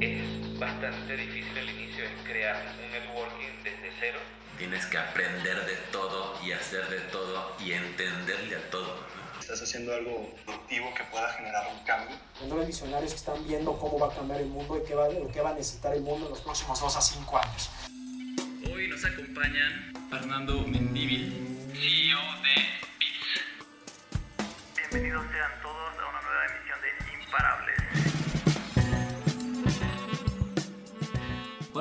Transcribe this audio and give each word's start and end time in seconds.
Es 0.00 0.58
bastante 0.58 1.16
difícil 1.16 1.56
al 1.56 1.70
inicio, 1.70 2.04
es 2.04 2.28
crear 2.28 2.62
un 2.84 2.92
networking 2.92 3.62
desde 3.64 3.90
cero. 3.98 4.18
Tienes 4.58 4.84
que 4.86 4.98
aprender 4.98 5.64
de 5.64 5.76
todo 5.90 6.34
y 6.44 6.52
hacer 6.52 6.86
de 6.90 7.00
todo 7.10 7.56
y 7.58 7.72
entenderle 7.72 8.56
a 8.56 8.70
todo. 8.70 8.94
Estás 9.40 9.62
haciendo 9.62 9.94
algo 9.94 10.34
productivo 10.44 10.92
que 10.94 11.04
pueda 11.04 11.32
generar 11.32 11.66
un 11.72 11.82
cambio. 11.86 12.16
Cuando 12.38 12.60
hay 12.60 12.66
visionarios 12.66 13.12
que 13.12 13.18
están 13.18 13.46
viendo 13.46 13.78
cómo 13.78 13.98
va 13.98 14.12
a 14.12 14.14
cambiar 14.14 14.42
el 14.42 14.48
mundo 14.48 14.78
y 14.78 14.86
qué 14.86 14.94
va, 14.94 15.08
qué 15.32 15.40
va 15.40 15.50
a 15.50 15.54
necesitar 15.54 15.94
el 15.94 16.02
mundo 16.02 16.26
en 16.26 16.30
los 16.32 16.40
próximos 16.42 16.78
2 16.78 16.96
a 16.96 17.00
5 17.00 17.38
años. 17.38 17.70
Hoy 18.70 18.88
nos 18.88 19.04
acompañan 19.04 19.94
Fernando 20.10 20.60
Mendívil, 20.66 21.32
CEO 21.72 22.42
de 22.42 22.83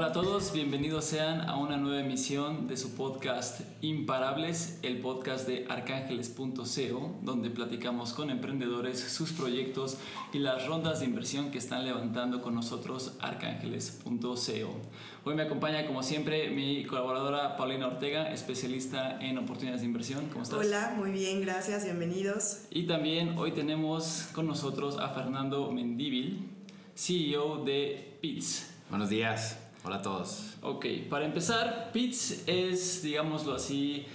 Hola 0.03 0.11
a 0.11 0.21
todos, 0.21 0.51
bienvenidos 0.51 1.05
sean 1.05 1.49
a 1.49 1.55
una 1.55 1.77
nueva 1.77 2.01
emisión 2.01 2.67
de 2.67 2.75
su 2.75 2.93
podcast 2.93 3.61
Imparables, 3.79 4.79
el 4.81 4.99
podcast 4.99 5.47
de 5.47 5.65
arcángeles.co, 5.69 7.15
donde 7.21 7.49
platicamos 7.49 8.11
con 8.11 8.29
emprendedores 8.29 8.99
sus 8.99 9.31
proyectos 9.31 9.95
y 10.33 10.39
las 10.39 10.67
rondas 10.67 10.99
de 10.99 11.05
inversión 11.05 11.51
que 11.51 11.57
están 11.57 11.85
levantando 11.85 12.41
con 12.41 12.53
nosotros 12.53 13.15
arcángeles.co. 13.21 14.75
Hoy 15.23 15.35
me 15.35 15.43
acompaña 15.43 15.87
como 15.87 16.03
siempre 16.03 16.49
mi 16.49 16.83
colaboradora 16.83 17.55
Paulina 17.55 17.87
Ortega, 17.87 18.29
especialista 18.29 19.21
en 19.21 19.37
oportunidades 19.37 19.83
de 19.83 19.87
inversión. 19.87 20.27
¿Cómo 20.27 20.43
estás? 20.43 20.59
Hola, 20.59 20.95
muy 20.97 21.11
bien, 21.11 21.39
gracias, 21.39 21.85
bienvenidos. 21.85 22.63
Y 22.71 22.87
también 22.87 23.37
hoy 23.37 23.53
tenemos 23.53 24.27
con 24.33 24.47
nosotros 24.47 24.99
a 24.99 25.07
Fernando 25.11 25.71
Mendívil, 25.71 26.49
CEO 26.93 27.63
de 27.63 28.17
PITS. 28.19 28.69
Buenos 28.89 29.07
días. 29.07 29.63
Hola 29.85 29.97
a 29.97 30.01
todos. 30.01 30.53
Ok, 30.61 30.85
para 31.09 31.25
empezar, 31.25 31.89
Pitts 31.91 32.47
es, 32.47 33.03
digámoslo 33.03 33.53
así, 33.53 34.05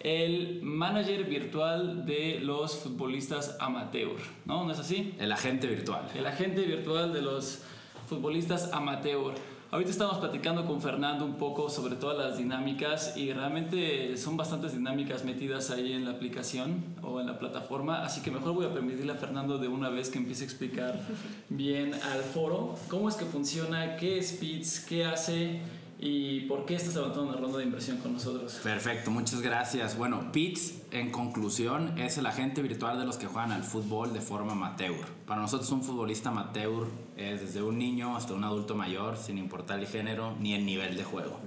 el 0.00 0.60
manager 0.62 1.22
virtual 1.22 2.04
de 2.04 2.40
los 2.40 2.74
futbolistas 2.74 3.56
amateur, 3.60 4.16
¿no? 4.46 4.64
¿No 4.64 4.72
es 4.72 4.80
así? 4.80 5.14
El 5.20 5.30
agente 5.30 5.68
virtual. 5.68 6.08
El 6.16 6.26
agente 6.26 6.62
virtual 6.62 7.12
de 7.12 7.22
los 7.22 7.62
futbolistas 8.08 8.72
amateur. 8.72 9.34
Ahorita 9.72 9.90
estamos 9.90 10.18
platicando 10.18 10.66
con 10.66 10.82
Fernando 10.82 11.24
un 11.24 11.36
poco 11.36 11.70
sobre 11.70 11.96
todas 11.96 12.18
las 12.18 12.36
dinámicas 12.36 13.16
y 13.16 13.32
realmente 13.32 14.18
son 14.18 14.36
bastantes 14.36 14.74
dinámicas 14.74 15.24
metidas 15.24 15.70
ahí 15.70 15.94
en 15.94 16.04
la 16.04 16.10
aplicación 16.10 16.84
o 17.02 17.22
en 17.22 17.26
la 17.26 17.38
plataforma, 17.38 18.04
así 18.04 18.20
que 18.20 18.30
mejor 18.30 18.52
voy 18.52 18.66
a 18.66 18.74
permitirle 18.74 19.12
a 19.12 19.14
Fernando 19.14 19.56
de 19.56 19.68
una 19.68 19.88
vez 19.88 20.10
que 20.10 20.18
empiece 20.18 20.42
a 20.42 20.46
explicar 20.46 21.00
bien 21.48 21.94
al 21.94 22.20
foro 22.20 22.74
cómo 22.88 23.08
es 23.08 23.14
que 23.14 23.24
funciona, 23.24 23.96
qué 23.96 24.18
es 24.18 24.32
Pits, 24.32 24.80
qué 24.86 25.06
hace 25.06 25.62
y 26.04 26.40
por 26.40 26.66
qué 26.66 26.74
estás 26.74 26.96
levantando 26.96 27.28
una 27.28 27.38
ronda 27.38 27.58
de 27.58 27.64
inversión 27.64 27.98
con 27.98 28.14
nosotros. 28.14 28.58
Perfecto, 28.64 29.12
muchas 29.12 29.40
gracias. 29.40 29.96
Bueno, 29.96 30.32
Pits, 30.32 30.82
en 30.90 31.12
conclusión, 31.12 31.96
es 31.96 32.18
el 32.18 32.26
agente 32.26 32.60
virtual 32.60 32.98
de 32.98 33.06
los 33.06 33.18
que 33.18 33.28
juegan 33.28 33.52
al 33.52 33.62
fútbol 33.62 34.12
de 34.12 34.20
forma 34.20 34.50
amateur. 34.50 35.06
Para 35.26 35.40
nosotros 35.40 35.70
un 35.70 35.84
futbolista 35.84 36.30
amateur 36.30 36.88
es 37.16 37.40
desde 37.42 37.62
un 37.62 37.78
niño 37.78 38.16
hasta 38.16 38.34
un 38.34 38.42
adulto 38.42 38.74
mayor, 38.74 39.16
sin 39.16 39.38
importar 39.38 39.78
el 39.78 39.86
género 39.86 40.34
ni 40.40 40.54
el 40.54 40.66
nivel 40.66 40.96
de 40.96 41.04
juego. 41.04 41.38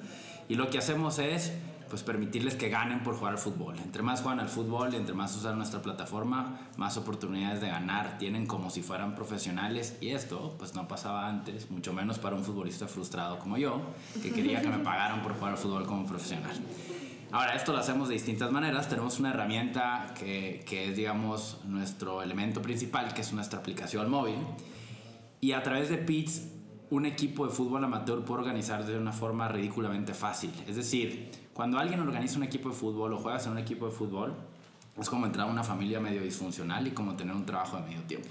Y 0.47 0.55
lo 0.55 0.69
que 0.69 0.77
hacemos 0.77 1.19
es 1.19 1.51
pues 1.89 2.03
permitirles 2.03 2.55
que 2.55 2.69
ganen 2.69 3.03
por 3.03 3.15
jugar 3.15 3.33
al 3.33 3.39
fútbol. 3.39 3.77
Entre 3.79 4.01
más 4.01 4.21
juegan 4.21 4.39
al 4.39 4.49
fútbol 4.49 4.93
y 4.93 4.97
entre 4.97 5.13
más 5.13 5.35
usan 5.35 5.57
nuestra 5.57 5.81
plataforma, 5.81 6.69
más 6.77 6.97
oportunidades 6.97 7.61
de 7.61 7.67
ganar 7.67 8.17
tienen 8.17 8.45
como 8.45 8.69
si 8.69 8.81
fueran 8.81 9.15
profesionales 9.15 9.97
y 10.01 10.09
esto 10.09 10.55
pues 10.57 10.75
no 10.75 10.87
pasaba 10.87 11.27
antes, 11.27 11.69
mucho 11.71 11.93
menos 11.93 12.19
para 12.19 12.35
un 12.35 12.43
futbolista 12.43 12.87
frustrado 12.87 13.39
como 13.39 13.57
yo, 13.57 13.81
que 14.21 14.31
quería 14.31 14.61
que 14.61 14.69
me 14.69 14.79
pagaran 14.83 15.21
por 15.21 15.33
jugar 15.35 15.51
al 15.51 15.57
fútbol 15.57 15.85
como 15.85 16.05
profesional. 16.05 16.55
Ahora, 17.31 17.55
esto 17.55 17.73
lo 17.73 17.79
hacemos 17.79 18.07
de 18.07 18.13
distintas 18.13 18.51
maneras. 18.51 18.87
Tenemos 18.87 19.19
una 19.19 19.31
herramienta 19.31 20.13
que, 20.17 20.63
que 20.65 20.89
es, 20.89 20.95
digamos, 20.95 21.59
nuestro 21.65 22.21
elemento 22.21 22.61
principal, 22.61 23.13
que 23.13 23.21
es 23.21 23.33
nuestra 23.33 23.59
aplicación 23.59 24.09
móvil. 24.09 24.37
Y 25.41 25.51
a 25.51 25.61
través 25.61 25.89
de 25.89 25.97
Pits, 25.97 26.43
un 26.91 27.05
equipo 27.05 27.45
de 27.45 27.51
fútbol 27.51 27.83
amateur 27.83 28.23
puede 28.23 28.41
organizarse 28.41 28.91
de 28.91 28.97
una 28.97 29.11
forma 29.11 29.47
ridículamente 29.47 30.13
fácil. 30.13 30.51
Es 30.67 30.75
decir, 30.75 31.31
cuando 31.55 31.79
alguien 31.79 32.01
organiza 32.01 32.35
un 32.35 32.43
equipo 32.43 32.67
de 32.67 32.75
fútbol 32.75 33.13
o 33.13 33.17
juegas 33.17 33.45
en 33.45 33.53
un 33.53 33.57
equipo 33.59 33.85
de 33.85 33.91
fútbol, 33.93 34.35
es 34.99 35.09
como 35.09 35.25
entrar 35.25 35.47
a 35.47 35.49
una 35.49 35.63
familia 35.63 36.01
medio 36.01 36.21
disfuncional 36.21 36.85
y 36.85 36.91
como 36.91 37.15
tener 37.15 37.33
un 37.33 37.45
trabajo 37.45 37.77
de 37.77 37.83
medio 37.83 38.01
tiempo. 38.01 38.27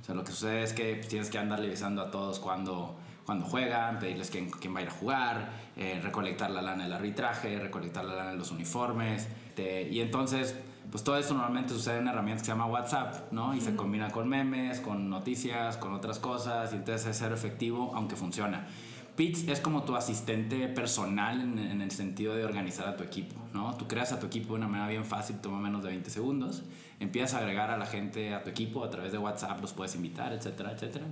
O 0.00 0.04
sea, 0.04 0.14
lo 0.14 0.22
que 0.22 0.30
sucede 0.30 0.62
es 0.62 0.72
que 0.74 0.94
tienes 0.94 1.28
que 1.28 1.38
andarle 1.38 1.66
avisando 1.66 2.00
a 2.00 2.12
todos 2.12 2.38
cuando, 2.38 2.96
cuando 3.26 3.46
juegan, 3.46 3.98
pedirles 3.98 4.30
quién, 4.30 4.48
quién 4.48 4.76
va 4.76 4.78
a 4.78 4.82
ir 4.82 4.88
a 4.88 4.92
jugar, 4.92 5.50
eh, 5.76 5.98
recolectar 6.00 6.50
la 6.50 6.62
lana 6.62 6.84
del 6.84 6.92
arbitraje, 6.92 7.58
recolectar 7.58 8.04
la 8.04 8.14
lana 8.14 8.30
de 8.30 8.36
los 8.36 8.52
uniformes. 8.52 9.26
Te, 9.56 9.88
y 9.88 10.00
entonces, 10.00 10.54
pues 10.88 11.02
todo 11.02 11.18
esto 11.18 11.34
normalmente 11.34 11.74
sucede 11.74 11.96
en 11.96 12.02
una 12.02 12.12
herramienta 12.12 12.42
que 12.42 12.46
se 12.46 12.52
llama 12.52 12.66
WhatsApp, 12.66 13.32
¿no? 13.32 13.56
Y 13.56 13.60
se 13.60 13.74
combina 13.74 14.08
con 14.12 14.28
memes, 14.28 14.78
con 14.78 15.10
noticias, 15.10 15.76
con 15.78 15.94
otras 15.94 16.20
cosas, 16.20 16.72
y 16.72 16.76
entonces 16.76 17.08
es 17.08 17.16
ser 17.16 17.32
efectivo, 17.32 17.90
aunque 17.96 18.14
funciona. 18.14 18.68
Pits 19.18 19.48
es 19.48 19.58
como 19.58 19.82
tu 19.82 19.96
asistente 19.96 20.68
personal 20.68 21.40
en, 21.40 21.58
en, 21.58 21.80
el 21.82 21.90
sentido 21.90 22.36
de 22.36 22.44
organizar 22.44 22.86
a 22.86 22.96
tu 22.96 23.02
equipo, 23.02 23.34
¿no? 23.52 23.76
Tú 23.76 23.88
creas 23.88 24.12
a 24.12 24.20
tu 24.20 24.26
equipo 24.26 24.50
de 24.50 24.60
una 24.60 24.68
manera 24.68 24.88
bien 24.88 25.04
fácil, 25.04 25.40
toma 25.40 25.58
menos 25.58 25.82
de 25.82 25.88
20 25.88 26.08
segundos, 26.08 26.62
empiezas 27.00 27.34
a 27.34 27.38
agregar 27.38 27.68
a 27.68 27.76
la 27.76 27.86
gente 27.86 28.32
a 28.32 28.44
tu 28.44 28.50
equipo 28.50 28.84
a 28.84 28.90
través 28.90 29.10
de 29.10 29.18
WhatsApp, 29.18 29.60
los 29.60 29.72
puedes 29.72 29.96
invitar, 29.96 30.32
etcétera, 30.32 30.70
etcétera. 30.70 31.06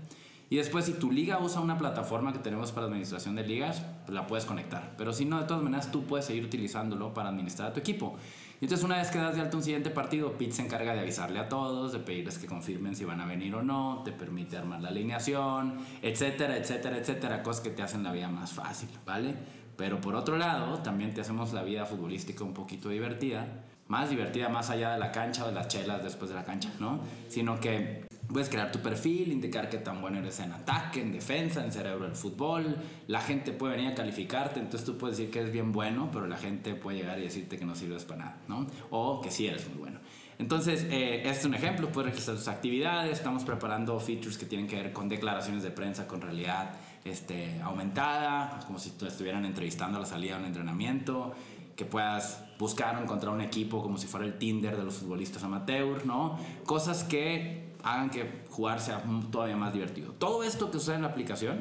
Y 0.49 0.57
después, 0.57 0.85
si 0.85 0.93
tu 0.93 1.11
liga 1.11 1.41
usa 1.41 1.61
una 1.61 1.77
plataforma 1.77 2.33
que 2.33 2.39
tenemos 2.39 2.71
para 2.71 2.87
administración 2.87 3.35
de 3.35 3.45
ligas, 3.45 3.83
pues 4.05 4.15
la 4.15 4.29
puedes 4.29 4.45
conectar. 4.45 4.95
Pero 4.97 5.13
si 5.13 5.25
no, 5.25 5.41
de 5.41 5.47
todas 5.47 5.63
maneras, 5.63 5.91
tú 5.91 6.05
puedes 6.05 6.25
seguir 6.25 6.45
utilizándolo 6.45 7.13
para 7.13 7.31
administrar 7.31 7.71
a 7.71 7.73
tu 7.73 7.81
equipo. 7.81 8.17
Y 8.61 8.67
entonces, 8.67 8.85
una 8.85 8.97
vez 8.97 9.11
que 9.11 9.19
das 9.19 9.35
de 9.35 9.41
alta 9.41 9.57
un 9.57 9.63
siguiente 9.65 9.91
partido, 9.91 10.33
Pete 10.33 10.53
se 10.53 10.63
encarga 10.63 10.95
de 10.95 11.01
avisarle 11.01 11.41
a 11.41 11.49
todos, 11.49 11.93
de 11.93 11.99
pedirles 11.99 12.39
que 12.39 12.47
confirmen 12.47 12.95
si 12.95 13.05
van 13.05 13.21
a 13.21 13.27
venir 13.27 13.55
o 13.57 13.63
no, 13.63 14.03
te 14.05 14.13
permite 14.13 14.57
armar 14.57 14.81
la 14.81 14.91
alineación, 14.91 15.79
etcétera, 16.01 16.57
etcétera, 16.57 16.97
etcétera. 16.99 17.43
Cosas 17.43 17.63
que 17.63 17.71
te 17.71 17.83
hacen 17.83 18.05
la 18.05 18.13
vida 18.13 18.29
más 18.29 18.53
fácil, 18.53 18.89
¿vale? 19.05 19.35
Pero 19.77 20.01
por 20.01 20.15
otro 20.15 20.37
lado, 20.37 20.79
también 20.79 21.13
te 21.13 21.21
hacemos 21.21 21.53
la 21.53 21.65
vida 21.65 21.85
futbolística 21.87 22.45
un 22.45 22.55
poquito 22.55 22.89
divertida. 22.89 23.47
Más 23.89 24.11
divertida 24.11 24.49
más 24.49 24.71
allá 24.71 24.93
de 24.93 24.99
la 24.99 25.13
cancha 25.13 25.45
o 25.45 25.49
de 25.49 25.55
las 25.55 25.69
chelas 25.69 26.03
después 26.03 26.31
de 26.31 26.37
la 26.37 26.45
cancha, 26.45 26.73
¿no? 26.81 27.01
Sino 27.29 27.61
que 27.61 28.07
Puedes 28.29 28.49
crear 28.49 28.73
tu 28.73 28.81
perfil, 28.81 29.31
indicar 29.31 29.69
qué 29.69 29.79
tan 29.79 30.01
bueno 30.01 30.19
eres 30.19 30.41
en 30.41 30.53
ataque, 30.53 31.01
en 31.01 31.13
defensa, 31.13 31.65
en 31.65 31.71
cerebro 31.71 32.07
del 32.07 32.17
fútbol. 32.17 32.77
La 33.07 33.21
gente 33.21 33.53
puede 33.53 33.77
venir 33.77 33.93
a 33.93 33.95
calificarte, 33.95 34.59
entonces 34.59 34.85
tú 34.85 34.99
puedes 34.99 35.17
decir 35.17 35.31
que 35.31 35.41
eres 35.41 35.53
bien 35.53 35.71
bueno, 35.71 36.11
pero 36.13 36.27
la 36.27 36.37
gente 36.37 36.75
puede 36.75 36.99
llegar 36.99 37.19
y 37.21 37.23
decirte 37.23 37.57
que 37.57 37.65
no 37.65 37.77
sirves 37.77 38.05
para 38.05 38.25
nada, 38.25 38.39
¿no? 38.49 38.67
O 38.91 39.21
que 39.21 39.31
sí 39.31 39.47
eres 39.47 39.69
muy 39.69 39.79
bueno. 39.79 40.01
Entonces, 40.39 40.85
eh, 40.91 41.23
este 41.25 41.39
es 41.39 41.45
un 41.45 41.55
ejemplo, 41.55 41.91
puedes 41.91 42.11
registrar 42.11 42.37
tus 42.37 42.49
actividades, 42.49 43.13
estamos 43.13 43.45
preparando 43.45 43.99
features 44.01 44.37
que 44.37 44.45
tienen 44.45 44.67
que 44.67 44.77
ver 44.77 44.93
con 44.93 45.09
declaraciones 45.09 45.63
de 45.63 45.71
prensa 45.71 46.07
con 46.07 46.21
realidad 46.21 46.73
este, 47.05 47.61
aumentada, 47.63 48.59
como 48.67 48.79
si 48.79 48.93
estuvieran 49.01 49.45
entrevistando 49.47 49.97
a 49.97 50.01
la 50.01 50.07
salida 50.07 50.35
de 50.35 50.41
un 50.41 50.47
entrenamiento, 50.47 51.35
que 51.77 51.85
puedas 51.85 52.43
buscar 52.59 52.97
o 52.97 53.03
encontrar 53.03 53.33
un 53.33 53.41
equipo 53.41 53.83
como 53.83 53.99
si 53.99 54.07
fuera 54.07 54.27
el 54.27 54.39
Tinder 54.39 54.77
de 54.77 54.85
los 54.85 54.95
futbolistas 54.95 55.45
amateur, 55.45 56.07
¿no? 56.07 56.39
Cosas 56.65 57.05
que 57.05 57.75
hagan 57.83 58.11
que 58.11 58.45
jugar 58.51 58.81
sea 58.81 59.05
todavía 59.31 59.57
más 59.57 59.73
divertido. 59.73 60.13
Todo 60.13 60.43
esto 60.43 60.71
que 60.71 60.79
sucede 60.79 60.97
en 60.97 61.03
la 61.03 61.09
aplicación 61.09 61.59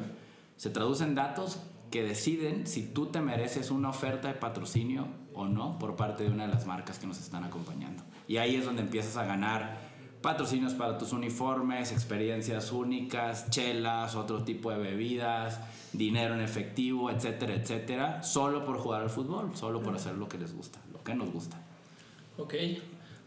se 0.56 0.70
traduce 0.70 1.04
en 1.04 1.14
datos 1.14 1.60
que 1.90 2.02
deciden 2.02 2.66
si 2.66 2.82
tú 2.82 3.06
te 3.06 3.20
mereces 3.20 3.70
una 3.70 3.90
oferta 3.90 4.28
de 4.28 4.34
patrocinio 4.34 5.06
o 5.34 5.46
no 5.46 5.78
por 5.78 5.94
parte 5.96 6.24
de 6.24 6.30
una 6.30 6.46
de 6.46 6.52
las 6.52 6.66
marcas 6.66 6.98
que 6.98 7.06
nos 7.06 7.20
están 7.20 7.44
acompañando. 7.44 8.02
Y 8.26 8.38
ahí 8.38 8.56
es 8.56 8.64
donde 8.64 8.82
empiezas 8.82 9.16
a 9.16 9.24
ganar 9.24 9.85
patrocinios 10.22 10.74
para 10.74 10.98
tus 10.98 11.12
uniformes, 11.12 11.92
experiencias 11.92 12.72
únicas, 12.72 13.50
chelas, 13.50 14.14
otro 14.14 14.42
tipo 14.42 14.70
de 14.70 14.78
bebidas, 14.78 15.60
dinero 15.92 16.34
en 16.34 16.40
efectivo, 16.40 17.10
etcétera, 17.10 17.54
etcétera, 17.54 18.22
solo 18.22 18.64
por 18.64 18.78
jugar 18.78 19.02
al 19.02 19.10
fútbol, 19.10 19.56
solo 19.56 19.82
por 19.82 19.94
hacer 19.94 20.14
lo 20.14 20.28
que 20.28 20.38
les 20.38 20.54
gusta, 20.54 20.80
lo 20.92 21.02
que 21.02 21.14
nos 21.14 21.30
gusta. 21.30 21.58
Ok, 22.38 22.54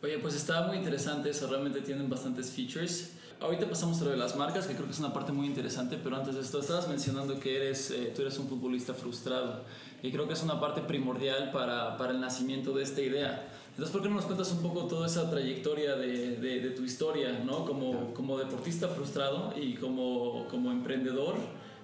Oye, 0.01 0.17
pues 0.19 0.33
está 0.33 0.65
muy 0.65 0.77
interesante 0.77 1.29
eso, 1.29 1.47
realmente 1.47 1.81
tienen 1.81 2.09
bastantes 2.09 2.51
features. 2.51 3.11
Ahorita 3.41 3.69
pasamos 3.69 4.01
a 4.01 4.05
lo 4.05 4.11
de 4.11 4.17
las 4.17 4.37
marcas, 4.37 4.65
que 4.65 4.73
creo 4.73 4.85
que 4.85 4.93
es 4.93 4.99
una 4.99 5.11
parte 5.11 5.33
muy 5.33 5.45
interesante, 5.45 5.99
pero 6.01 6.15
antes 6.15 6.35
de 6.35 6.41
esto 6.41 6.59
estabas 6.59 6.87
mencionando 6.87 7.37
que 7.37 7.57
eres, 7.57 7.91
eh, 7.91 8.13
tú 8.15 8.21
eres 8.21 8.39
un 8.39 8.47
futbolista 8.47 8.93
frustrado 8.93 9.65
y 10.01 10.11
creo 10.11 10.25
que 10.25 10.33
es 10.33 10.43
una 10.43 10.57
parte 10.57 10.79
primordial 10.81 11.51
para, 11.51 11.97
para, 11.97 12.11
el 12.11 12.21
nacimiento 12.21 12.71
de 12.71 12.83
esta 12.83 13.01
idea. 13.01 13.49
Entonces, 13.79 13.93
¿por 13.93 14.01
qué 14.03 14.09
no 14.09 14.15
nos 14.15 14.25
cuentas 14.25 14.51
un 14.51 14.61
poco 14.61 14.87
toda 14.87 15.07
esa 15.07 15.29
trayectoria 15.29 15.95
de, 15.95 16.35
de, 16.35 16.59
de 16.59 16.69
tu 16.71 16.83
historia, 16.83 17.39
¿no? 17.45 17.63
Como, 17.63 18.13
como 18.13 18.37
deportista 18.37 18.89
frustrado 18.89 19.53
y 19.55 19.75
como, 19.75 20.45
como 20.49 20.69
emprendedor? 20.69 21.35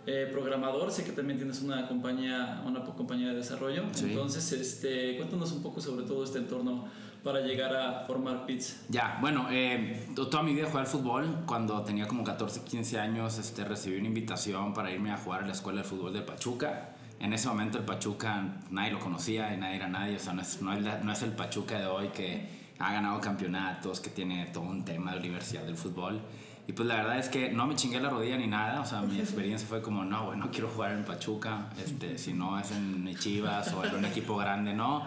eh, 0.07 0.27
programador, 0.31 0.91
sé 0.91 1.03
que 1.05 1.13
también 1.13 1.39
tienes 1.39 1.61
una 1.61 1.87
compañía, 1.87 2.61
una 2.67 2.83
compañía 2.83 3.29
de 3.29 3.35
desarrollo. 3.37 3.83
Sí. 3.93 4.07
Entonces, 4.09 4.51
este, 4.51 5.15
cuéntanos 5.17 5.51
un 5.53 5.63
poco 5.63 5.79
sobre 5.81 6.05
todo 6.05 6.23
este 6.25 6.37
entorno 6.39 6.83
para 7.23 7.39
llegar 7.39 7.73
a 7.75 8.01
formar 8.05 8.45
PITS. 8.45 8.81
Ya, 8.89 9.17
bueno, 9.21 9.47
eh, 9.49 10.05
to- 10.15 10.27
toda 10.27 10.43
mi 10.43 10.53
vida 10.53 10.65
jugué 10.67 10.81
al 10.81 10.85
fútbol. 10.87 11.25
Cuando 11.47 11.81
tenía 11.81 12.07
como 12.07 12.23
14, 12.25 12.61
15 12.65 12.99
años, 12.99 13.39
este, 13.39 13.63
recibí 13.63 13.97
una 13.97 14.07
invitación 14.09 14.73
para 14.75 14.91
irme 14.91 15.11
a 15.11 15.17
jugar 15.17 15.43
a 15.43 15.45
la 15.47 15.53
escuela 15.53 15.81
de 15.81 15.87
fútbol 15.87 16.11
de 16.13 16.21
Pachuca. 16.21 16.89
En 17.19 17.33
ese 17.33 17.47
momento 17.47 17.77
el 17.77 17.85
Pachuca 17.85 18.43
nadie 18.71 18.91
lo 18.91 18.99
conocía 18.99 19.53
y 19.53 19.57
nadie 19.57 19.77
era 19.77 19.87
nadie. 19.87 20.15
O 20.15 20.19
sea, 20.19 20.33
no 20.33 20.41
es, 20.41 20.61
no 20.61 20.73
es, 20.73 20.81
la- 20.83 20.99
no 20.99 21.11
es 21.11 21.21
el 21.21 21.31
Pachuca 21.31 21.79
de 21.79 21.85
hoy 21.87 22.09
que 22.09 22.47
ha 22.79 22.91
ganado 22.91 23.19
campeonatos, 23.21 23.99
que 24.01 24.09
tiene 24.09 24.45
todo 24.47 24.63
un 24.63 24.83
tema 24.83 25.13
de 25.13 25.19
universidad 25.19 25.63
del 25.63 25.77
fútbol. 25.77 26.21
Y 26.67 26.73
pues 26.73 26.87
la 26.87 26.95
verdad 26.95 27.19
es 27.19 27.29
que 27.29 27.51
no 27.51 27.67
me 27.67 27.75
chingué 27.75 27.99
la 27.99 28.09
rodilla 28.09 28.37
ni 28.37 28.47
nada. 28.47 28.81
O 28.81 28.85
sea, 28.85 29.01
mi 29.01 29.19
experiencia 29.19 29.67
fue 29.67 29.81
como, 29.81 30.03
no, 30.03 30.25
bueno, 30.25 30.49
quiero 30.51 30.67
jugar 30.67 30.91
en 30.91 31.05
Pachuca. 31.05 31.67
Este, 31.83 32.17
si 32.17 32.33
no 32.33 32.59
es 32.59 32.71
en 32.71 33.15
Chivas 33.17 33.71
o 33.73 33.85
en 33.85 33.95
un 33.95 34.05
equipo 34.05 34.35
grande, 34.35 34.73
no. 34.73 35.03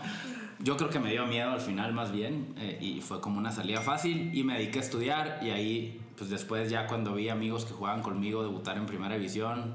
Yo 0.60 0.76
creo 0.76 0.88
que 0.90 0.99
me 0.99 1.10
dio 1.12 1.25
miedo 1.26 1.50
al 1.52 1.60
final 1.60 1.93
más 1.93 2.10
bien 2.10 2.55
eh, 2.58 2.78
y 2.81 3.00
fue 3.00 3.20
como 3.20 3.38
una 3.38 3.52
salida 3.52 3.81
fácil 3.81 4.31
y 4.37 4.43
me 4.43 4.55
dediqué 4.55 4.78
a 4.78 4.82
estudiar 4.82 5.38
y 5.40 5.50
ahí 5.50 6.00
pues 6.16 6.31
después 6.31 6.69
ya 6.69 6.88
cuando 6.88 7.14
vi 7.14 7.28
amigos 7.28 7.64
que 7.64 7.72
jugaban 7.75 8.02
conmigo 8.02 8.43
debutar 8.43 8.76
en 8.76 8.84
primera 8.87 9.14
división 9.14 9.75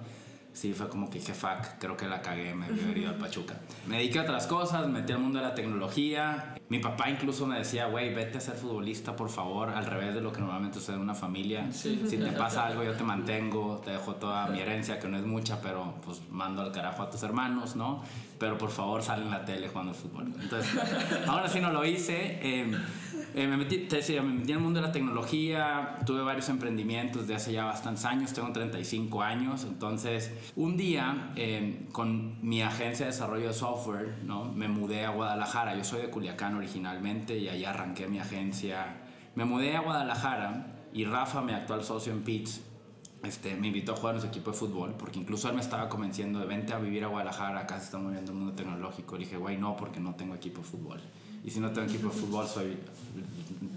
sí 0.54 0.74
fue 0.74 0.88
como 0.88 1.10
que 1.10 1.20
dije 1.20 1.34
fuck 1.34 1.80
creo 1.80 1.98
que 1.98 2.08
la 2.08 2.22
cagué 2.22 2.54
me 2.54 2.68
haber 2.68 2.98
ido 2.98 3.10
al 3.10 3.18
Pachuca 3.18 3.56
me 3.88 3.98
dediqué 3.98 4.20
a 4.20 4.22
otras 4.22 4.48
cosas 4.48 4.88
me 4.88 5.02
metí 5.02 5.12
al 5.14 5.20
mundo 5.20 5.40
de 5.40 5.46
la 5.46 5.56
tecnología. 5.56 6.56
Mi 6.70 6.80
papá 6.80 7.10
incluso 7.10 7.46
me 7.46 7.58
decía 7.58 7.88
güey 7.88 8.14
vete 8.14 8.38
a 8.38 8.42
ser 8.42 8.56
futbolista 8.56 9.16
por 9.16 9.30
favor 9.30 9.70
al 9.70 9.86
revés 9.86 10.14
de 10.14 10.22
lo 10.22 10.32
que 10.32 10.40
normalmente 10.40 10.80
sucede 10.80 10.96
en 10.96 11.02
una 11.02 11.16
familia. 11.16 11.72
Sí. 11.72 12.04
si 12.08 12.18
te 12.18 12.32
pasa 12.32 12.66
algo 12.66 12.84
yo 12.84 12.94
te 12.94 13.04
mantengo 13.04 13.82
te 13.84 13.92
dejo 13.92 14.16
toda 14.16 14.48
mi 14.48 14.60
herencia 14.60 15.00
que 15.00 15.08
no 15.08 15.18
es 15.18 15.26
mucha 15.26 15.62
pero 15.62 15.96
pues 16.06 16.22
mando 16.30 16.62
al 16.62 16.72
carajo 16.72 17.04
a 17.04 17.10
tus 17.10 17.24
hermanos 17.24 17.76
no 17.76 18.04
pero 18.40 18.58
por 18.58 18.72
favor 18.72 19.02
sal 19.02 19.22
en 19.22 19.32
la 19.32 19.46
tele 19.46 19.70
jugando 19.70 19.92
al 19.92 19.98
fútbol. 19.98 20.34
Entonces 20.40 20.70
ahora 21.28 21.48
sí 21.48 21.60
no 21.60 21.72
lo 21.72 21.86
hice 21.86 22.40
eh, 22.42 22.72
eh, 23.36 23.48
me, 23.48 23.58
metí, 23.58 23.80
te 23.80 23.98
decía, 23.98 24.22
me 24.22 24.34
metí 24.34 24.52
en 24.52 24.58
el 24.58 24.64
mundo 24.64 24.80
de 24.80 24.88
la 24.88 24.92
tecnología, 24.92 25.98
tuve 26.06 26.22
varios 26.22 26.50
emprendimientos 26.50 27.28
de 27.28 27.36
hace 27.36 27.52
ya 27.52 27.66
bastantes 27.66 28.06
años, 28.06 28.34
tengo 28.34 28.52
35 28.52 29.22
años, 29.22 29.64
entonces 29.64 30.32
un 30.56 30.78
día 30.78 31.32
eh, 31.36 31.88
con 31.92 32.38
mi 32.48 32.62
agencia 32.62 33.06
de 33.06 33.12
desarrollo 33.12 33.48
de 33.48 33.54
software, 33.54 34.20
¿no? 34.24 34.46
me 34.46 34.68
mudé 34.68 35.06
a 35.06 35.10
Guadalajara, 35.10 35.76
yo 35.76 35.84
soy 35.84 36.02
de 36.02 36.10
Culiacán 36.10 36.56
originalmente 36.56 37.38
y 37.38 37.50
allá 37.50 37.72
arranqué 37.72 38.08
mi 38.08 38.20
agencia, 38.20 39.02
me 39.36 39.46
mudé 39.46 39.76
a 39.76 39.82
Guadalajara 39.82 40.90
y 40.94 41.06
Rafa, 41.06 41.42
mi 41.42 41.54
actual 41.54 41.84
socio 41.84 42.14
en 42.14 42.24
Pitts, 42.24 42.62
este, 43.24 43.56
me 43.56 43.68
invitó 43.68 43.94
a 43.94 43.96
jugar 43.96 44.16
en 44.16 44.22
su 44.22 44.28
equipo 44.28 44.52
de 44.52 44.58
fútbol, 44.58 44.96
porque 44.98 45.18
incluso 45.18 45.48
él 45.48 45.56
me 45.56 45.62
estaba 45.62 45.88
convenciendo 45.88 46.40
de 46.40 46.46
vente 46.46 46.74
a 46.74 46.78
vivir 46.78 47.06
a 47.06 47.08
Guadalajara, 47.08 47.62
acá 47.62 47.80
se 47.80 47.86
está 47.86 47.98
moviendo 47.98 48.34
el 48.34 48.38
mundo 48.38 48.54
tecnológico. 48.54 49.16
Le 49.16 49.24
dije, 49.24 49.38
güey, 49.38 49.58
no, 49.58 49.78
porque 49.78 50.02
no 50.02 50.14
tengo 50.16 50.36
equipo 50.36 50.62
de 50.62 50.68
fútbol. 50.68 51.02
Y 51.44 51.50
si 51.50 51.60
no 51.60 51.72
tengo 51.72 51.88
equipo 51.88 52.08
de 52.08 52.14
fútbol, 52.14 52.48
soy, 52.48 52.78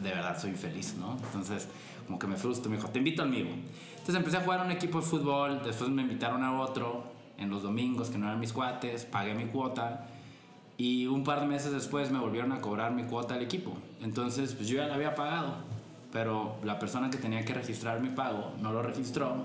de 0.03 0.11
verdad, 0.11 0.41
soy 0.41 0.51
infeliz, 0.51 0.95
¿no? 0.99 1.17
Entonces, 1.25 1.69
como 2.07 2.19
que 2.19 2.27
me 2.27 2.37
frustro, 2.37 2.71
me 2.71 2.77
dijo, 2.77 2.89
te 2.89 2.99
invito 2.99 3.23
al 3.23 3.31
mío. 3.31 3.47
Entonces 3.91 4.15
empecé 4.15 4.37
a 4.37 4.41
jugar 4.43 4.61
a 4.61 4.65
un 4.65 4.71
equipo 4.71 5.01
de 5.01 5.07
fútbol, 5.07 5.61
después 5.65 5.91
me 5.91 6.03
invitaron 6.03 6.45
a 6.45 6.61
otro, 6.61 7.17
en 7.39 7.51
los 7.51 7.63
domingos, 7.63 8.09
que 8.09 8.19
no 8.19 8.27
eran 8.27 8.41
mis 8.41 8.53
cuates, 8.53 9.05
pagué 9.05 9.35
mi 9.35 9.47
cuota. 9.47 10.07
Y 10.79 11.07
un 11.07 11.25
par 11.25 11.41
de 11.41 11.47
meses 11.47 11.73
después 11.73 12.11
me 12.11 12.19
volvieron 12.19 12.53
a 12.53 12.61
cobrar 12.61 12.93
mi 12.93 13.05
cuota 13.05 13.35
al 13.35 13.43
equipo. 13.43 13.77
Entonces, 14.03 14.55
pues 14.55 14.69
yo 14.69 14.77
ya 14.77 14.87
la 14.87 14.95
había 14.95 15.15
pagado, 15.15 15.57
pero 16.13 16.57
la 16.65 16.79
persona 16.79 17.11
que 17.11 17.19
tenía 17.19 17.45
que 17.45 17.55
registrar 17.55 18.01
mi 18.01 18.11
pago 18.11 18.53
no 18.61 18.73
lo 18.73 18.83
registró. 18.83 19.37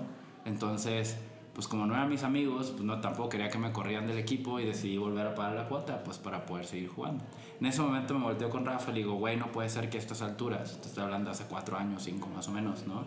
Entonces, 0.44 1.16
pues 1.54 1.68
como 1.68 1.86
no 1.86 1.94
eran 1.94 2.08
mis 2.08 2.22
amigos, 2.22 2.70
pues 2.70 2.82
no 2.82 3.00
tampoco 3.00 3.28
quería 3.30 3.50
que 3.50 3.58
me 3.58 3.72
corrieran 3.72 4.06
del 4.06 4.18
equipo 4.18 4.58
y 4.58 4.64
decidí 4.64 4.96
volver 4.96 5.26
a 5.26 5.34
pagar 5.34 5.54
la 5.54 5.68
cuota, 5.68 6.02
pues 6.02 6.18
para 6.18 6.46
poder 6.46 6.64
seguir 6.64 6.88
jugando. 6.88 7.24
En 7.60 7.66
ese 7.66 7.82
momento 7.82 8.14
me 8.14 8.24
volteo 8.24 8.48
con 8.48 8.64
Rafa 8.64 8.90
y 8.90 8.94
digo, 8.94 9.14
güey, 9.14 9.36
no 9.36 9.52
puede 9.52 9.68
ser 9.68 9.90
que 9.90 9.98
a 9.98 10.00
estas 10.00 10.22
alturas, 10.22 10.80
te 10.80 10.88
estoy 10.88 11.04
hablando 11.04 11.30
hace 11.30 11.44
cuatro 11.44 11.76
años, 11.76 12.02
cinco 12.02 12.28
más 12.34 12.48
o 12.48 12.52
menos, 12.52 12.86
¿no? 12.86 13.04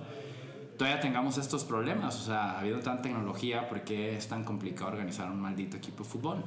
Todavía 0.77 0.99
tengamos 0.99 1.37
estos 1.37 1.63
problemas, 1.63 2.19
o 2.19 2.25
sea, 2.25 2.59
habiendo 2.59 2.81
tanta 2.81 3.03
tecnología, 3.03 3.67
¿por 3.67 3.81
qué 3.81 4.17
es 4.17 4.27
tan 4.27 4.43
complicado 4.43 4.91
organizar 4.91 5.31
un 5.31 5.39
maldito 5.39 5.77
equipo 5.77 6.03
de 6.03 6.09
fútbol? 6.09 6.43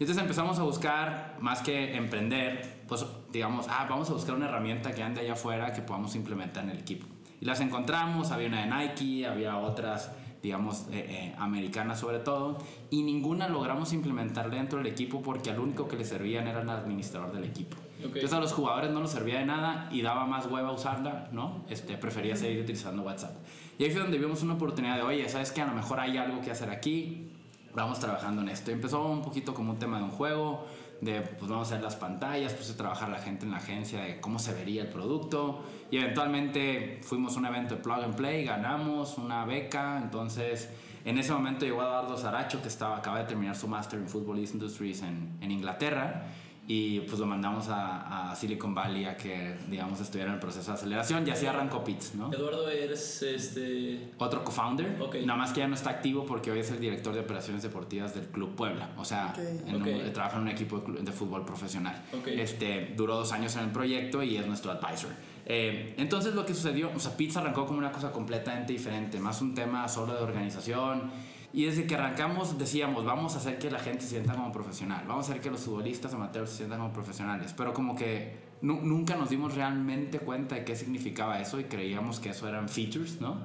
Y 0.00 0.04
entonces 0.04 0.22
empezamos 0.22 0.58
a 0.58 0.62
buscar, 0.62 1.36
más 1.40 1.60
que 1.62 1.94
emprender, 1.94 2.84
pues 2.88 3.04
digamos, 3.30 3.66
ah, 3.68 3.86
vamos 3.88 4.10
a 4.10 4.14
buscar 4.14 4.34
una 4.34 4.46
herramienta 4.46 4.92
que 4.92 5.02
ande 5.02 5.20
allá 5.20 5.34
afuera 5.34 5.72
que 5.72 5.82
podamos 5.82 6.14
implementar 6.16 6.64
en 6.64 6.70
el 6.70 6.78
equipo. 6.78 7.06
Y 7.40 7.44
las 7.44 7.60
encontramos, 7.60 8.32
había 8.32 8.48
una 8.48 8.64
de 8.64 8.66
Nike, 8.66 9.26
había 9.26 9.58
otras, 9.58 10.10
digamos, 10.42 10.86
eh, 10.90 11.06
eh, 11.08 11.34
americanas 11.38 12.00
sobre 12.00 12.18
todo, 12.18 12.58
y 12.90 13.02
ninguna 13.02 13.48
logramos 13.48 13.92
implementar 13.92 14.50
dentro 14.50 14.78
del 14.78 14.86
equipo 14.86 15.22
porque 15.22 15.50
al 15.50 15.60
único 15.60 15.86
que 15.86 15.96
le 15.96 16.04
servían 16.04 16.46
era 16.46 16.62
el 16.62 16.70
administrador 16.70 17.32
del 17.32 17.44
equipo. 17.44 17.76
Ok. 17.98 18.16
Entonces 18.16 18.32
a 18.32 18.40
los 18.40 18.52
jugadores 18.52 18.90
no 18.90 19.00
nos 19.00 19.10
servía 19.10 19.38
de 19.38 19.46
nada 19.46 19.88
y 19.92 20.02
daba 20.02 20.26
más 20.26 20.46
hueva 20.46 20.72
usarla, 20.72 21.28
¿no? 21.32 21.64
Este, 21.68 21.96
prefería 21.98 22.36
seguir 22.36 22.62
utilizando 22.62 23.02
WhatsApp. 23.02 23.36
Y 23.78 23.84
ahí 23.84 23.90
fue 23.90 24.00
donde 24.00 24.18
vimos 24.18 24.42
una 24.42 24.54
oportunidad 24.54 24.96
de, 24.96 25.02
oye, 25.02 25.28
¿sabes 25.28 25.52
qué? 25.52 25.62
A 25.62 25.66
lo 25.66 25.74
mejor 25.74 26.00
hay 26.00 26.16
algo 26.16 26.40
que 26.40 26.50
hacer 26.50 26.70
aquí, 26.70 27.28
vamos 27.74 28.00
trabajando 28.00 28.42
en 28.42 28.48
esto. 28.48 28.70
Empezó 28.70 29.06
un 29.06 29.22
poquito 29.22 29.54
como 29.54 29.72
un 29.72 29.78
tema 29.78 29.98
de 29.98 30.04
un 30.04 30.10
juego, 30.10 30.66
de 31.00 31.22
pues 31.22 31.50
vamos 31.50 31.70
a 31.70 31.74
hacer 31.74 31.82
las 31.82 31.96
pantallas, 31.96 32.52
puse 32.52 32.72
a 32.72 32.76
trabajar 32.76 33.08
la 33.08 33.18
gente 33.18 33.44
en 33.44 33.52
la 33.52 33.58
agencia 33.58 34.02
de 34.02 34.20
cómo 34.20 34.38
se 34.38 34.52
vería 34.54 34.82
el 34.82 34.88
producto. 34.88 35.64
Y 35.90 35.98
eventualmente 35.98 37.00
fuimos 37.02 37.36
a 37.36 37.38
un 37.38 37.46
evento 37.46 37.76
de 37.76 37.82
plug 37.82 38.02
and 38.02 38.16
play, 38.16 38.44
ganamos 38.44 39.18
una 39.18 39.44
beca, 39.44 39.98
entonces 40.02 40.70
en 41.04 41.18
ese 41.18 41.32
momento 41.32 41.64
llegó 41.64 41.82
Eduardo 41.82 42.16
Zaracho 42.16 42.60
que 42.60 42.68
estaba, 42.68 42.98
acaba 42.98 43.20
de 43.20 43.24
terminar 43.24 43.56
su 43.56 43.66
Master 43.66 43.98
in 43.98 44.08
Football 44.08 44.38
Industries 44.38 45.02
en, 45.02 45.38
en 45.40 45.50
Inglaterra 45.50 46.26
y 46.72 47.00
pues 47.00 47.18
lo 47.18 47.26
mandamos 47.26 47.66
a, 47.68 48.30
a 48.30 48.36
Silicon 48.36 48.72
Valley 48.72 49.04
a 49.04 49.16
que 49.16 49.56
digamos 49.68 50.00
estuviera 50.00 50.28
en 50.28 50.34
el 50.34 50.40
proceso 50.40 50.70
de 50.70 50.76
aceleración 50.78 51.26
y 51.26 51.30
así 51.32 51.44
arrancó 51.46 51.82
Pitts, 51.82 52.14
¿no? 52.14 52.32
Eduardo, 52.32 52.68
eres 52.70 53.22
este. 53.22 54.10
Otro 54.18 54.44
co-founder, 54.44 54.96
Ok. 55.00 55.16
nada 55.24 55.36
más 55.36 55.52
que 55.52 55.58
ya 55.60 55.66
no 55.66 55.74
está 55.74 55.90
activo 55.90 56.24
porque 56.24 56.52
hoy 56.52 56.60
es 56.60 56.70
el 56.70 56.78
director 56.78 57.12
de 57.12 57.20
operaciones 57.20 57.64
deportivas 57.64 58.14
del 58.14 58.26
Club 58.26 58.54
Puebla. 58.54 58.90
O 58.98 59.04
sea, 59.04 59.34
en 59.66 59.82
un- 59.82 60.12
trabaja 60.12 60.36
en 60.36 60.42
un 60.42 60.48
equipo 60.48 60.78
de, 60.78 61.02
de 61.02 61.10
fútbol 61.10 61.44
profesional. 61.44 62.04
Ok. 62.12 62.28
Este, 62.28 62.94
duró 62.96 63.16
dos 63.16 63.32
años 63.32 63.56
en 63.56 63.64
el 63.64 63.70
proyecto 63.70 64.22
y 64.22 64.36
es 64.36 64.46
nuestro 64.46 64.70
advisor. 64.70 65.10
Eh, 65.46 65.94
entonces 65.98 66.36
lo 66.36 66.46
que 66.46 66.54
sucedió, 66.54 66.92
o 66.94 67.00
sea, 67.00 67.16
Pizza 67.16 67.40
arrancó 67.40 67.66
como 67.66 67.80
una 67.80 67.90
cosa 67.90 68.12
completamente 68.12 68.72
diferente, 68.72 69.18
más 69.18 69.42
un 69.42 69.56
tema 69.56 69.88
solo 69.88 70.14
de 70.14 70.20
organización. 70.22 71.10
Y 71.52 71.64
desde 71.64 71.84
que 71.86 71.96
arrancamos 71.96 72.58
decíamos, 72.58 73.04
vamos 73.04 73.34
a 73.34 73.38
hacer 73.38 73.58
que 73.58 73.70
la 73.70 73.80
gente 73.80 74.02
se 74.02 74.10
sienta 74.10 74.34
como 74.34 74.52
profesional, 74.52 75.04
vamos 75.08 75.28
a 75.28 75.32
hacer 75.32 75.42
que 75.42 75.50
los 75.50 75.60
futbolistas 75.62 76.14
amateurs 76.14 76.50
se 76.50 76.58
sientan 76.58 76.78
como 76.78 76.92
profesionales, 76.92 77.52
pero 77.56 77.74
como 77.74 77.96
que 77.96 78.38
nu- 78.62 78.80
nunca 78.82 79.16
nos 79.16 79.30
dimos 79.30 79.54
realmente 79.56 80.20
cuenta 80.20 80.54
de 80.54 80.64
qué 80.64 80.76
significaba 80.76 81.40
eso 81.40 81.58
y 81.58 81.64
creíamos 81.64 82.20
que 82.20 82.30
eso 82.30 82.46
eran 82.48 82.68
features, 82.68 83.20
¿no? 83.20 83.38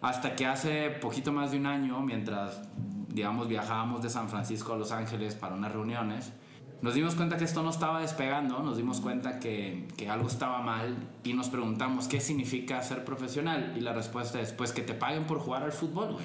Hasta 0.00 0.34
que 0.36 0.46
hace 0.46 0.88
poquito 0.90 1.32
más 1.32 1.50
de 1.50 1.58
un 1.58 1.66
año, 1.66 2.00
mientras, 2.00 2.62
digamos, 3.08 3.46
viajábamos 3.48 4.02
de 4.02 4.08
San 4.10 4.28
Francisco 4.30 4.72
a 4.72 4.76
Los 4.78 4.90
Ángeles 4.92 5.34
para 5.34 5.54
unas 5.54 5.72
reuniones, 5.72 6.32
nos 6.80 6.94
dimos 6.94 7.14
cuenta 7.14 7.36
que 7.38 7.44
esto 7.44 7.62
no 7.62 7.70
estaba 7.70 8.00
despegando, 8.00 8.58
nos 8.60 8.76
dimos 8.76 9.00
cuenta 9.00 9.38
que, 9.38 9.86
que 9.96 10.08
algo 10.10 10.28
estaba 10.28 10.60
mal 10.60 10.96
y 11.24 11.32
nos 11.32 11.48
preguntamos 11.48 12.08
qué 12.08 12.20
significa 12.20 12.82
ser 12.82 13.04
profesional. 13.04 13.74
Y 13.76 13.80
la 13.80 13.94
respuesta 13.94 14.40
es, 14.40 14.52
pues 14.52 14.72
que 14.72 14.82
te 14.82 14.92
paguen 14.92 15.24
por 15.24 15.38
jugar 15.38 15.62
al 15.62 15.72
fútbol, 15.72 16.12
güey. 16.14 16.24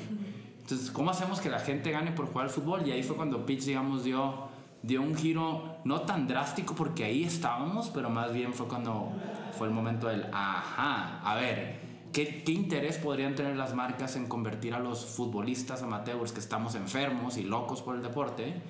Entonces, 0.69 0.91
¿cómo 0.91 1.09
hacemos 1.09 1.41
que 1.41 1.49
la 1.49 1.57
gente 1.57 1.89
gane 1.89 2.11
por 2.11 2.27
jugar 2.27 2.45
al 2.45 2.51
fútbol? 2.51 2.87
Y 2.87 2.91
ahí 2.91 3.01
fue 3.01 3.15
cuando 3.15 3.43
Pitch, 3.43 3.63
digamos, 3.63 4.03
dio, 4.03 4.49
dio 4.83 5.01
un 5.01 5.15
giro 5.15 5.77
no 5.83 6.01
tan 6.01 6.27
drástico 6.27 6.75
porque 6.75 7.05
ahí 7.05 7.23
estábamos, 7.23 7.89
pero 7.89 8.11
más 8.11 8.31
bien 8.31 8.53
fue 8.53 8.67
cuando 8.67 9.11
fue 9.57 9.65
el 9.65 9.73
momento 9.73 10.09
del, 10.09 10.27
ajá, 10.31 11.21
a 11.23 11.33
ver, 11.33 11.89
¿Qué, 12.13 12.43
¿Qué, 12.43 12.51
interés 12.51 12.99
podrían 12.99 13.33
tener 13.33 13.55
las 13.55 13.73
marcas 13.73 14.15
en 14.15 14.27
convertir 14.27 14.75
a 14.75 14.79
los 14.79 15.05
futbolistas 15.05 15.81
amateurs 15.81 16.31
que 16.31 16.39
estamos 16.39 16.75
enfermos 16.75 17.37
y 17.37 17.43
locos 17.43 17.81
por 17.81 17.95
el 17.95 18.03
deporte 18.03 18.61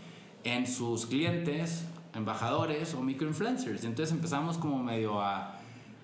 en 0.45 0.67
sus 0.67 1.05
clientes, 1.05 1.85
embajadores 2.13 2.93
o 2.93 3.01
microinfluencers? 3.01 3.83
Entonces 3.83 4.13
empezamos 4.13 4.57
como 4.57 4.81
medio 4.81 5.21
a, 5.21 5.58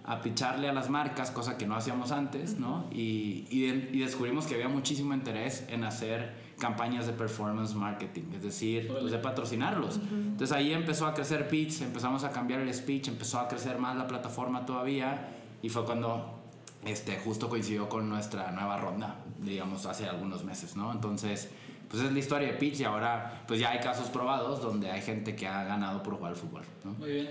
a 0.08 0.22
picharle 0.22 0.70
a 0.70 0.74
las 0.74 0.90
marcas, 0.90 1.32
cosa 1.32 1.58
que 1.58 1.66
no 1.66 1.76
hacíamos 1.76 2.12
antes, 2.12 2.60
¿no? 2.60 2.86
Y, 2.92 3.48
y, 3.50 3.68
de, 3.68 3.90
y 3.92 4.00
descubrimos 4.00 4.46
que 4.46 4.54
había 4.54 4.70
muchísimo 4.70 5.14
interés 5.14 5.66
en 5.70 5.84
hacer 5.84 6.46
campañas 6.60 7.06
de 7.08 7.14
performance 7.14 7.74
marketing, 7.76 8.24
es 8.36 8.44
decir, 8.44 8.88
pues 8.88 9.12
de 9.12 9.18
patrocinarlos. 9.18 10.00
Entonces 10.12 10.52
ahí 10.52 10.74
empezó 10.74 11.06
a 11.06 11.14
crecer 11.14 11.48
Pitch, 11.48 11.82
empezamos 11.82 12.24
a 12.24 12.32
cambiar 12.32 12.62
el 12.62 12.74
speech, 12.74 13.08
empezó 13.08 13.40
a 13.40 13.48
crecer 13.48 13.78
más 13.78 13.98
la 13.98 14.08
plataforma 14.08 14.66
todavía 14.66 15.28
y 15.62 15.70
fue 15.70 15.84
cuando 15.86 16.40
este, 16.86 17.18
justo 17.18 17.50
coincidió 17.50 17.90
con 17.90 18.08
nuestra 18.08 18.52
nueva 18.52 18.78
ronda, 18.78 19.18
digamos, 19.40 19.86
hace 19.86 20.08
algunos 20.08 20.44
meses, 20.44 20.76
¿no? 20.76 20.92
Entonces, 20.92 21.50
pues 21.96 22.08
es 22.08 22.14
la 22.14 22.20
historia 22.20 22.48
de 22.50 22.54
Pitch 22.56 22.82
y 22.82 22.84
ahora 22.84 23.44
pues 23.48 23.58
ya 23.58 23.72
hay 23.72 23.80
casos 23.80 24.10
probados 24.10 24.62
donde 24.62 24.92
hay 24.92 25.02
gente 25.02 25.34
que 25.34 25.48
ha 25.48 25.64
ganado 25.64 26.04
por 26.04 26.16
jugar 26.16 26.32
al 26.32 26.38
fútbol, 26.38 26.64
¿no? 26.84 26.92
Muy 26.92 27.12
bien. 27.12 27.30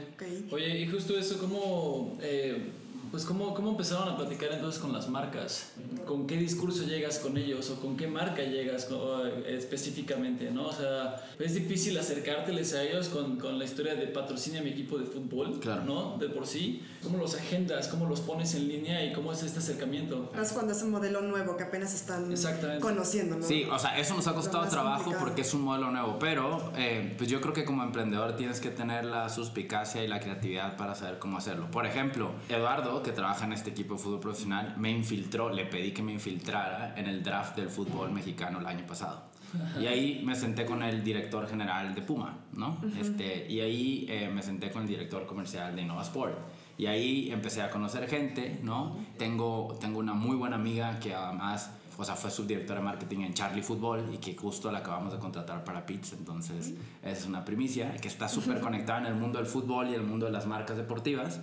Oye, 0.51 0.79
y 0.79 0.87
justo 0.89 1.19
eso, 1.19 1.39
¿cómo, 1.39 2.17
eh, 2.23 2.71
Pues 3.15 3.25
¿cómo, 3.27 3.55
¿cómo 3.55 3.71
empezaron 3.71 4.09
a 4.09 4.17
platicar 4.17 4.51
entonces 4.51 4.81
con 4.83 4.93
las 4.93 5.09
marcas? 5.09 5.71
¿Con 6.05 6.27
qué 6.27 6.37
discurso 6.37 6.83
llegas 6.83 7.21
con 7.21 7.37
ellos 7.37 7.71
o 7.71 7.81
con 7.81 7.97
qué 7.97 8.09
marca 8.09 8.43
llegas 8.43 8.89
eh, 8.91 9.57
específicamente? 9.57 10.51
¿no? 10.51 10.67
O 10.67 10.73
sea, 10.73 11.25
es 11.39 11.55
difícil 11.55 11.97
acercárteles 11.97 12.75
a 12.75 12.83
ellos 12.83 13.09
con, 13.09 13.37
con 13.37 13.57
la 13.57 13.67
historia 13.67 13.95
de 13.95 14.09
patrocina 14.09 14.61
mi 14.63 14.71
equipo 14.71 14.99
de 14.99 15.05
fútbol, 15.05 15.61
Claro. 15.61 15.85
¿no? 15.85 16.17
De 16.19 16.29
por 16.29 16.45
sí. 16.45 16.83
¿Cómo 17.05 17.19
los 17.19 17.37
agendas? 17.37 17.87
¿Cómo 17.87 18.07
los 18.07 18.21
pones 18.21 18.53
en 18.57 18.67
línea? 18.67 19.05
¿Y 19.05 19.13
cómo 19.13 19.33
es 19.33 19.45
este 19.45 19.61
acercamiento? 19.61 20.33
Más 20.35 20.51
cuando 20.53 20.73
es 20.73 20.83
un 20.83 20.91
modelo 20.91 21.21
nuevo 21.21 21.57
que 21.57 21.63
apenas 21.63 21.95
están 21.95 22.35
conociendo, 22.81 23.37
¿no? 23.37 23.47
Sí, 23.47 23.65
o 23.71 23.79
sea, 23.79 23.97
eso 23.97 24.15
nos 24.17 24.27
ha 24.27 24.35
costado 24.35 24.67
trabajo 24.67 25.05
complicado. 25.05 25.25
porque 25.25 25.43
es 25.43 25.55
un 25.55 25.63
modelo 25.63 25.93
nuevo, 25.93 26.19
pero 26.19 26.73
eh, 26.77 27.15
pues 27.17 27.31
yo 27.31 27.41
creo 27.41 27.55
que 27.55 27.65
como 27.65 27.85
emprendedor 27.85 28.35
tienes 28.35 28.59
que 28.59 28.71
tener 28.71 29.05
la 29.05 29.29
suspicacia 29.29 30.03
y 30.03 30.09
la 30.09 30.19
creatividad 30.19 30.77
para 30.77 30.97
saber 30.97 31.21
cómo 31.21 31.39
hacerlo. 31.39 31.71
Por 31.71 31.87
ejemplo, 31.87 32.33
Eduardo, 32.49 33.04
que 33.05 33.13
trabaja 33.13 33.45
en 33.45 33.53
este 33.53 33.71
equipo 33.71 33.95
de 33.95 34.01
fútbol 34.01 34.21
profesional, 34.21 34.75
me 34.77 34.91
infiltró, 34.91 35.51
le 35.51 35.65
pedí 35.67 35.93
que 35.93 36.03
me 36.03 36.13
infiltrara 36.13 36.95
en 36.97 37.07
el 37.07 37.23
draft 37.23 37.55
del 37.57 37.69
fútbol 37.69 38.11
mexicano 38.11 38.59
el 38.59 38.67
año 38.67 38.85
pasado. 38.85 39.35
Y 39.81 39.87
ahí 39.87 40.23
me 40.25 40.35
senté 40.35 40.65
con 40.67 40.83
el 40.83 41.05
director 41.05 41.49
general 41.49 41.95
de 41.95 42.03
Puma, 42.03 42.37
¿no? 42.55 42.79
este, 43.01 43.47
y 43.49 43.61
ahí 43.61 44.07
eh, 44.09 44.29
me 44.29 44.43
senté 44.43 44.71
con 44.71 44.83
el 44.83 44.89
director 44.89 45.27
comercial 45.27 45.77
de 45.77 45.83
Innovasport. 45.83 46.37
Y 46.77 46.87
ahí 46.87 47.31
empecé 47.31 47.63
a 47.63 47.71
conocer 47.71 48.09
gente, 48.09 48.59
¿no? 48.63 48.97
Tengo, 49.17 49.77
tengo 49.81 50.01
una 50.01 50.13
muy 50.13 50.35
buena 50.35 50.57
amiga 50.57 50.99
que 50.99 51.15
además, 51.15 51.71
o 51.97 52.05
sea, 52.05 52.17
fue 52.17 52.33
subdirectora 52.33 52.81
de 52.81 52.85
marketing 52.85 53.21
en 53.21 53.35
Charlie 53.35 53.63
Football 53.63 54.13
y 54.13 54.17
que 54.19 54.35
justo 54.35 54.73
la 54.73 54.79
acabamos 54.79 55.13
de 55.13 55.21
contratar 55.21 55.63
para 55.63 55.87
Pits, 55.87 56.15
entonces 56.15 56.75
es 57.05 57.27
una 57.27 57.45
primicia, 57.45 57.95
que 57.97 58.09
está 58.09 58.29
súper 58.29 58.59
conectada 58.61 58.99
en 59.01 59.07
el 59.07 59.15
mundo 59.15 59.39
del 59.39 59.47
fútbol 59.47 59.89
y 59.89 59.95
el 59.95 60.03
mundo 60.03 60.27
de 60.27 60.33
las 60.33 60.47
marcas 60.47 60.77
deportivas. 60.77 61.41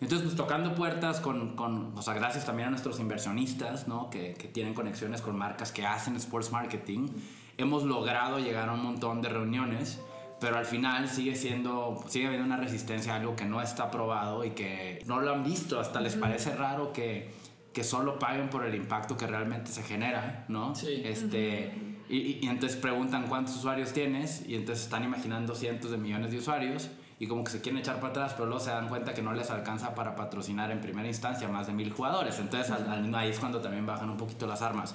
Entonces, 0.00 0.22
pues 0.26 0.36
tocando 0.36 0.74
puertas 0.74 1.20
con, 1.20 1.56
con 1.56 1.96
o 1.96 2.02
sea, 2.02 2.14
gracias 2.14 2.44
también 2.44 2.68
a 2.68 2.70
nuestros 2.70 2.98
inversionistas, 3.00 3.88
¿no? 3.88 4.10
Que, 4.10 4.34
que 4.34 4.48
tienen 4.48 4.74
conexiones 4.74 5.22
con 5.22 5.36
marcas 5.36 5.72
que 5.72 5.86
hacen 5.86 6.16
sports 6.16 6.52
marketing, 6.52 7.08
hemos 7.56 7.84
logrado 7.84 8.38
llegar 8.38 8.68
a 8.68 8.72
un 8.72 8.82
montón 8.82 9.22
de 9.22 9.28
reuniones, 9.30 10.00
pero 10.40 10.58
al 10.58 10.66
final 10.66 11.08
sigue 11.08 11.36
siendo, 11.36 12.04
sigue 12.08 12.26
habiendo 12.26 12.44
una 12.46 12.56
resistencia 12.56 13.14
a 13.14 13.16
algo 13.16 13.36
que 13.36 13.44
no 13.46 13.62
está 13.62 13.90
probado 13.90 14.44
y 14.44 14.50
que 14.50 15.02
no 15.06 15.20
lo 15.20 15.32
han 15.32 15.44
visto, 15.44 15.78
hasta 15.80 16.00
les 16.00 16.16
parece 16.16 16.54
raro 16.54 16.92
que, 16.92 17.32
que 17.72 17.84
solo 17.84 18.18
paguen 18.18 18.50
por 18.50 18.64
el 18.66 18.74
impacto 18.74 19.16
que 19.16 19.26
realmente 19.26 19.70
se 19.70 19.82
genera, 19.84 20.44
¿no? 20.48 20.74
Sí. 20.74 21.00
Este, 21.04 21.72
y, 22.10 22.16
y- 22.18 22.38
y 22.42 22.48
entonces 22.48 22.76
preguntan 22.78 23.26
cuántos 23.28 23.56
usuarios 23.56 23.92
tienes 23.92 24.44
y 24.46 24.56
entonces 24.56 24.84
están 24.84 25.04
imaginando 25.04 25.54
cientos 25.54 25.92
de 25.92 25.96
millones 25.96 26.32
de 26.32 26.38
usuarios 26.38 26.90
y 27.18 27.26
como 27.26 27.44
que 27.44 27.50
se 27.52 27.60
quieren 27.60 27.80
echar 27.80 27.96
para 27.96 28.08
atrás, 28.08 28.32
pero 28.34 28.46
luego 28.46 28.60
se 28.62 28.70
dan 28.70 28.88
cuenta 28.88 29.14
que 29.14 29.22
no 29.22 29.32
les 29.32 29.50
alcanza 29.50 29.94
para 29.94 30.14
patrocinar 30.16 30.70
en 30.70 30.80
primera 30.80 31.06
instancia 31.08 31.48
más 31.48 31.66
de 31.66 31.72
mil 31.72 31.92
jugadores. 31.92 32.38
Entonces 32.38 32.70
al- 32.70 32.88
al- 32.88 33.14
ahí 33.14 33.30
es 33.30 33.38
cuando 33.38 33.60
también 33.60 33.86
bajan 33.86 34.10
un 34.10 34.16
poquito 34.16 34.46
las 34.46 34.62
armas. 34.62 34.94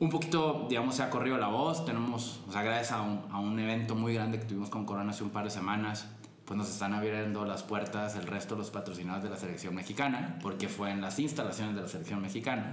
Un 0.00 0.10
poquito, 0.10 0.66
digamos, 0.68 0.94
se 0.94 1.02
ha 1.02 1.10
corrido 1.10 1.38
la 1.38 1.48
voz. 1.48 1.84
Tenemos, 1.84 2.40
o 2.48 2.52
sea, 2.52 2.62
gracias 2.62 2.92
a 2.92 3.02
un, 3.02 3.22
a 3.32 3.40
un 3.40 3.58
evento 3.58 3.94
muy 3.96 4.14
grande 4.14 4.38
que 4.38 4.44
tuvimos 4.44 4.70
con 4.70 4.84
Corona 4.86 5.10
hace 5.10 5.24
un 5.24 5.30
par 5.30 5.44
de 5.44 5.50
semanas, 5.50 6.08
pues 6.44 6.56
nos 6.56 6.70
están 6.70 6.94
abriendo 6.94 7.44
las 7.44 7.62
puertas 7.64 8.14
el 8.16 8.26
resto 8.26 8.54
de 8.54 8.60
los 8.60 8.70
patrocinadores 8.70 9.24
de 9.24 9.28
la 9.30 9.36
selección 9.36 9.74
mexicana, 9.74 10.38
porque 10.40 10.68
fue 10.68 10.90
en 10.92 11.02
las 11.02 11.18
instalaciones 11.18 11.74
de 11.74 11.82
la 11.82 11.88
selección 11.88 12.22
mexicana. 12.22 12.70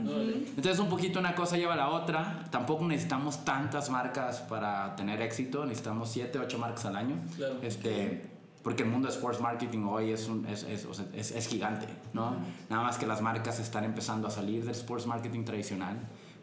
Entonces 0.55 0.79
un 0.79 0.87
poquito 0.87 1.19
una 1.19 1.35
cosa 1.35 1.57
lleva 1.57 1.73
a 1.73 1.77
la 1.77 1.89
otra. 1.89 2.45
Tampoco 2.51 2.85
necesitamos 2.87 3.43
tantas 3.43 3.89
marcas 3.89 4.39
para 4.41 4.95
tener 4.95 5.21
éxito. 5.21 5.65
Necesitamos 5.65 6.09
7, 6.09 6.39
8 6.39 6.57
marcas 6.59 6.85
al 6.85 6.95
año. 6.95 7.17
Claro. 7.35 7.55
Este, 7.63 8.34
porque 8.65 8.81
el 8.81 8.89
mundo 8.89 9.07
de 9.07 9.13
sports 9.13 9.39
marketing 9.41 9.83
hoy 9.83 10.09
es, 10.11 10.27
un- 10.27 10.43
es, 10.47 10.63
es, 10.63 10.87
es- 11.13 11.31
es 11.31 11.47
gigante, 11.47 11.85
¿no? 12.13 12.35
Nada 12.67 12.81
más 12.81 12.97
que 12.97 13.05
las 13.05 13.21
marcas 13.21 13.59
están 13.59 13.83
empezando 13.83 14.27
a 14.27 14.31
salir 14.31 14.65
del 14.65 14.71
sports 14.73 15.05
marketing 15.05 15.43
tradicional. 15.45 15.95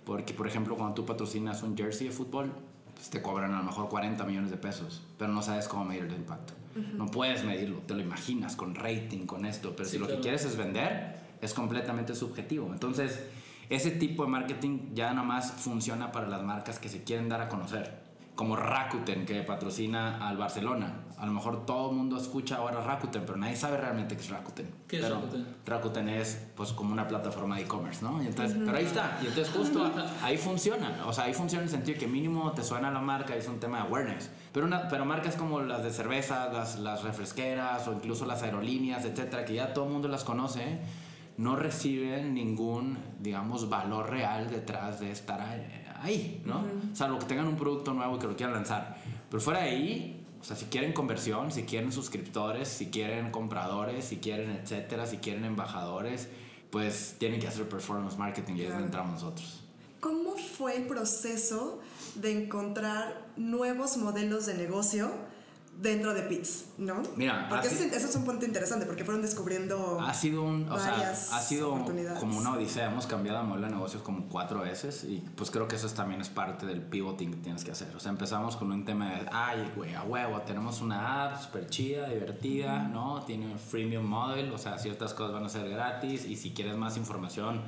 Porque, 0.04 0.32
por 0.32 0.46
ejemplo, 0.46 0.76
cuando 0.76 0.94
tú 0.94 1.04
patrocinas 1.04 1.62
un 1.64 1.76
jersey 1.76 2.06
de 2.08 2.12
fútbol, 2.12 2.52
pues 2.94 3.10
te 3.10 3.20
cobran 3.20 3.52
a 3.54 3.58
lo 3.58 3.64
mejor 3.64 3.88
40 3.88 4.24
millones 4.24 4.50
de 4.52 4.56
pesos, 4.56 5.02
pero 5.18 5.32
no 5.32 5.42
sabes 5.42 5.66
cómo 5.66 5.84
medir 5.84 6.04
el 6.04 6.14
impacto. 6.14 6.54
No 6.94 7.06
puedes 7.06 7.44
medirlo, 7.44 7.78
te 7.86 7.94
lo 7.94 8.00
imaginas 8.00 8.54
con 8.54 8.74
rating, 8.76 9.26
con 9.26 9.44
esto, 9.44 9.74
pero 9.76 9.84
Sí, 9.88 9.92
si 9.92 9.98
lo 9.98 10.06
claro. 10.06 10.18
que 10.20 10.22
quieres 10.22 10.44
es 10.44 10.56
vender, 10.56 11.16
es 11.40 11.52
completamente 11.54 12.14
subjetivo. 12.14 12.68
Entonces, 12.72 13.20
ese 13.68 13.90
tipo 13.90 14.24
de 14.24 14.30
marketing 14.30 14.94
ya 14.94 15.12
nada 15.12 15.26
más 15.26 15.50
funciona 15.52 16.12
para 16.12 16.28
las 16.28 16.42
marcas 16.44 16.78
que 16.78 16.88
se 16.88 17.02
quieren 17.02 17.28
dar 17.28 17.40
a 17.42 17.48
conocer. 17.48 18.00
Como 18.36 18.56
Rakuten, 18.56 19.26
que 19.26 19.42
patrocina 19.42 20.26
al 20.28 20.36
Barcelona. 20.36 20.94
A 21.22 21.26
lo 21.26 21.30
mejor 21.30 21.64
todo 21.64 21.90
el 21.90 21.96
mundo 21.96 22.16
escucha 22.16 22.56
ahora 22.56 22.80
Rakuten, 22.80 23.22
pero 23.24 23.38
nadie 23.38 23.54
sabe 23.54 23.76
realmente 23.76 24.16
qué 24.16 24.22
es 24.22 24.28
Rakuten. 24.28 24.68
¿Qué 24.88 24.96
es 24.96 25.02
Pero 25.02 25.14
Rakuten? 25.14 25.46
Rakuten 25.64 26.08
es 26.08 26.48
pues 26.56 26.72
como 26.72 26.92
una 26.92 27.06
plataforma 27.06 27.54
de 27.54 27.62
e-commerce, 27.62 28.04
¿no? 28.04 28.20
Y 28.20 28.26
entonces, 28.26 28.58
Pero 28.58 28.76
ahí 28.76 28.86
está. 28.86 29.20
Y 29.22 29.28
entonces 29.28 29.54
justo 29.54 29.88
ahí 30.24 30.36
funciona. 30.36 31.06
O 31.06 31.12
sea, 31.12 31.22
ahí 31.22 31.32
funciona 31.32 31.62
en 31.62 31.68
el 31.68 31.70
sentido 31.70 31.96
que 31.96 32.08
mínimo 32.08 32.50
te 32.50 32.64
suena 32.64 32.90
la 32.90 32.98
marca 32.98 33.36
y 33.36 33.38
es 33.38 33.46
un 33.46 33.60
tema 33.60 33.76
de 33.76 33.82
awareness. 33.84 34.30
Pero, 34.52 34.66
una, 34.66 34.88
pero 34.88 35.04
marcas 35.04 35.36
como 35.36 35.60
las 35.60 35.84
de 35.84 35.92
cerveza, 35.92 36.52
las, 36.52 36.80
las 36.80 37.04
refresqueras 37.04 37.86
o 37.86 37.92
incluso 37.92 38.26
las 38.26 38.42
aerolíneas, 38.42 39.04
etcétera, 39.04 39.44
que 39.44 39.54
ya 39.54 39.72
todo 39.72 39.84
el 39.84 39.92
mundo 39.92 40.08
las 40.08 40.24
conoce, 40.24 40.80
no 41.36 41.54
reciben 41.54 42.34
ningún, 42.34 42.98
digamos, 43.20 43.68
valor 43.68 44.10
real 44.10 44.50
detrás 44.50 44.98
de 44.98 45.12
estar 45.12 45.40
ahí, 45.40 45.84
ahí, 46.00 46.42
¿no? 46.44 46.64
Salvo 46.94 47.20
que 47.20 47.26
tengan 47.26 47.46
un 47.46 47.54
producto 47.54 47.94
nuevo 47.94 48.16
y 48.16 48.18
que 48.18 48.26
lo 48.26 48.34
quieran 48.34 48.56
lanzar. 48.56 48.96
Pero 49.30 49.40
fuera 49.40 49.60
de 49.60 49.70
ahí, 49.70 50.21
o 50.42 50.44
sea, 50.44 50.56
si 50.56 50.64
quieren 50.64 50.92
conversión, 50.92 51.52
si 51.52 51.62
quieren 51.62 51.92
suscriptores, 51.92 52.66
si 52.66 52.90
quieren 52.90 53.30
compradores, 53.30 54.06
si 54.06 54.16
quieren 54.16 54.50
etcétera, 54.50 55.06
si 55.06 55.18
quieren 55.18 55.44
embajadores, 55.44 56.28
pues 56.70 57.14
tienen 57.18 57.38
que 57.38 57.46
hacer 57.46 57.68
performance 57.68 58.18
marketing 58.18 58.54
y 58.56 58.62
es 58.62 58.70
donde 58.70 58.86
entramos 58.86 59.22
nosotros. 59.22 59.60
¿Cómo 60.00 60.36
fue 60.36 60.76
el 60.76 60.88
proceso 60.88 61.80
de 62.16 62.42
encontrar 62.42 63.24
nuevos 63.36 63.96
modelos 63.96 64.46
de 64.46 64.54
negocio 64.54 65.12
dentro 65.80 66.14
de 66.14 66.22
PITS, 66.22 66.66
¿no? 66.78 67.02
Mira, 67.16 67.46
porque 67.48 67.66
así- 67.66 67.84
eso, 67.92 68.06
es- 68.08 68.14
un 68.14 68.24
punto 68.24 68.44
interesante, 68.46 68.86
porque 68.86 69.04
fueron 69.04 69.20
descubriendo 69.22 69.98
Ha 70.00 70.14
sido 70.14 70.42
un, 70.44 70.70
o 70.70 70.78
sea, 70.78 71.10
ha 71.10 71.40
sido 71.40 71.70
como 72.20 72.38
una 72.38 72.52
odisea. 72.52 72.86
Hemos 72.90 73.06
cambiado 73.06 73.38
de 73.38 73.44
modelo 73.48 73.66
de 73.66 73.72
negocios 73.72 74.02
como 74.02 74.28
cuatro 74.28 74.60
veces 74.60 75.02
y 75.02 75.24
pues 75.34 75.50
creo 75.50 75.66
que 75.66 75.74
eso 75.76 75.86
es- 75.88 75.94
también 75.94 76.20
es 76.20 76.28
parte 76.28 76.66
del 76.66 76.82
pivoting 76.82 77.32
que 77.32 77.36
tienes 77.38 77.64
que 77.64 77.72
hacer. 77.72 77.96
O 77.96 78.00
sea, 78.00 78.12
empezamos 78.12 78.54
con 78.56 78.70
un 78.70 78.84
tema 78.84 79.10
de, 79.10 79.26
ay, 79.32 79.72
güey, 79.74 79.94
a 79.94 80.02
huevo, 80.04 80.40
tenemos 80.42 80.80
una 80.82 81.24
app 81.24 81.42
súper 81.42 81.68
chida, 81.68 82.08
divertida, 82.08 82.78
¿no? 82.88 83.22
Tiene 83.24 83.46
un 83.50 83.58
freemium 83.58 84.04
model, 84.04 84.52
o 84.52 84.58
sea, 84.58 84.78
ciertas 84.78 85.14
cosas 85.14 85.32
van 85.32 85.46
a 85.46 85.48
ser 85.48 85.68
gratis 85.68 86.26
y 86.26 86.36
si 86.36 86.52
quieres 86.52 86.76
más 86.76 86.96
información, 86.96 87.60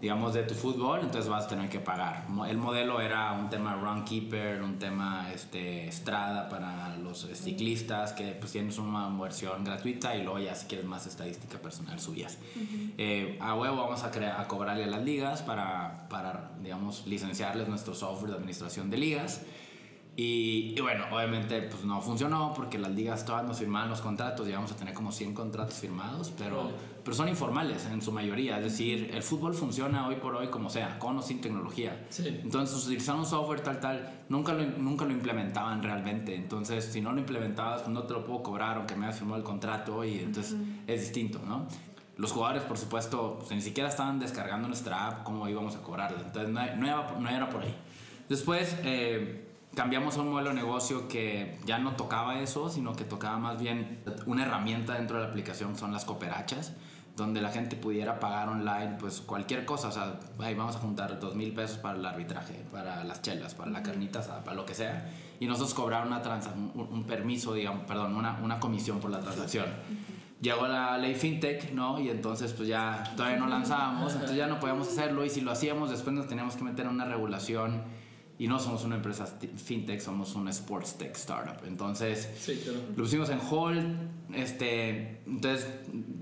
digamos, 0.00 0.34
de 0.34 0.42
tu 0.42 0.54
fútbol, 0.54 1.00
entonces 1.00 1.28
vas 1.30 1.44
a 1.46 1.48
tener 1.48 1.70
que 1.70 1.80
pagar. 1.80 2.26
El 2.48 2.58
modelo 2.58 3.00
era 3.00 3.32
un 3.32 3.48
tema 3.48 3.74
Runkeeper, 3.76 4.62
un 4.62 4.78
tema 4.78 5.32
este, 5.32 5.90
Strada 5.90 6.48
para 6.50 6.96
los 6.98 7.24
eh, 7.24 7.34
ciclistas, 7.34 8.12
que 8.12 8.32
pues 8.32 8.52
tienes 8.52 8.76
una 8.78 9.08
versión 9.18 9.64
gratuita 9.64 10.14
y 10.14 10.22
luego 10.22 10.38
ya 10.38 10.54
si 10.54 10.66
quieres 10.66 10.86
más 10.86 11.06
estadística 11.06 11.58
personal 11.58 11.98
subías. 11.98 12.36
Eh, 12.98 13.38
a 13.40 13.54
huevo 13.54 13.76
vamos 13.76 14.02
a, 14.04 14.10
crea- 14.10 14.38
a 14.40 14.46
cobrarle 14.46 14.84
a 14.84 14.88
las 14.88 15.02
ligas 15.02 15.40
para, 15.42 16.06
para, 16.10 16.50
digamos, 16.62 17.06
licenciarles 17.06 17.66
nuestro 17.68 17.94
software 17.94 18.32
de 18.32 18.36
administración 18.36 18.90
de 18.90 18.98
ligas. 18.98 19.42
Y, 20.18 20.72
y 20.74 20.80
bueno, 20.80 21.04
obviamente 21.12 21.60
pues 21.60 21.84
no 21.84 22.00
funcionó 22.00 22.54
porque 22.54 22.78
las 22.78 22.90
ligas 22.90 23.26
todas 23.26 23.44
nos 23.44 23.58
firmaban 23.58 23.90
los 23.90 24.00
contratos, 24.00 24.46
llegamos 24.46 24.72
a 24.72 24.76
tener 24.76 24.94
como 24.94 25.12
100 25.12 25.34
contratos 25.34 25.74
firmados, 25.74 26.32
pero, 26.38 26.70
pero 27.04 27.14
son 27.14 27.28
informales 27.28 27.84
en 27.84 28.00
su 28.00 28.12
mayoría, 28.12 28.56
es 28.56 28.64
decir, 28.64 29.10
el 29.12 29.22
fútbol 29.22 29.52
funciona 29.52 30.08
hoy 30.08 30.16
por 30.16 30.34
hoy 30.34 30.48
como 30.48 30.70
sea, 30.70 30.98
con 30.98 31.18
o 31.18 31.22
sin 31.22 31.42
tecnología. 31.42 32.06
Sí. 32.08 32.28
Entonces 32.28 32.82
utilizaron 32.86 33.20
un 33.20 33.26
software 33.26 33.60
tal, 33.60 33.78
tal, 33.78 34.24
nunca 34.30 34.54
lo, 34.54 34.64
nunca 34.64 35.04
lo 35.04 35.12
implementaban 35.12 35.82
realmente, 35.82 36.34
entonces 36.34 36.86
si 36.86 37.02
no 37.02 37.12
lo 37.12 37.18
implementabas 37.18 37.82
pues 37.82 37.92
no 37.92 38.04
te 38.04 38.14
lo 38.14 38.24
puedo 38.24 38.42
cobrar 38.42 38.78
aunque 38.78 38.96
me 38.96 39.04
hayas 39.04 39.18
firmado 39.18 39.36
el 39.36 39.44
contrato 39.44 40.02
y 40.02 40.20
entonces 40.20 40.56
es 40.86 41.00
distinto, 41.02 41.40
¿no? 41.46 41.66
Los 42.16 42.32
jugadores, 42.32 42.62
por 42.62 42.78
supuesto, 42.78 43.36
pues, 43.38 43.50
ni 43.50 43.60
siquiera 43.60 43.90
estaban 43.90 44.18
descargando 44.18 44.66
nuestra 44.66 45.06
app, 45.06 45.24
¿cómo 45.24 45.46
íbamos 45.46 45.76
a 45.76 45.82
cobrarle? 45.82 46.22
Entonces 46.24 46.50
no, 46.50 46.60
no 46.76 46.86
era, 46.86 47.16
no 47.20 47.28
era 47.28 47.50
por 47.50 47.62
ahí. 47.62 47.74
Después 48.30 48.74
eh, 48.82 49.45
cambiamos 49.76 50.16
a 50.16 50.22
un 50.22 50.30
modelo 50.32 50.48
de 50.48 50.56
negocio 50.56 51.06
que 51.06 51.60
ya 51.64 51.78
no 51.78 51.92
tocaba 51.94 52.40
eso, 52.40 52.68
sino 52.68 52.94
que 52.96 53.04
tocaba 53.04 53.38
más 53.38 53.60
bien 53.60 54.02
una 54.26 54.42
herramienta 54.44 54.94
dentro 54.94 55.18
de 55.18 55.22
la 55.24 55.28
aplicación, 55.28 55.76
son 55.78 55.92
las 55.92 56.04
cooperachas, 56.04 56.72
donde 57.14 57.40
la 57.40 57.50
gente 57.50 57.76
pudiera 57.76 58.18
pagar 58.18 58.48
online 58.48 58.96
pues 58.98 59.20
cualquier 59.20 59.64
cosa, 59.64 59.88
o 59.88 59.92
sea, 59.92 60.18
ahí 60.40 60.54
vamos 60.54 60.76
a 60.76 60.80
juntar 60.80 61.20
dos 61.20 61.34
mil 61.34 61.52
pesos 61.54 61.78
para 61.78 61.96
el 61.98 62.04
arbitraje, 62.04 62.64
para 62.72 63.04
las 63.04 63.22
chelas, 63.22 63.54
para 63.54 63.70
la 63.70 63.82
carnita 63.82 64.20
para 64.44 64.54
lo 64.56 64.66
que 64.66 64.74
sea, 64.74 65.10
y 65.38 65.46
nosotros 65.46 65.72
cobrar 65.74 66.06
una 66.06 66.20
transa- 66.22 66.52
un, 66.54 66.88
un 66.90 67.04
permiso, 67.04 67.54
digamos, 67.54 67.84
perdón, 67.84 68.16
una, 68.16 68.38
una 68.42 68.58
comisión 68.58 68.98
por 68.98 69.10
la 69.10 69.20
transacción. 69.20 69.66
Llegó 70.40 70.66
la 70.66 70.98
ley 70.98 71.14
fintech, 71.14 71.72
¿no? 71.72 71.98
Y 71.98 72.10
entonces 72.10 72.52
pues 72.52 72.68
ya 72.68 73.02
todavía 73.16 73.38
no 73.38 73.46
lanzábamos, 73.46 74.12
entonces 74.12 74.36
ya 74.36 74.46
no 74.46 74.60
podíamos 74.60 74.86
hacerlo. 74.86 75.24
Y 75.24 75.30
si 75.30 75.40
lo 75.40 75.50
hacíamos 75.50 75.88
después 75.88 76.14
nos 76.14 76.26
teníamos 76.28 76.56
que 76.56 76.64
meter 76.64 76.84
en 76.84 76.92
una 76.92 77.06
regulación 77.06 77.82
y 78.38 78.48
no 78.48 78.58
somos 78.58 78.84
una 78.84 78.96
empresa 78.96 79.26
fintech, 79.56 80.00
somos 80.00 80.34
una 80.34 80.50
sports 80.50 80.96
tech 80.98 81.14
startup. 81.16 81.64
Entonces 81.66 82.30
Sí, 82.38 82.60
claro. 82.62 82.80
lo 82.96 83.02
pusimos 83.04 83.30
en 83.30 83.40
hold, 83.50 83.96
este, 84.34 85.20
entonces 85.26 85.68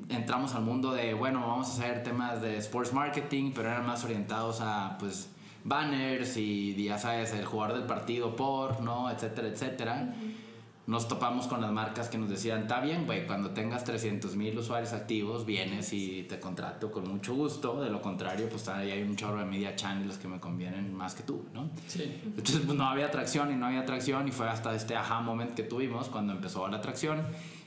entramos 0.09 0.54
al 0.54 0.62
mundo 0.62 0.92
de, 0.92 1.14
bueno, 1.14 1.40
vamos 1.40 1.68
a 1.68 1.73
hacer 1.73 2.02
temas 2.02 2.40
de 2.40 2.56
sports 2.59 2.92
marketing, 2.92 3.52
pero 3.54 3.68
eran 3.68 3.87
más 3.87 4.04
orientados 4.04 4.61
a, 4.61 4.97
pues, 4.99 5.28
banners 5.64 6.37
y 6.37 6.75
ya 6.85 6.99
sabes, 6.99 7.33
el 7.33 7.44
jugador 7.47 7.78
del 7.78 7.87
partido 7.87 8.37
por, 8.37 8.80
¿no? 8.83 9.11
Etcétera, 9.11 9.49
etcétera. 9.49 10.14
Nos 10.86 11.08
topamos 11.08 11.46
con 11.46 11.62
las 11.62 11.72
marcas 11.72 12.10
que 12.10 12.18
nos 12.18 12.28
decían, 12.28 12.62
está 12.62 12.80
bien, 12.80 13.06
güey, 13.06 13.26
cuando 13.26 13.50
tengas 13.50 13.84
300 13.84 14.36
mil 14.36 14.58
usuarios 14.58 14.92
activos, 14.92 15.46
vienes 15.46 15.92
y 15.94 16.24
te 16.24 16.38
contrato 16.38 16.90
con 16.90 17.08
mucho 17.08 17.34
gusto. 17.34 17.80
De 17.82 17.88
lo 17.88 18.02
contrario, 18.02 18.48
pues 18.50 18.68
ahí 18.68 18.90
hay 18.90 19.02
un 19.02 19.16
chorro 19.16 19.38
de 19.38 19.46
media 19.46 19.74
channels 19.76 20.18
que 20.18 20.28
me 20.28 20.40
convienen 20.40 20.94
más 20.94 21.14
que 21.14 21.22
tú, 21.22 21.46
¿no? 21.54 21.70
Sí. 21.88 22.20
Entonces, 22.24 22.62
pues 22.66 22.76
no 22.76 22.84
había 22.84 23.06
atracción 23.06 23.50
y 23.50 23.56
no 23.56 23.66
había 23.66 23.80
atracción 23.80 24.28
y 24.28 24.30
fue 24.30 24.46
hasta 24.46 24.74
este 24.74 24.94
aha 24.94 25.20
moment 25.20 25.54
que 25.54 25.62
tuvimos 25.62 26.08
cuando 26.08 26.34
empezó 26.34 26.68
la 26.68 26.76
atracción. 26.76 27.22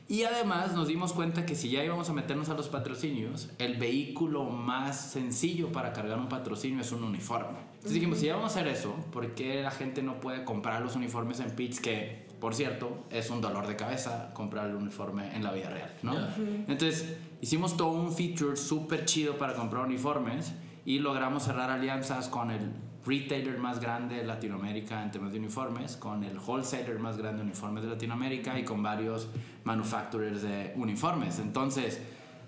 Y 0.10 0.24
además 0.24 0.74
nos 0.74 0.88
dimos 0.88 1.12
cuenta 1.12 1.46
que 1.46 1.54
si 1.54 1.70
ya 1.70 1.84
íbamos 1.84 2.10
a 2.10 2.14
meternos 2.14 2.48
a 2.48 2.54
los 2.54 2.70
patrocinios, 2.70 3.50
el 3.58 3.76
vehículo 3.76 4.46
más 4.46 5.12
sencillo 5.12 5.72
para 5.74 5.92
cargar 5.92 6.18
un 6.18 6.30
patrocinio 6.30 6.80
es 6.80 6.94
un 6.94 7.04
uniforme. 7.04 7.58
Entonces 7.74 7.94
dijimos, 7.94 8.20
si 8.20 8.28
ya 8.28 8.36
vamos 8.36 8.56
a 8.56 8.60
hacer 8.60 8.72
eso, 8.72 8.94
¿por 9.12 9.36
qué 9.36 9.62
la 9.62 9.72
gente 9.72 10.02
no 10.02 10.22
puede 10.22 10.46
comprar 10.46 10.82
los 10.82 10.96
uniformes 10.96 11.42
en 11.42 11.52
Pitts 11.52 11.82
que, 11.82 12.27
por 12.40 12.54
cierto, 12.54 13.06
es 13.10 13.30
un 13.30 13.42
dolor 13.42 13.68
de 13.68 13.76
cabeza 13.76 14.32
comprar 14.34 14.68
el 14.68 14.76
uniforme 14.76 15.36
en 15.36 15.44
la 15.44 15.52
vida 15.52 15.70
real, 15.70 15.94
¿no? 16.04 16.14
Ya. 16.14 16.36
Entonces 16.68 17.18
hicimos 17.42 17.78
todo 17.78 17.90
un 17.90 18.12
feature 18.12 18.56
súper 18.56 19.06
chido 19.06 19.38
para 19.38 19.54
comprar 19.54 19.86
uniformes 19.86 20.54
y 20.86 21.00
logramos 21.00 21.44
cerrar 21.44 21.70
alianzas 21.70 22.28
con 22.30 22.52
el 22.52 22.72
retailer 23.06 23.58
más 23.58 23.80
grande 23.80 24.18
de 24.18 24.24
Latinoamérica 24.26 25.02
en 25.02 25.12
temas 25.12 25.32
de 25.32 25.40
uniformes, 25.40 25.96
con 25.96 26.24
el 26.24 26.38
wholesaler 26.38 27.00
más 27.00 27.18
grande 27.18 27.38
de 27.38 27.44
uniformes 27.44 27.84
de 27.84 27.90
Latinoamérica 27.90 28.60
y 28.60 28.64
con 28.64 28.84
varios 28.84 29.30
manufacturers 29.64 30.42
de 30.42 30.74
uniformes. 30.76 31.40
Entonces, 31.40 32.02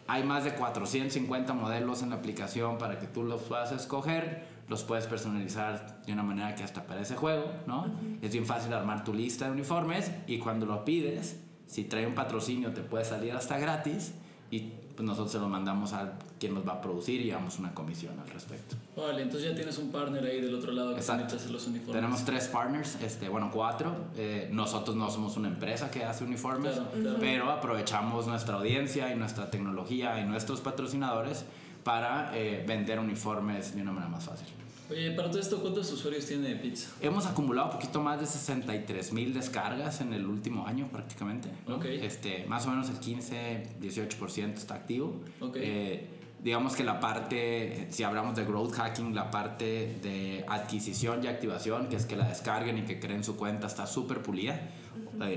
hay 0.08 0.24
más 0.24 0.44
de 0.44 0.54
450 0.56 1.54
modelos 1.54 2.04
en 2.04 2.10
la 2.10 2.18
aplicación 2.18 2.78
para 2.78 3.00
que 3.00 3.08
tú 3.08 3.24
los 3.24 3.42
puedas 3.44 3.72
escoger, 3.72 4.48
los 4.70 4.84
puedes 4.84 5.08
personalizar 5.08 6.02
de 6.06 6.14
una 6.14 6.24
manera 6.24 6.56
que 6.56 6.64
hasta 6.64 6.84
parece 6.86 7.16
juego, 7.16 7.52
¿no? 7.68 7.88
Es 8.22 8.32
bien 8.32 8.46
fácil 8.46 8.74
armar 8.74 9.04
tu 9.04 9.14
lista 9.14 9.46
de 9.46 9.52
uniformes 9.52 10.12
y 10.28 10.38
cuando 10.38 10.66
lo 10.66 10.86
pides, 10.86 11.40
si 11.68 11.84
trae 11.86 12.06
un 12.08 12.16
patrocinio 12.16 12.72
te 12.72 12.82
puede 12.82 13.04
salir 13.04 13.34
hasta 13.34 13.58
gratis 13.58 14.14
y 14.52 14.72
pues 14.96 15.08
nosotros 15.08 15.32
se 15.32 15.40
lo 15.40 15.48
mandamos 15.48 15.94
a 15.94 16.14
quien 16.40 16.54
nos 16.54 16.68
va 16.68 16.74
a 16.74 16.82
producir 16.82 17.22
y 17.22 17.32
damos 17.32 17.58
una 17.58 17.74
comisión 17.74 18.20
al 18.20 18.30
respecto. 18.30 18.76
Vale, 18.98 19.22
entonces 19.22 19.50
ya 19.50 19.56
tienes 19.56 19.78
un 19.78 19.92
partner 19.92 20.24
ahí 20.26 20.42
del 20.42 20.54
otro 20.54 20.72
lado 20.74 20.90
que 20.94 21.00
Exacto. 21.00 21.22
también 21.22 21.38
te 21.38 21.44
hace 21.44 21.54
los 21.54 21.68
uniformes. 21.68 21.96
Tenemos 21.96 22.26
tres 22.26 22.48
partners, 22.50 22.98
este, 23.02 23.30
bueno, 23.30 23.50
cuatro. 23.54 23.96
Eh, 24.18 24.50
nosotros 24.52 24.98
no 24.98 25.10
somos 25.10 25.38
una 25.38 25.48
empresa 25.48 25.90
que 25.90 26.04
hace 26.04 26.26
uniformes, 26.26 26.74
Claro, 26.74 26.90
claro. 26.92 27.18
pero 27.20 27.50
aprovechamos 27.50 28.28
nuestra 28.28 28.56
audiencia 28.58 29.12
y 29.14 29.16
nuestra 29.18 29.50
tecnología 29.50 30.20
y 30.20 30.26
nuestros 30.28 30.60
patrocinadores 30.60 31.46
para 31.84 32.32
eh, 32.38 32.64
vender 32.68 33.00
uniformes 33.00 33.76
de 33.76 33.82
una 33.82 33.92
manera 33.92 34.12
más 34.12 34.26
fácil. 34.26 34.48
Oye, 34.90 35.12
para 35.12 35.30
todo 35.30 35.40
esto, 35.40 35.62
¿cuántos 35.62 35.92
usuarios 35.92 36.26
tiene 36.26 36.56
Pizza? 36.56 36.90
Hemos 37.00 37.28
acumulado 37.28 37.68
un 37.68 37.74
poquito 37.74 38.02
más 38.02 38.20
de 38.20 38.26
63 38.26 39.14
mil 39.14 39.34
descargas 39.34 40.02
en 40.02 40.14
el 40.14 40.26
último 40.26 40.66
año 40.66 40.88
prácticamente. 40.92 41.48
¿no? 41.68 41.76
Ok. 41.76 41.86
Este, 41.86 42.46
más 42.48 42.66
o 42.66 42.72
menos 42.72 42.90
el 42.90 43.00
15-18% 43.00 44.56
está 44.56 44.74
activo. 44.74 45.22
Ok. 45.42 45.58
Eh, 45.60 46.08
digamos 46.44 46.76
que 46.76 46.84
la 46.84 47.00
parte, 47.00 47.88
si 47.92 48.02
hablamos 48.02 48.36
de 48.36 48.46
growth 48.46 48.74
hacking, 48.74 49.14
la 49.14 49.30
parte 49.30 50.00
de 50.02 50.44
adquisición 50.48 51.24
y 51.24 51.28
activación, 51.28 51.88
que 51.88 51.96
es 51.96 52.06
que 52.06 52.16
la 52.16 52.28
descarguen 52.28 52.80
y 52.80 52.82
que 52.84 53.00
creen 53.00 53.24
su 53.24 53.36
cuenta, 53.36 53.68
está 53.68 53.86
súper 53.86 54.24
pulida. 54.24 54.60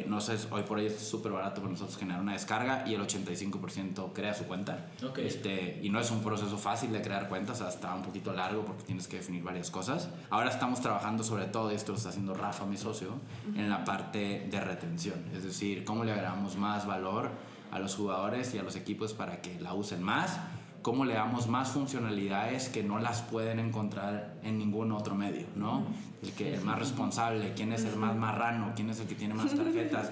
No 0.06 0.20
sé, 0.20 0.36
hoy 0.50 0.62
por 0.62 0.78
hoy 0.78 0.86
es 0.86 0.98
súper 0.98 1.32
barato 1.32 1.60
para 1.60 1.72
nosotros 1.72 1.96
generar 1.98 2.20
una 2.20 2.34
descarga 2.34 2.84
y 2.86 2.94
el 2.94 3.02
85% 3.02 4.12
crea 4.12 4.32
su 4.32 4.44
cuenta. 4.44 4.86
Ok. 5.04 5.18
Este, 5.18 5.80
y 5.82 5.90
no 5.90 5.98
es 5.98 6.10
un 6.10 6.22
proceso 6.22 6.56
fácil 6.56 6.92
de 6.92 7.02
crear 7.02 7.28
cuentas, 7.28 7.60
está 7.60 7.94
un 7.94 8.02
poquito 8.02 8.32
largo 8.32 8.64
porque 8.64 8.84
tienes 8.84 9.08
que 9.08 9.16
definir 9.16 9.42
varias 9.42 9.70
cosas. 9.70 10.08
Ahora 10.30 10.50
estamos 10.50 10.80
trabajando 10.80 11.24
sobre 11.24 11.46
todo, 11.46 11.72
y 11.72 11.74
esto 11.74 11.92
lo 11.92 11.98
está 11.98 12.10
haciendo 12.10 12.34
Rafa, 12.34 12.64
mi 12.64 12.76
socio, 12.76 13.14
en 13.56 13.68
la 13.68 13.84
parte 13.84 14.46
de 14.50 14.60
retención. 14.60 15.24
Es 15.34 15.42
decir, 15.42 15.84
cómo 15.84 16.04
le 16.04 16.12
agregamos 16.12 16.56
más 16.56 16.86
valor 16.86 17.30
a 17.72 17.78
los 17.78 17.94
jugadores 17.96 18.54
y 18.54 18.58
a 18.58 18.62
los 18.62 18.76
equipos 18.76 19.14
para 19.14 19.40
que 19.40 19.58
la 19.60 19.74
usen 19.74 20.02
más, 20.02 20.38
cómo 20.82 21.04
le 21.04 21.14
damos 21.14 21.48
más 21.48 21.70
funcionalidades 21.70 22.68
que 22.68 22.82
no 22.82 22.98
las 22.98 23.22
pueden 23.22 23.58
encontrar 23.60 24.34
en 24.42 24.58
ningún 24.58 24.92
otro 24.92 25.14
medio, 25.14 25.46
¿no? 25.54 25.86
El 26.22 26.32
que 26.32 26.54
es 26.54 26.62
más 26.62 26.78
responsable, 26.78 27.52
quién 27.54 27.72
es 27.72 27.84
el 27.84 27.96
más 27.96 28.16
marrano, 28.16 28.72
quién 28.74 28.90
es 28.90 29.00
el 29.00 29.06
que 29.06 29.14
tiene 29.14 29.34
más 29.34 29.54
tarjetas. 29.56 30.10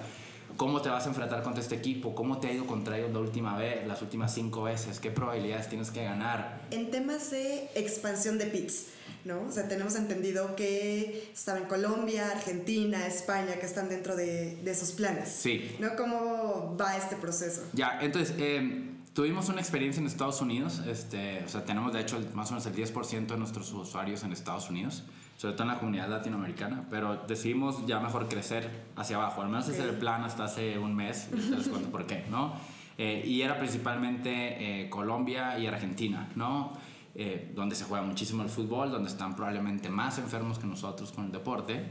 ¿Cómo 0.57 0.81
te 0.81 0.89
vas 0.89 1.05
a 1.05 1.09
enfrentar 1.09 1.43
contra 1.43 1.61
este 1.61 1.75
equipo? 1.75 2.13
¿Cómo 2.13 2.39
te 2.39 2.47
ha 2.47 2.53
ido 2.53 2.67
contra 2.67 2.97
ellos 2.97 3.11
la 3.11 3.19
última 3.19 3.57
vez, 3.57 3.87
las 3.87 4.01
últimas 4.01 4.33
cinco 4.33 4.63
veces? 4.63 4.99
¿Qué 4.99 5.09
probabilidades 5.09 5.69
tienes 5.69 5.91
que 5.91 6.03
ganar? 6.03 6.61
En 6.71 6.91
temas 6.91 7.31
de 7.31 7.69
expansión 7.75 8.37
de 8.37 8.47
PITS, 8.47 8.87
¿no? 9.25 9.43
O 9.47 9.51
sea, 9.51 9.67
tenemos 9.67 9.95
entendido 9.95 10.55
que 10.55 11.29
estaba 11.33 11.57
en 11.57 11.65
Colombia, 11.65 12.29
Argentina, 12.31 13.07
España, 13.07 13.55
que 13.59 13.65
están 13.65 13.89
dentro 13.89 14.15
de, 14.15 14.57
de 14.57 14.71
esos 14.71 14.91
planes. 14.91 15.29
Sí. 15.29 15.75
¿No? 15.79 15.95
¿Cómo 15.95 16.75
va 16.79 16.97
este 16.97 17.15
proceso? 17.15 17.63
Ya, 17.73 17.97
entonces, 18.01 18.35
eh, 18.37 18.90
tuvimos 19.13 19.49
una 19.49 19.59
experiencia 19.59 19.99
en 19.99 20.07
Estados 20.07 20.41
Unidos, 20.41 20.79
este, 20.87 21.43
o 21.43 21.47
sea, 21.49 21.65
tenemos 21.65 21.93
de 21.93 22.01
hecho 22.01 22.19
más 22.33 22.49
o 22.51 22.53
menos 22.55 22.65
el 22.65 22.75
10% 22.75 23.27
de 23.27 23.37
nuestros 23.37 23.71
usuarios 23.73 24.23
en 24.23 24.31
Estados 24.31 24.69
Unidos, 24.69 25.03
sobre 25.37 25.53
todo 25.53 25.63
en 25.63 25.69
la 25.69 25.79
comunidad 25.79 26.09
latinoamericana, 26.09 26.85
pero 26.89 27.23
decidimos 27.27 27.85
ya 27.87 27.99
mejor 27.99 28.27
crecer 28.29 28.69
hacia 28.95 29.17
abajo, 29.17 29.41
al 29.41 29.49
menos 29.49 29.67
ese 29.67 29.79
Ok. 29.79 29.83
era 29.83 29.93
el 29.93 29.99
plan 29.99 30.23
hasta 30.23 30.45
hace 30.45 30.77
un 30.77 30.95
mes, 30.95 31.29
ahorita 31.31 31.57
les 31.57 31.67
cuento 31.67 31.89
por 31.89 32.05
qué, 32.05 32.25
¿no? 32.29 32.53
Eh, 32.97 33.23
y 33.25 33.41
era 33.41 33.57
principalmente 33.57 34.83
eh, 34.83 34.89
Colombia 34.89 35.57
y 35.57 35.65
Argentina, 35.67 36.29
¿no? 36.35 36.73
Eh, 37.15 37.51
donde 37.55 37.75
se 37.75 37.83
juega 37.85 38.05
muchísimo 38.05 38.43
el 38.43 38.49
fútbol, 38.49 38.91
donde 38.91 39.09
están 39.09 39.35
probablemente 39.35 39.89
más 39.89 40.17
enfermos 40.19 40.59
que 40.59 40.67
nosotros 40.67 41.11
con 41.11 41.25
el 41.25 41.31
deporte. 41.31 41.83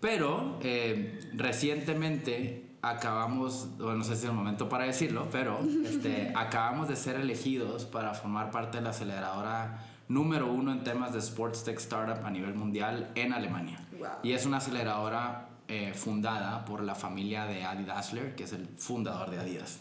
Pero 0.00 0.58
eh, 0.62 1.18
recientemente 1.34 2.65
acabamos, 2.82 3.68
bueno, 3.78 3.96
no 3.96 4.04
sé 4.04 4.16
si 4.16 4.24
es 4.24 4.24
el 4.24 4.32
momento 4.32 4.68
para 4.68 4.84
decirlo, 4.84 5.28
pero 5.30 5.58
este, 5.84 6.32
acabamos 6.36 6.88
de 6.88 6.96
ser 6.96 7.16
elegidos 7.16 7.84
para 7.84 8.14
formar 8.14 8.50
parte 8.50 8.78
de 8.78 8.84
la 8.84 8.90
aceleradora 8.90 9.82
número 10.08 10.52
uno 10.52 10.72
en 10.72 10.84
temas 10.84 11.12
de 11.12 11.18
Sports 11.18 11.64
Tech 11.64 11.78
Startup 11.78 12.24
a 12.24 12.30
nivel 12.30 12.54
mundial 12.54 13.10
en 13.14 13.32
Alemania. 13.32 13.84
Wow. 13.98 14.08
Y 14.22 14.32
es 14.32 14.46
una 14.46 14.58
aceleradora 14.58 15.48
eh, 15.68 15.92
fundada 15.94 16.64
por 16.64 16.82
la 16.82 16.94
familia 16.94 17.46
de 17.46 17.64
Adi 17.64 17.84
Dassler, 17.84 18.36
que 18.36 18.44
es 18.44 18.52
el 18.52 18.68
fundador 18.76 19.30
de 19.30 19.40
Adidas. 19.40 19.80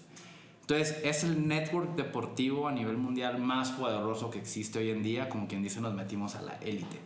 Entonces, 0.62 1.00
es 1.04 1.24
el 1.24 1.48
network 1.48 1.96
deportivo 1.96 2.68
a 2.68 2.72
nivel 2.72 2.98
mundial 2.98 3.38
más 3.38 3.70
poderoso 3.70 4.32
que 4.32 4.40
existe 4.40 4.80
hoy 4.80 4.90
en 4.90 5.04
día, 5.04 5.30
como 5.30 5.48
quien 5.48 5.62
dice, 5.62 5.80
nos 5.80 5.94
metimos 5.94 6.34
a 6.34 6.42
la 6.42 6.56
élite. 6.56 7.00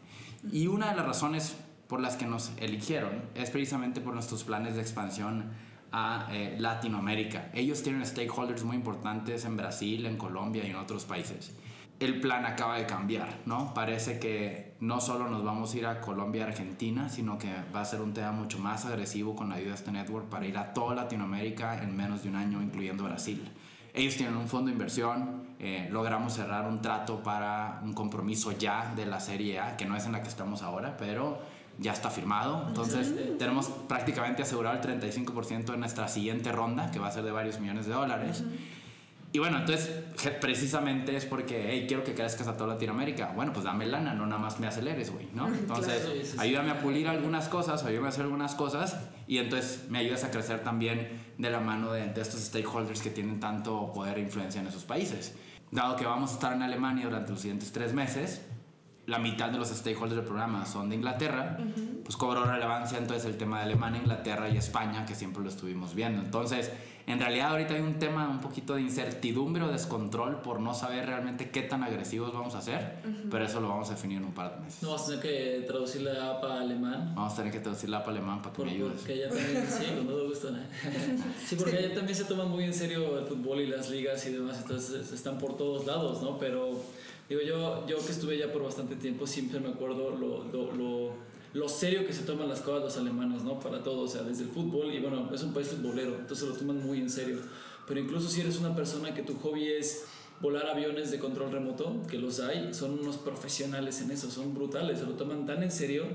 Y 0.50 0.68
una 0.68 0.92
de 0.92 0.96
las 0.96 1.06
razones 1.06 1.58
por 1.90 2.00
las 2.00 2.16
que 2.16 2.26
nos 2.26 2.54
eligieron 2.56 3.24
es 3.36 3.50
precisamente 3.50 4.00
por 4.00 4.14
nuestros 4.14 4.46
planes 4.46 4.76
de 4.76 4.82
expansión 4.82 5.52
a 5.92 6.28
eh, 6.32 6.56
Latinoamérica. 6.60 7.50
Ellos 7.54 7.84
tienen 7.84 8.06
stakeholders 8.06 8.64
muy 8.64 8.76
importantes 8.76 9.46
en 9.46 9.58
Brasil, 9.58 10.06
en 10.06 10.18
Colombia 10.18 10.64
y 10.66 10.70
en 10.70 10.76
otros 10.76 11.06
países. 11.06 11.56
El 12.00 12.22
plan 12.22 12.46
acaba 12.46 12.78
de 12.78 12.86
cambiar, 12.86 13.40
¿no? 13.46 13.74
Parece 13.74 14.20
que 14.20 14.76
no 14.80 15.02
solo 15.02 15.28
nos 15.28 15.44
vamos 15.44 15.74
a 15.74 15.78
ir 15.78 15.86
a 15.86 16.00
Colombia 16.00 16.46
Argentina, 16.46 17.10
sino 17.10 17.38
que 17.38 17.50
va 17.76 17.82
a 17.82 17.86
ser 17.86 18.00
un 18.00 18.14
tema 18.14 18.32
mucho 18.32 18.58
más 18.60 18.86
agresivo 18.86 19.36
con 19.36 19.50
la 19.50 19.56
ayuda 19.56 19.70
de 19.72 19.76
este 19.76 19.92
network 19.92 20.30
para 20.30 20.46
ir 20.46 20.58
a 20.58 20.74
toda 20.74 20.96
Latinoamérica 20.96 21.84
en 21.84 21.96
menos 21.98 22.24
de 22.24 22.30
un 22.30 22.38
año, 22.38 22.62
incluyendo 22.62 23.04
Brasil. 23.04 23.44
Ellos 23.94 24.16
tienen 24.16 24.38
un 24.38 24.48
fondo 24.48 24.68
de 24.68 24.74
inversión, 24.74 25.50
eh, 25.60 25.90
logramos 25.92 26.34
cerrar 26.34 26.70
un 26.70 26.82
trato 26.82 27.22
para 27.22 27.82
un 27.84 27.94
compromiso 27.94 28.54
ya 28.54 28.94
de 28.96 29.06
la 29.06 29.20
Serie 29.20 29.60
A, 29.60 29.76
que 29.76 29.86
no 29.86 29.98
es 29.98 30.06
en 30.06 30.14
la 30.14 30.22
que 30.22 30.30
estamos 30.30 30.62
ahora, 30.62 30.96
pero 30.96 31.42
ya 31.80 31.94
está 31.94 32.10
firmado. 32.10 32.66
Entonces 32.68 33.14
tenemos 33.38 33.68
prácticamente 33.88 34.44
asegurado 34.44 34.80
el 34.82 35.02
35% 35.02 35.66
de 35.72 35.78
nuestra 35.78 36.08
siguiente 36.08 36.52
ronda, 36.52 36.92
que 36.92 37.00
va 37.00 37.08
a 37.08 37.12
ser 37.12 37.24
de 37.24 37.32
varios 37.32 37.60
millones 37.60 37.86
de 37.88 37.94
dólares. 37.94 38.44
Y 39.32 39.38
bueno, 39.38 39.60
entonces 39.60 39.92
precisamente 40.42 41.16
es 41.16 41.26
porque, 41.26 41.68
hey, 41.70 41.86
quiero 41.88 42.04
que 42.04 42.16
crezcas 42.16 42.48
a 42.48 42.58
toda 42.58 42.74
Latinoamérica. 42.74 43.32
Bueno, 43.36 43.54
pues 43.54 43.64
dame 43.64 43.86
lana, 43.86 44.16
no 44.16 44.26
nada 44.26 44.42
más 44.42 44.60
me 44.60 44.66
aceleres, 44.66 45.12
güey, 45.12 45.28
¿no? 45.36 45.48
Entonces, 45.48 46.02
Claro. 46.02 46.16
Sí, 46.16 46.22
sí, 46.26 46.32
sí. 46.32 46.38
ayúdame 46.40 46.72
a 46.72 46.80
pulir 46.80 47.08
algunas 47.08 47.48
cosas, 47.48 47.84
ayúdame 47.84 48.08
a 48.08 48.10
hacer 48.10 48.24
algunas 48.24 48.56
cosas 48.56 48.98
y 49.28 49.38
entonces 49.38 49.86
me 49.90 50.00
ayudas 50.00 50.24
a 50.24 50.32
crecer 50.32 50.64
también 50.64 51.08
de 51.38 51.50
la 51.52 51.60
mano 51.60 51.92
de, 51.92 52.08
de 52.08 52.22
estos 52.22 52.40
stakeholders 52.42 53.02
que 53.04 53.12
tienen 53.12 53.40
tanto 53.40 53.94
poder 53.94 54.18
e 54.18 54.22
influencia 54.22 54.62
en 54.62 54.68
esos 54.68 54.84
países. 54.84 55.36
Dado 55.72 55.96
que 55.96 56.06
vamos 56.06 56.32
a 56.32 56.34
estar 56.34 56.54
en 56.54 56.64
Alemania 56.64 57.06
durante 57.06 57.30
los 57.32 57.40
siguientes 57.42 57.72
tres 57.72 57.94
meses, 57.94 58.42
la 59.10 59.20
mitad 59.20 59.50
de 59.50 59.58
los 59.58 59.70
stakeholders 59.70 60.16
del 60.18 60.26
programa 60.26 60.66
son 60.66 60.90
de 60.90 60.96
Inglaterra, 60.96 61.58
pues 62.04 62.16
cobró 62.16 62.46
relevancia 62.46 62.98
entonces 62.98 63.26
el 63.26 63.38
tema 63.38 63.58
de 63.58 63.64
Alemania, 63.66 64.00
Inglaterra 64.02 64.50
y 64.50 64.58
España, 64.58 65.06
que 65.06 65.16
siempre 65.16 65.44
lo 65.44 65.50
estuvimos 65.50 65.96
viendo. 65.96 66.22
Entonces, 66.22 66.72
en 67.08 67.20
realidad 67.20 67.50
ahorita 67.50 67.74
hay 67.74 67.82
un 67.82 67.98
tema 67.98 68.30
un 68.30 68.40
poquito 68.40 68.76
de 68.76 68.82
incertidumbre 68.82 69.64
o 69.64 69.68
descontrol 69.70 70.42
por 70.42 70.60
no 70.60 70.76
saber 70.76 71.08
realmente 71.08 71.50
qué 71.50 71.64
tan 71.64 71.82
agresivos 71.84 72.32
vamos 72.34 72.54
a 72.54 72.62
ser, 72.62 73.00
pero 73.32 73.46
eso 73.46 73.60
lo 73.62 73.68
vamos 73.70 73.90
a 73.90 73.94
definir 73.96 74.18
en 74.20 74.26
un 74.26 74.34
par 74.34 74.54
de 74.56 74.62
meses. 74.64 74.84
No 74.84 74.92
vas 74.92 75.04
a 75.04 75.06
tener 75.08 75.22
que 75.22 75.66
traducir 75.66 76.02
la 76.04 76.32
app 76.32 76.44
a 76.44 76.60
alemán. 76.60 77.14
Vamos 77.16 77.34
a 77.34 77.36
tener 77.38 77.52
que 77.52 77.60
traducir 77.62 77.90
la 77.90 77.98
app 77.98 78.10
alemán 78.10 78.44
para 78.44 78.52
que 78.52 78.58
Por- 78.58 78.66
me 78.68 78.74
ayudes. 78.74 78.98
Porque 79.00 79.14
allá 79.14 79.30
también, 79.30 79.66
sí, 79.68 79.86
con 79.96 80.08
todo 80.08 80.28
gusto, 80.28 80.52
¿no? 80.52 80.60
Sí, 81.48 81.56
porque 81.56 81.78
allá 81.78 81.94
también 81.96 82.16
se 82.16 82.26
toman 82.26 82.50
muy 82.50 82.64
en 82.66 82.74
serio 82.76 83.18
el 83.18 83.26
fútbol 83.26 83.62
y 83.62 83.66
las 83.68 83.90
ligas 83.90 84.24
y 84.28 84.34
demás, 84.34 84.60
entonces 84.62 85.12
están 85.12 85.40
por 85.40 85.58
todos 85.58 85.88
lados, 85.88 86.22
¿no? 86.22 86.38
Pero 86.38 86.80
digo, 87.30 87.42
yo, 87.42 87.88
yo 87.88 87.98
que 88.06 88.12
estuve 88.12 88.38
ya 88.38 88.52
por 88.52 88.64
bastante 88.64 88.96
tiempo, 88.96 89.28
siempre 89.28 89.60
me 89.60 89.70
acuerdo 89.70 90.10
lo, 90.12 90.44
lo, 90.46 90.72
lo, 90.74 91.14
lo 91.54 91.70
serio 91.70 92.06
que 92.06 92.14
se 92.14 92.24
toman 92.24 92.50
las 92.50 92.62
cosas 92.62 92.84
los 92.84 92.98
alemanes, 92.98 93.44
¿no? 93.44 93.60
Para 93.60 93.84
todo, 93.84 94.02
o 94.02 94.08
sea, 94.08 94.24
desde 94.24 94.44
el 94.44 94.50
fútbol, 94.50 94.94
y 94.94 95.00
bueno, 95.00 95.30
es 95.34 95.44
un 95.44 95.54
país 95.54 95.68
futbolero, 95.68 96.16
entonces 96.16 96.48
lo 96.48 96.56
toman 96.56 96.84
muy 96.84 97.00
en 97.00 97.10
serio. 97.10 97.38
Pero 97.88 98.00
incluso 98.00 98.30
si 98.30 98.42
eres 98.42 98.60
una 98.60 98.76
persona 98.76 99.14
que 99.14 99.24
tu 99.24 99.36
hobby 99.40 99.68
es 99.68 100.06
volar 100.42 100.68
aviones 100.68 101.12
de 101.12 101.20
control 101.20 101.52
remoto, 101.52 102.02
que 102.10 102.18
los 102.18 102.40
hay, 102.40 102.74
son 102.74 103.00
unos 103.00 103.18
profesionales 103.18 104.02
en 104.02 104.12
eso, 104.12 104.30
son 104.30 104.54
brutales, 104.54 105.00
se 105.00 105.06
lo 105.06 105.14
toman 105.14 105.46
tan 105.46 105.64
en 105.64 105.72
serio 105.72 106.06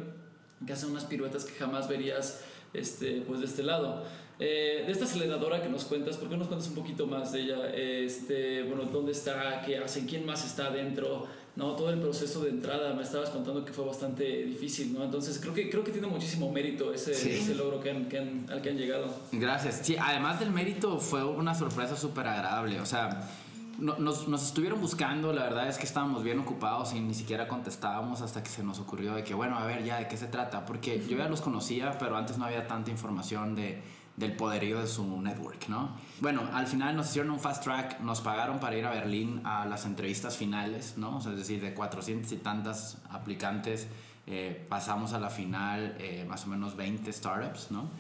que 0.66 0.72
hacen 0.72 0.90
unas 0.90 1.04
piruetas 1.04 1.44
que 1.44 1.52
jamás 1.52 1.88
verías 1.88 2.42
este, 2.72 3.22
pues 3.26 3.40
de 3.40 3.46
este 3.46 3.62
lado. 3.62 4.04
Eh, 4.40 4.82
de 4.84 4.90
esta 4.92 5.04
aceleradora 5.04 5.62
que 5.62 5.68
nos 5.68 5.84
cuentas, 5.84 6.16
¿por 6.16 6.28
qué 6.28 6.34
no 6.34 6.40
nos 6.40 6.48
cuentas 6.48 6.68
un 6.68 6.74
poquito 6.74 7.06
más 7.06 7.32
de 7.32 7.42
ella? 7.42 7.68
Este, 7.72 8.64
bueno, 8.64 8.84
¿dónde 8.84 9.12
está? 9.12 9.62
¿Qué 9.64 9.78
hacen? 9.78 10.06
¿Quién 10.06 10.26
más 10.26 10.44
está 10.44 10.66
adentro? 10.66 11.26
No, 11.54 11.76
todo 11.76 11.90
el 11.90 12.00
proceso 12.00 12.40
de 12.42 12.50
entrada, 12.50 12.94
me 12.94 13.04
estabas 13.04 13.30
contando 13.30 13.64
que 13.64 13.72
fue 13.72 13.84
bastante 13.84 14.24
difícil, 14.44 14.92
¿no? 14.92 15.04
Entonces 15.04 15.38
creo 15.40 15.54
que, 15.54 15.70
creo 15.70 15.84
que 15.84 15.92
tiene 15.92 16.08
muchísimo 16.08 16.50
mérito 16.50 16.92
ese, 16.92 17.14
Sí. 17.14 17.30
ese 17.30 17.54
logro 17.54 17.80
que 17.80 17.90
han- 17.92 18.06
que 18.08 18.18
han- 18.18 18.46
al 18.50 18.60
que 18.60 18.70
han 18.70 18.76
llegado. 18.76 19.06
Gracias. 19.30 19.80
Sí, 19.84 19.96
además 19.96 20.40
del 20.40 20.50
mérito 20.50 20.98
fue 20.98 21.24
una 21.24 21.54
sorpresa 21.54 21.94
súper 21.96 22.26
agradable. 22.26 22.80
O 22.80 22.86
sea, 22.86 23.30
no- 23.78 23.96
nos, 23.98 24.26
nos 24.26 24.44
estuvieron 24.46 24.80
buscando, 24.80 25.32
la 25.32 25.44
verdad 25.44 25.68
es 25.68 25.78
que 25.78 25.84
estábamos 25.84 26.24
bien 26.24 26.40
ocupados 26.40 26.92
y 26.92 26.98
ni 26.98 27.14
siquiera 27.14 27.46
contestábamos 27.46 28.20
hasta 28.20 28.42
que 28.42 28.50
se 28.50 28.64
nos 28.64 28.80
ocurrió 28.80 29.14
de 29.14 29.22
que, 29.22 29.34
bueno, 29.34 29.56
a 29.56 29.64
ver 29.64 29.84
ya 29.84 29.98
de 30.00 30.08
qué 30.08 30.16
se 30.16 30.26
trata. 30.26 30.66
Porque 30.66 31.04
yo 31.08 31.16
ya 31.18 31.28
los 31.28 31.40
conocía, 31.40 31.96
pero 32.00 32.16
antes 32.16 32.36
no 32.36 32.46
había 32.46 32.66
tanta 32.66 32.90
información 32.90 33.54
de, 33.54 33.80
del 34.16 34.36
poderío 34.36 34.80
de 34.80 34.86
su 34.86 35.20
network, 35.20 35.68
¿no? 35.68 35.96
Bueno, 36.20 36.42
al 36.52 36.66
final 36.68 36.96
nos 36.96 37.08
hicieron 37.10 37.32
un 37.32 37.40
fast 37.40 37.64
track, 37.64 38.00
nos 38.00 38.20
pagaron 38.20 38.60
para 38.60 38.76
ir 38.76 38.84
a 38.84 38.90
Berlín 38.90 39.40
a 39.44 39.64
las 39.66 39.86
entrevistas 39.86 40.36
finales, 40.36 40.94
¿no? 40.96 41.16
O 41.16 41.20
sea, 41.20 41.32
es 41.32 41.38
decir, 41.38 41.60
de 41.60 41.74
400 41.74 42.30
y 42.32 42.36
tantas 42.36 42.98
aplicantes, 43.10 43.88
eh, 44.26 44.64
pasamos 44.68 45.12
a 45.14 45.18
la 45.18 45.30
final 45.30 45.96
eh, 45.98 46.24
más 46.28 46.44
o 46.44 46.48
menos 46.48 46.76
20 46.76 47.12
startups, 47.12 47.70
¿no? 47.72 47.90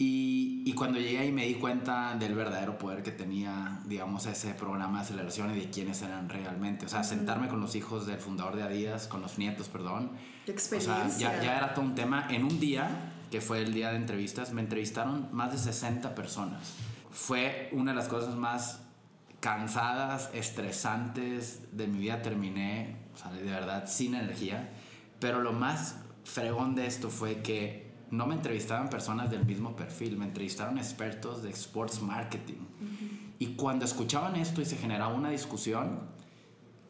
Y, 0.00 0.62
y 0.64 0.74
cuando 0.74 1.00
llegué 1.00 1.18
ahí 1.18 1.32
me 1.32 1.44
di 1.44 1.54
cuenta 1.54 2.14
del 2.14 2.34
verdadero 2.34 2.78
poder 2.78 3.02
que 3.02 3.10
tenía, 3.10 3.80
digamos, 3.86 4.26
ese 4.26 4.54
programa 4.54 4.98
de 4.98 5.04
aceleración 5.04 5.54
y 5.56 5.58
de 5.60 5.70
quiénes 5.70 6.02
eran 6.02 6.28
realmente. 6.28 6.86
O 6.86 6.88
sea, 6.88 7.02
sentarme 7.02 7.48
con 7.48 7.60
los 7.60 7.74
hijos 7.74 8.06
del 8.06 8.18
fundador 8.18 8.54
de 8.54 8.62
Adidas, 8.62 9.08
con 9.08 9.22
los 9.22 9.38
nietos, 9.38 9.68
perdón. 9.68 10.12
Qué 10.46 10.52
O 10.52 10.58
sea, 10.58 10.78
experiencia. 10.78 11.36
ya, 11.38 11.42
ya 11.42 11.56
era 11.56 11.74
todo 11.74 11.84
un 11.84 11.96
tema. 11.96 12.28
En 12.30 12.44
un 12.44 12.60
día, 12.60 12.88
que 13.30 13.40
fue 13.40 13.62
el 13.62 13.72
día 13.72 13.90
de 13.90 13.96
entrevistas, 13.96 14.52
me 14.52 14.60
entrevistaron 14.60 15.28
más 15.32 15.52
de 15.52 15.58
60 15.58 16.14
personas. 16.14 16.74
Fue 17.10 17.68
una 17.72 17.92
de 17.92 17.96
las 17.96 18.08
cosas 18.08 18.36
más 18.36 18.80
cansadas, 19.40 20.30
estresantes 20.34 21.62
de 21.72 21.86
mi 21.86 21.98
vida. 21.98 22.22
Terminé, 22.22 22.96
o 23.14 23.16
sea, 23.16 23.30
de 23.30 23.42
verdad, 23.42 23.86
sin 23.86 24.14
energía. 24.14 24.70
Pero 25.20 25.40
lo 25.40 25.52
más 25.52 25.96
fregón 26.24 26.74
de 26.74 26.86
esto 26.86 27.08
fue 27.10 27.42
que 27.42 27.88
no 28.10 28.26
me 28.26 28.34
entrevistaban 28.34 28.88
personas 28.88 29.30
del 29.30 29.44
mismo 29.44 29.76
perfil, 29.76 30.16
me 30.16 30.24
entrevistaron 30.24 30.78
expertos 30.78 31.42
de 31.42 31.50
sports 31.50 32.00
marketing. 32.00 32.66
Y 33.38 33.54
cuando 33.54 33.84
escuchaban 33.84 34.36
esto 34.36 34.60
y 34.62 34.64
se 34.64 34.76
generaba 34.76 35.14
una 35.14 35.30
discusión, 35.30 36.00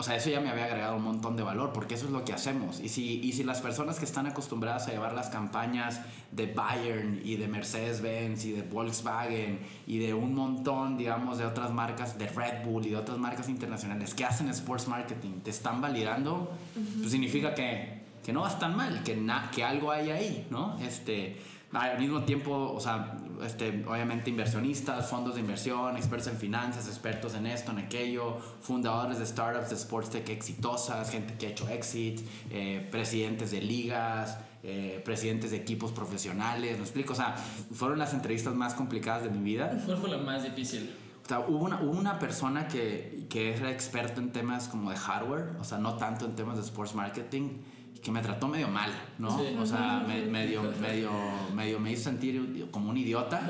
o 0.00 0.04
sea, 0.04 0.14
eso 0.14 0.30
ya 0.30 0.40
me 0.40 0.48
había 0.48 0.66
agregado 0.66 0.96
un 0.96 1.02
montón 1.02 1.36
de 1.36 1.42
valor, 1.42 1.72
porque 1.72 1.94
eso 1.94 2.06
es 2.06 2.12
lo 2.12 2.24
que 2.24 2.32
hacemos. 2.32 2.78
Y 2.78 2.88
si, 2.88 3.20
y 3.20 3.32
si 3.32 3.42
las 3.42 3.60
personas 3.60 3.98
que 3.98 4.04
están 4.04 4.26
acostumbradas 4.28 4.86
a 4.86 4.92
llevar 4.92 5.12
las 5.12 5.28
campañas 5.28 6.00
de 6.30 6.46
Bayern 6.46 7.20
y 7.24 7.34
de 7.36 7.48
Mercedes-Benz 7.48 8.44
y 8.44 8.52
de 8.52 8.62
Volkswagen 8.62 9.58
y 9.86 9.98
de 9.98 10.14
un 10.14 10.34
montón, 10.34 10.96
digamos, 10.98 11.38
de 11.38 11.46
otras 11.46 11.72
marcas, 11.72 12.16
de 12.16 12.28
Red 12.28 12.64
Bull 12.64 12.86
y 12.86 12.90
de 12.90 12.96
otras 12.96 13.18
marcas 13.18 13.48
internacionales 13.48 14.14
que 14.14 14.24
hacen 14.24 14.48
sports 14.50 14.86
marketing, 14.86 15.40
te 15.42 15.50
están 15.50 15.80
validando, 15.80 16.52
pues 17.00 17.10
significa 17.10 17.54
que, 17.54 18.02
que 18.24 18.32
no 18.32 18.42
vas 18.42 18.58
tan 18.58 18.76
mal, 18.76 19.02
que, 19.02 19.16
na- 19.16 19.50
que 19.52 19.64
algo 19.64 19.90
hay 19.90 20.10
ahí, 20.10 20.46
¿no? 20.50 20.78
Este, 20.80 21.38
al 21.72 21.98
mismo 21.98 22.22
tiempo, 22.22 22.72
o 22.72 22.80
sea, 22.80 23.16
este, 23.44 23.84
obviamente 23.86 24.30
inversionistas, 24.30 25.08
fondos 25.08 25.34
de 25.34 25.40
inversión, 25.40 25.96
expertos 25.96 26.28
en 26.28 26.36
finanzas, 26.36 26.86
expertos 26.88 27.34
en 27.34 27.46
esto, 27.46 27.72
en 27.72 27.78
aquello, 27.78 28.38
fundadores 28.60 29.18
de 29.18 29.26
startups 29.26 29.70
de 29.70 29.76
sports 29.76 30.10
tech 30.10 30.28
exitosas, 30.28 31.10
gente 31.10 31.34
que 31.34 31.46
ha 31.46 31.50
hecho 31.50 31.68
exit, 31.68 32.20
eh, 32.50 32.86
presidentes 32.90 33.50
de 33.50 33.60
ligas, 33.60 34.38
eh, 34.62 35.00
presidentes 35.04 35.50
de 35.52 35.58
equipos 35.58 35.92
profesionales, 35.92 36.76
¿me 36.76 36.82
explico? 36.82 37.12
O 37.12 37.16
sea, 37.16 37.36
fueron 37.72 37.98
las 37.98 38.12
entrevistas 38.12 38.54
más 38.54 38.74
complicadas 38.74 39.22
de 39.22 39.30
mi 39.30 39.42
vida. 39.42 39.82
¿Cuál 39.86 39.98
fue 39.98 40.10
la 40.10 40.18
más 40.18 40.42
difícil? 40.42 40.90
O 41.24 41.28
sea, 41.28 41.40
hubo 41.40 41.64
una, 41.64 41.82
hubo 41.82 41.92
una 41.92 42.18
persona 42.18 42.68
que, 42.68 43.26
que 43.28 43.54
era 43.54 43.70
experto 43.70 44.20
en 44.20 44.32
temas 44.32 44.66
como 44.66 44.90
de 44.90 44.96
hardware, 44.96 45.56
o 45.60 45.64
sea, 45.64 45.78
no 45.78 45.96
tanto 45.96 46.24
en 46.24 46.34
temas 46.34 46.56
de 46.56 46.62
sports 46.62 46.94
marketing, 46.94 47.58
que 48.02 48.10
me 48.12 48.20
trató 48.20 48.48
medio 48.48 48.68
mal, 48.68 48.90
¿no? 49.18 49.38
Sí. 49.38 49.56
O 49.58 49.66
sea, 49.66 50.04
me- 50.06 50.22
medio, 50.26 50.62
medio, 50.80 51.10
medio 51.54 51.80
me 51.80 51.92
hizo 51.92 52.04
sentir 52.04 52.68
como 52.70 52.90
un 52.90 52.96
idiota, 52.96 53.48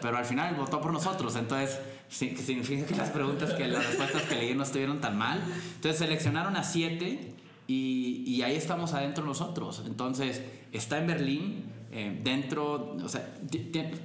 pero 0.00 0.16
al 0.16 0.24
final 0.24 0.54
votó 0.54 0.80
por 0.80 0.92
nosotros, 0.92 1.36
entonces 1.36 1.78
significa 2.08 2.86
que 2.86 2.94
las 2.96 3.10
preguntas, 3.10 3.52
que 3.54 3.66
las 3.68 3.86
respuestas 3.86 4.22
que 4.22 4.34
leí 4.36 4.54
no 4.54 4.62
estuvieron 4.62 5.00
tan 5.00 5.16
mal. 5.18 5.40
Entonces 5.76 5.98
seleccionaron 5.98 6.56
a 6.56 6.64
siete 6.64 7.34
y, 7.66 8.24
y 8.26 8.42
ahí 8.42 8.56
estamos 8.56 8.92
adentro 8.94 9.24
nosotros. 9.24 9.82
Entonces 9.86 10.42
está 10.72 10.98
en 10.98 11.06
Berlín, 11.06 11.64
eh, 11.90 12.18
dentro, 12.24 12.96
o 13.02 13.08
sea, 13.08 13.34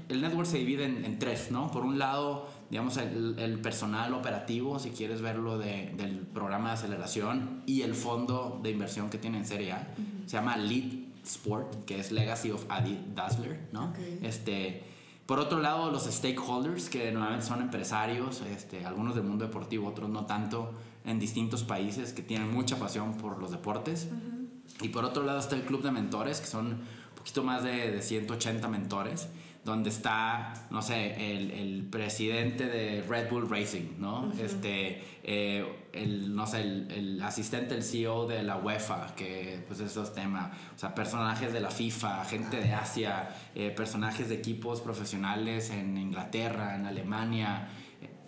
el 0.10 0.21
network 0.21 0.45
se 0.47 0.58
divide 0.58 0.86
en, 0.86 1.06
en 1.06 1.19
tres, 1.19 1.52
¿no? 1.52 1.71
Por 1.71 1.86
un 1.86 1.97
lado, 1.97 2.50
digamos, 2.69 2.97
el, 2.97 3.36
el 3.39 3.60
personal 3.60 4.13
operativo, 4.13 4.80
si 4.80 4.89
quieres 4.91 5.21
verlo 5.21 5.58
de- 5.58 5.93
del 5.97 6.19
programa 6.19 6.69
de 6.69 6.73
aceleración 6.75 7.63
y 7.65 7.82
el 7.82 7.93
fondo 7.95 8.60
de 8.62 8.71
inversión 8.71 9.10
que 9.10 9.17
tiene 9.17 9.38
en 9.38 9.45
Serie 9.45 9.71
A. 9.73 9.88
Se 10.25 10.34
llama 10.38 10.58
Lead 10.58 11.06
Sport, 11.23 11.86
que 11.86 11.99
es 11.99 12.12
Legacy 12.12 12.51
of 12.51 12.65
Adi 12.69 12.99
Dassler, 13.15 13.67
¿no? 13.71 13.86
Ok. 13.89 13.97
Este, 14.21 14.84
por 15.25 15.39
otro 15.39 15.60
lado, 15.60 15.91
los 15.91 16.03
stakeholders, 16.06 16.89
que 16.89 17.12
normalmente 17.12 17.45
son 17.45 17.62
empresarios, 17.62 18.41
este, 18.41 18.86
algunos 18.86 19.15
del 19.15 19.23
mundo 19.25 19.45
deportivo, 19.45 19.88
otros 19.88 20.10
no 20.10 20.25
tanto, 20.25 20.73
en 21.06 21.19
distintos 21.19 21.63
países 21.63 22.13
que 22.13 22.21
tienen 22.21 22.51
mucha 22.51 22.77
pasión 22.80 23.13
por 23.15 23.38
los 23.39 23.51
deportes. 23.51 24.08
Y 24.82 24.89
por 24.89 25.06
otro 25.06 25.23
lado 25.23 25.39
está 25.39 25.56
el 25.56 25.63
club 25.63 25.82
de 25.84 25.91
mentores, 25.91 26.39
que 26.41 26.47
son 26.47 26.67
un 26.67 26.80
poquito 27.15 27.43
más 27.43 27.63
de, 27.63 27.91
de 27.91 28.01
180 28.01 28.67
mentores, 28.67 29.27
donde 29.67 29.89
está, 29.89 30.53
no 30.71 30.82
sé, 30.82 31.36
el, 31.36 31.51
el 31.51 31.84
presidente 31.84 32.67
de 32.67 33.01
Red 33.01 33.30
Bull 33.30 33.49
Racing, 33.49 33.99
¿no? 33.99 34.32
este, 34.39 35.03
eh, 35.23 35.65
el, 35.91 36.34
no 36.34 36.47
sé, 36.47 36.62
el, 36.62 36.89
el 36.89 37.21
asistente 37.21 37.73
del 37.73 37.84
CEO 37.84 38.27
de 38.27 38.43
la 38.43 38.56
UEFA, 38.56 39.13
que 39.13 39.62
pues 39.67 39.82
eso 39.82 40.03
es 40.03 40.13
tema, 40.13 40.53
o 40.73 40.80
sea, 40.80 40.95
personajes 40.95 41.51
de 41.51 41.60
la 41.60 41.69
FIFA, 41.69 42.23
gente 42.23 42.62
de 42.62 42.73
Asia, 42.73 43.27
eh, 43.56 43.69
personajes 43.69 44.30
de 44.30 44.36
equipos 44.36 44.80
profesionales 44.80 45.69
en 45.69 45.97
Inglaterra, 45.97 46.75
en 46.75 46.86
Alemania, 46.86 47.67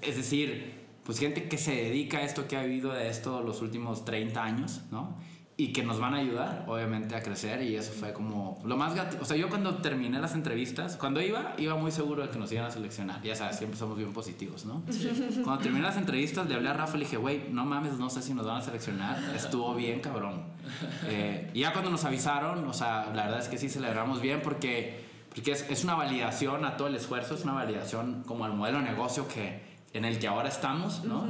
es 0.01 0.17
decir, 0.17 0.73
pues 1.05 1.19
gente 1.19 1.47
que 1.47 1.57
se 1.57 1.73
dedica 1.73 2.17
a 2.17 2.23
esto, 2.23 2.49
que 2.49 2.57
ha 2.57 2.63
vivido 2.63 2.91
de 2.91 3.07
esto 3.07 3.41
los 3.41 3.61
últimos 3.61 4.03
30 4.03 4.43
años, 4.43 4.81
¿no? 4.91 5.15
Y 5.59 5.73
que 5.73 5.83
nos 5.83 5.99
van 5.99 6.13
a 6.13 6.19
ayudar, 6.19 6.63
obviamente, 6.67 7.17
a 7.17 7.21
crecer. 7.21 7.61
Y 7.63 7.75
eso 7.75 7.91
fue 7.91 8.13
como 8.13 8.61
lo 8.63 8.77
más 8.77 8.95
gato. 8.95 9.17
O 9.19 9.25
sea, 9.25 9.35
yo 9.35 9.49
cuando 9.49 9.75
terminé 9.79 10.17
las 10.17 10.33
entrevistas, 10.33 10.95
cuando 10.95 11.19
iba, 11.21 11.53
iba 11.57 11.75
muy 11.75 11.91
seguro 11.91 12.21
de 12.21 12.29
que 12.29 12.39
nos 12.39 12.49
iban 12.53 12.63
a 12.63 12.71
seleccionar. 12.71 13.21
Ya 13.23 13.35
sabes, 13.35 13.57
siempre 13.57 13.77
somos 13.77 13.97
bien 13.97 14.13
positivos, 14.13 14.63
¿no? 14.63 14.83
Cuando 15.43 15.61
terminé 15.61 15.83
las 15.83 15.97
entrevistas, 15.97 16.47
le 16.47 16.55
hablé 16.55 16.69
a 16.69 16.73
Rafa 16.73 16.95
y 16.95 16.99
le 16.99 17.05
dije, 17.05 17.17
güey, 17.17 17.49
no 17.51 17.65
mames, 17.65 17.99
no 17.99 18.09
sé 18.09 18.21
si 18.21 18.33
nos 18.33 18.45
van 18.45 18.55
a 18.55 18.61
seleccionar. 18.61 19.21
Estuvo 19.35 19.75
bien, 19.75 19.99
cabrón. 19.99 20.43
Eh, 21.07 21.49
y 21.53 21.61
ya 21.61 21.73
cuando 21.73 21.89
nos 21.89 22.05
avisaron, 22.05 22.65
o 22.65 22.73
sea, 22.73 23.11
la 23.13 23.23
verdad 23.23 23.39
es 23.39 23.47
que 23.47 23.57
sí 23.57 23.69
celebramos 23.69 24.21
bien 24.21 24.41
porque, 24.43 25.03
porque 25.33 25.51
es, 25.51 25.67
es 25.69 25.83
una 25.83 25.95
validación 25.95 26.63
a 26.63 26.77
todo 26.77 26.87
el 26.87 26.95
esfuerzo, 26.95 27.33
es 27.33 27.43
una 27.43 27.53
validación 27.53 28.23
como 28.25 28.45
al 28.45 28.53
modelo 28.53 28.77
de 28.77 28.83
negocio 28.85 29.27
que, 29.27 29.61
en 29.93 30.05
el 30.05 30.19
que 30.19 30.27
ahora 30.27 30.49
estamos, 30.49 31.03
¿no? 31.03 31.25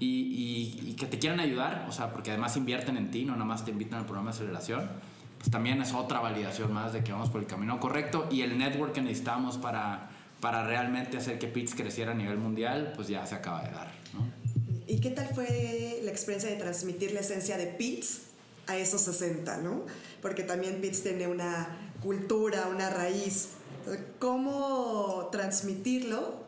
Y, 0.00 0.06
y- 0.06 0.90
y 0.90 0.94
que 0.94 1.06
te 1.06 1.18
quieran 1.18 1.40
ayudar, 1.40 1.86
o 1.88 1.92
sea, 1.92 2.12
porque 2.12 2.30
además 2.30 2.56
invierten 2.56 2.96
en 2.96 3.10
ti, 3.10 3.24
no 3.24 3.32
nada 3.32 3.44
más 3.44 3.64
te 3.64 3.70
invitan 3.70 4.00
al 4.00 4.04
programa 4.06 4.30
de 4.30 4.36
aceleración, 4.36 4.88
pues 5.38 5.50
también 5.50 5.80
es 5.82 5.92
otra 5.92 6.20
validación 6.20 6.72
más 6.72 6.92
de 6.92 7.02
que 7.04 7.12
vamos 7.12 7.30
por 7.30 7.40
el 7.40 7.46
camino 7.46 7.78
correcto 7.80 8.28
y 8.30 8.42
el 8.42 8.58
network 8.58 8.92
que 8.92 9.00
necesitamos 9.02 9.56
para, 9.58 10.10
para 10.40 10.64
realmente 10.66 11.16
hacer 11.16 11.38
que 11.38 11.46
Pits 11.48 11.74
creciera 11.74 12.12
a 12.12 12.14
nivel 12.14 12.38
mundial, 12.38 12.92
pues 12.96 13.08
ya 13.08 13.24
se 13.26 13.34
acaba 13.36 13.62
de 13.62 13.70
dar, 13.70 13.90
¿no? 14.14 14.26
¿Y 14.86 15.00
qué 15.00 15.10
tal 15.10 15.28
fue 15.34 16.00
la 16.02 16.10
experiencia 16.10 16.48
de 16.50 16.56
transmitir 16.56 17.12
la 17.12 17.20
esencia 17.20 17.56
de 17.58 17.66
Pitts 17.66 18.22
a 18.66 18.76
esos 18.76 19.02
60, 19.02 19.58
¿no? 19.58 19.82
Porque 20.22 20.42
también 20.44 20.80
Pitts 20.80 21.02
tiene 21.02 21.26
una 21.26 21.68
cultura, 22.00 22.66
una 22.74 22.88
raíz. 22.90 23.50
¿Cómo 24.18 25.28
transmitirlo 25.30 26.44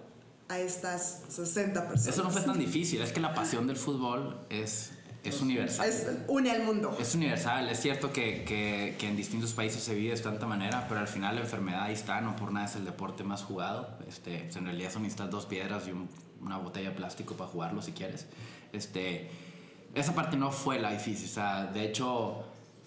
a 0.50 0.58
estas 0.58 1.22
60 1.28 1.88
personas? 1.88 2.06
Eso 2.14 2.22
no 2.24 2.30
fue 2.30 2.42
tan 2.42 2.58
difícil, 2.58 3.00
es 3.00 3.12
que 3.12 3.20
la 3.20 3.32
pasión 3.34 3.66
del 3.66 3.76
fútbol 3.76 4.38
es, 4.50 4.90
es 5.24 5.40
universal. 5.40 5.88
Es, 5.88 6.06
une 6.28 6.50
al 6.50 6.64
mundo. 6.64 6.96
Es 7.00 7.14
universal, 7.14 7.68
es 7.68 7.80
cierto 7.80 8.12
que, 8.12 8.44
que, 8.44 8.96
que 8.98 9.08
en 9.08 9.16
distintos 9.16 9.52
países 9.52 9.82
se 9.82 9.94
vive 9.94 10.14
de 10.14 10.20
tanta 10.20 10.46
manera, 10.46 10.86
pero 10.88 11.00
al 11.00 11.08
final 11.08 11.36
la 11.36 11.42
enfermedad 11.42 11.84
ahí 11.84 11.94
está, 11.94 12.20
no 12.20 12.34
por 12.36 12.52
nada 12.52 12.66
es 12.66 12.76
el 12.76 12.84
deporte 12.84 13.22
más 13.24 13.42
jugado. 13.44 13.96
Este, 14.08 14.40
pues 14.44 14.56
en 14.56 14.64
realidad 14.64 14.90
son 14.92 15.02
necesitas 15.02 15.30
dos 15.30 15.46
piedras 15.46 15.86
y 15.88 15.92
un- 15.92 16.08
una 16.42 16.56
botella 16.56 16.88
de 16.90 16.96
plástico 16.96 17.34
para 17.34 17.50
jugarlo 17.50 17.80
si 17.82 17.92
quieres. 17.92 18.26
Este, 18.72 19.30
esa 19.94 20.14
parte 20.14 20.36
no 20.36 20.50
fue 20.50 20.78
la 20.80 20.90
difícil, 20.92 21.26
o 21.28 21.32
sea, 21.32 21.66
de 21.66 21.84
hecho, 21.84 22.44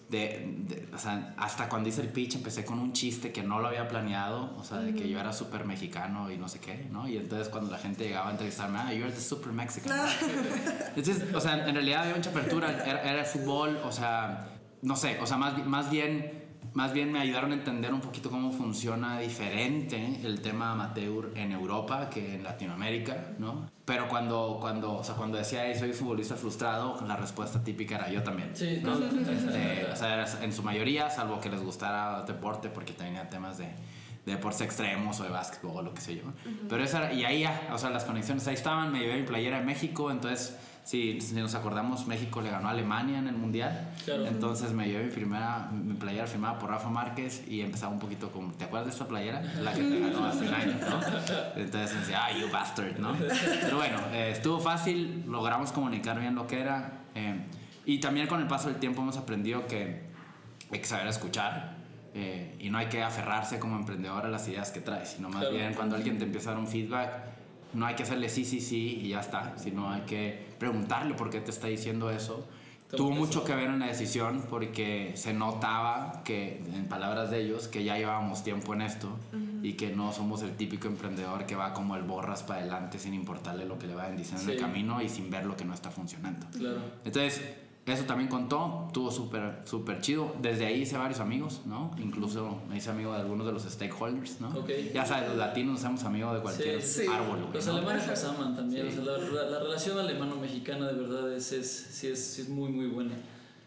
de, 0.10 0.46
de- 0.68 0.88
o 0.94 0.98
sea, 1.00 1.34
hasta 1.38 1.68
cuando 1.70 1.90
hice 1.90 2.02
el 2.02 2.10
pitch 2.10 2.36
empecé 2.36 2.64
con 2.66 2.78
un 2.80 2.94
chiste 2.94 3.32
que 3.32 3.42
no 3.44 3.60
lo 3.60 3.68
había 3.70 3.88
planeado, 3.88 4.56
o 4.58 4.64
sea, 4.64 4.78
de 4.80 4.94
que 4.94 5.10
yo 5.10 5.20
era 5.20 5.34
súper 5.34 5.66
mexicano 5.66 6.30
y 6.32 6.38
no 6.38 6.48
sé 6.50 6.60
qué, 6.60 6.88
¿no? 6.92 7.08
Y 7.08 7.18
entonces 7.18 7.50
cuando 7.50 7.72
la 7.72 7.78
gente 7.80 8.04
llegaba 8.04 8.28
a 8.28 8.32
entrevistarme, 8.32 8.80
ah, 8.80 8.94
you're 8.94 9.12
the 9.12 9.20
super 9.22 9.52
Mexican. 9.52 9.92
Entonces, 10.96 11.34
o 11.34 11.40
sea, 11.42 11.68
en 11.68 11.74
realidad 11.74 12.02
había 12.04 12.16
mucha 12.16 12.30
apertura, 12.30 12.70
era, 12.86 13.02
era 13.02 13.20
el 13.22 13.26
fútbol, 13.26 13.80
o 13.84 13.92
sea, 13.92 14.50
no 14.82 14.96
sé, 14.96 15.20
o 15.20 15.26
sea, 15.26 15.38
más, 15.38 15.66
más 15.66 15.90
bien... 15.90 16.43
Más 16.74 16.92
bien 16.92 17.12
me 17.12 17.20
ayudaron 17.20 17.52
a 17.52 17.56
entender 17.56 17.94
un 17.94 18.02
poquito 18.02 18.32
cómo 18.32 18.52
funciona 18.52 19.20
diferente 19.20 20.20
el 20.24 20.42
tema 20.42 20.72
amateur 20.72 21.32
en 21.36 21.52
Europa 21.52 22.10
que 22.10 22.36
en 22.36 22.44
Latinoamérica, 22.44 23.34
¿no? 23.38 23.70
Pero 23.86 24.08
cuando, 24.08 24.58
cuando, 24.60 24.94
o 24.98 25.04
sea, 25.04 25.14
cuando 25.16 25.38
decía, 25.38 25.66
"Hey, 25.68 25.76
soy 25.78 25.94
futbolista 25.94 26.36
frustrado, 26.36 26.98
la 27.06 27.16
respuesta 27.16 27.64
típica 27.64 27.96
era 27.98 28.10
yo 28.10 28.24
también. 28.24 28.52
Sí, 28.56 28.80
¿no? 28.82 28.94
Este, 28.98 29.86
o 29.92 29.96
sea, 29.96 30.26
en 30.42 30.52
su 30.52 30.64
mayoría, 30.64 31.10
salvo 31.12 31.40
que 31.40 31.50
les 31.50 31.62
gustara 31.62 32.24
deporte, 32.24 32.70
porque 32.70 32.94
tenía 32.94 33.30
temas 33.30 33.58
de, 33.60 33.66
de 34.26 34.32
deportes 34.32 34.62
extremos 34.62 35.20
o 35.20 35.24
de 35.26 35.30
básquetbol 35.30 35.78
o 35.78 35.82
lo 35.84 35.94
que 35.94 36.02
sé 36.02 36.16
yo. 36.16 36.24
Pero 36.70 36.84
esa, 36.84 37.00
era- 37.06 37.14
y 37.14 37.24
ahí 37.24 37.42
ya, 37.42 37.70
o 37.72 37.78
sea, 37.78 37.92
las 37.92 38.06
conexiones 38.06 38.48
ahí 38.48 38.56
estaban, 38.56 38.92
me 38.92 39.00
llevé 39.00 39.18
mi 39.20 39.28
playera 39.28 39.60
de 39.60 39.66
México, 39.66 40.10
entonces, 40.10 40.58
si, 40.84 41.22
si 41.22 41.34
nos 41.36 41.56
acordamos, 41.56 42.08
México 42.08 42.42
le 42.42 42.50
ganó 42.52 42.68
a 42.68 42.72
Alemania 42.72 43.20
en 43.20 43.28
el 43.28 43.36
Mundial. 43.36 43.92
Claro. 44.04 44.26
Entonces 44.28 44.72
me 44.74 44.88
llevé 44.88 45.06
mi 45.06 45.12
primera, 45.12 45.70
mi 45.72 45.94
playera 45.94 46.28
firmada 46.28 46.60
por 46.60 46.70
Rafa 46.70 46.90
Márquez 46.90 47.44
y 47.48 47.62
empezaba 47.62 47.92
un 47.94 48.00
poquito 48.00 48.32
como, 48.32 48.52
¿te 48.54 48.66
acuerdas 48.66 48.88
de 48.88 48.92
esta 48.94 49.08
playera? 49.08 49.42
La 49.62 49.74
que 49.74 49.82
te 49.84 50.00
ganó 50.00 50.26
hace 50.26 50.48
un 50.48 50.54
año, 50.54 50.74
¿no? 50.90 51.00
Entonces 51.56 51.94
me 51.94 52.00
decía, 52.02 52.26
ah, 52.26 52.32
you 52.38 52.50
bastard, 52.52 52.98
¿no? 53.00 53.14
Pero 53.62 53.78
bueno, 53.78 53.98
eh, 54.12 54.32
estuvo 54.32 54.60
fácil, 54.60 55.24
logramos 55.28 55.72
comunicar 55.72 56.20
bien 56.20 56.36
lo 56.36 56.48
que 56.48 56.60
era. 56.60 57.04
eh, 57.16 57.46
y 57.86 58.00
también 58.00 58.28
con 58.28 58.40
el 58.40 58.48
paso 58.48 58.70
del 58.70 58.78
tiempo 58.78 59.02
hemos 59.02 59.18
aprendido 59.18 59.68
que 59.68 60.04
hay 60.72 60.80
que 60.80 60.86
saber 60.86 61.08
escuchar. 61.08 61.82
eh, 62.16 62.56
y 62.60 62.70
no 62.70 62.78
hay 62.78 62.86
que 62.88 63.02
aferrarse 63.02 63.58
como 63.58 63.76
emprendedor 63.76 64.26
a 64.26 64.30
las 64.30 64.48
ideas 64.48 64.70
que 64.72 64.80
traes, 64.82 65.10
sino 65.16 65.30
más 65.30 65.40
Claro. 65.42 65.56
bien 65.56 65.74
cuando 65.74 65.96
alguien 65.96 66.18
te 66.20 66.26
empieza 66.26 66.52
a 66.52 66.54
dar 66.54 66.62
un 66.62 66.68
feedback, 66.68 67.12
no 67.74 67.86
hay 67.86 67.96
que 67.96 68.04
hacerle 68.04 68.30
sí, 68.30 68.46
sí, 68.46 68.62
sí 68.62 69.00
y 69.04 69.10
ya 69.10 69.20
está, 69.20 69.58
sino 69.58 69.90
hay 69.92 70.02
que 70.02 70.48
preguntarle 70.60 71.14
por 71.16 71.30
qué 71.30 71.42
te 71.42 71.52
está 71.52 71.68
diciendo 71.68 72.10
eso. 72.10 72.48
Tuvo 72.96 73.10
mucho 73.10 73.40
eso. 73.40 73.44
que 73.46 73.56
ver 73.56 73.70
en 73.72 73.80
la 73.80 73.88
decisión 73.88 74.46
porque 74.52 75.14
se 75.16 75.34
notaba 75.34 76.22
que, 76.24 76.58
en 76.76 76.88
palabras 76.88 77.32
de 77.32 77.42
ellos, 77.42 77.68
que 77.68 77.84
ya 77.84 77.98
llevábamos 77.98 78.44
tiempo 78.44 78.76
en 78.76 78.82
esto 78.82 79.10
y 79.64 79.74
que 79.74 79.96
no 79.96 80.12
somos 80.14 80.44
el 80.44 80.52
típico 80.56 80.88
emprendedor 80.88 81.48
que 81.48 81.56
va 81.56 81.74
como 81.74 81.96
el 81.96 82.04
borras 82.04 82.44
para 82.44 82.60
adelante 82.60 83.00
sin 83.00 83.16
importarle 83.16 83.66
lo 83.66 83.80
que 83.80 83.88
le 83.88 83.96
vayan 83.96 84.16
diciendo 84.16 84.44
en 84.44 84.50
el 84.52 84.58
Sí. 84.58 84.62
camino 84.62 85.02
y 85.02 85.10
sin 85.10 85.32
ver 85.32 85.46
lo 85.48 85.58
que 85.58 85.66
no 85.66 85.74
está 85.74 85.90
funcionando. 85.90 86.46
Claro. 86.56 86.82
Entonces, 87.04 87.42
eso 87.86 88.04
también 88.06 88.30
contó, 88.30 88.88
tuvo 88.94 89.12
súper, 89.12 89.60
súper 89.66 90.00
chido. 90.00 90.34
Desde 90.42 90.66
ahí 90.66 90.84
hice 90.84 90.96
varios 90.98 91.20
amigos, 91.20 91.62
¿no? 91.66 91.92
Incluso 91.98 92.62
me 92.70 92.78
hice 92.78 92.90
amigo 92.92 93.12
de 93.14 93.20
algunos 93.20 93.46
de 93.46 93.52
los 93.52 93.64
stakeholders, 93.64 94.40
¿no? 94.40 94.50
Ok. 94.50 94.70
Ya 94.94 95.06
sabes, 95.06 95.28
los 95.28 95.38
latinos 95.38 95.74
nos 95.74 95.80
hacemos 95.84 96.04
amigos 96.06 96.34
de 96.36 96.40
cualquier 96.42 96.82
Sí, 96.82 97.02
sí. 97.04 97.08
árbol, 97.12 97.42
güey, 97.42 97.54
Los 97.54 97.68
¿no? 97.68 97.74
alemanes 97.74 98.08
nos 98.08 98.24
aman 98.24 98.56
también. 98.56 98.90
Sí. 98.90 99.00
o 99.00 99.04
sea, 99.04 99.18
la, 99.18 99.18
la- 99.44 99.50
la 99.50 99.60
relación 99.60 100.00
alemano-mexicana 100.00 100.88
de 100.88 100.94
verdad 100.94 101.34
es, 101.34 101.52
es, 101.52 101.70
sí 101.92 102.08
es, 102.08 102.26
sí 102.26 102.42
es 102.44 102.50
muy, 102.50 102.72
muy 102.72 102.88
buena. 102.88 103.16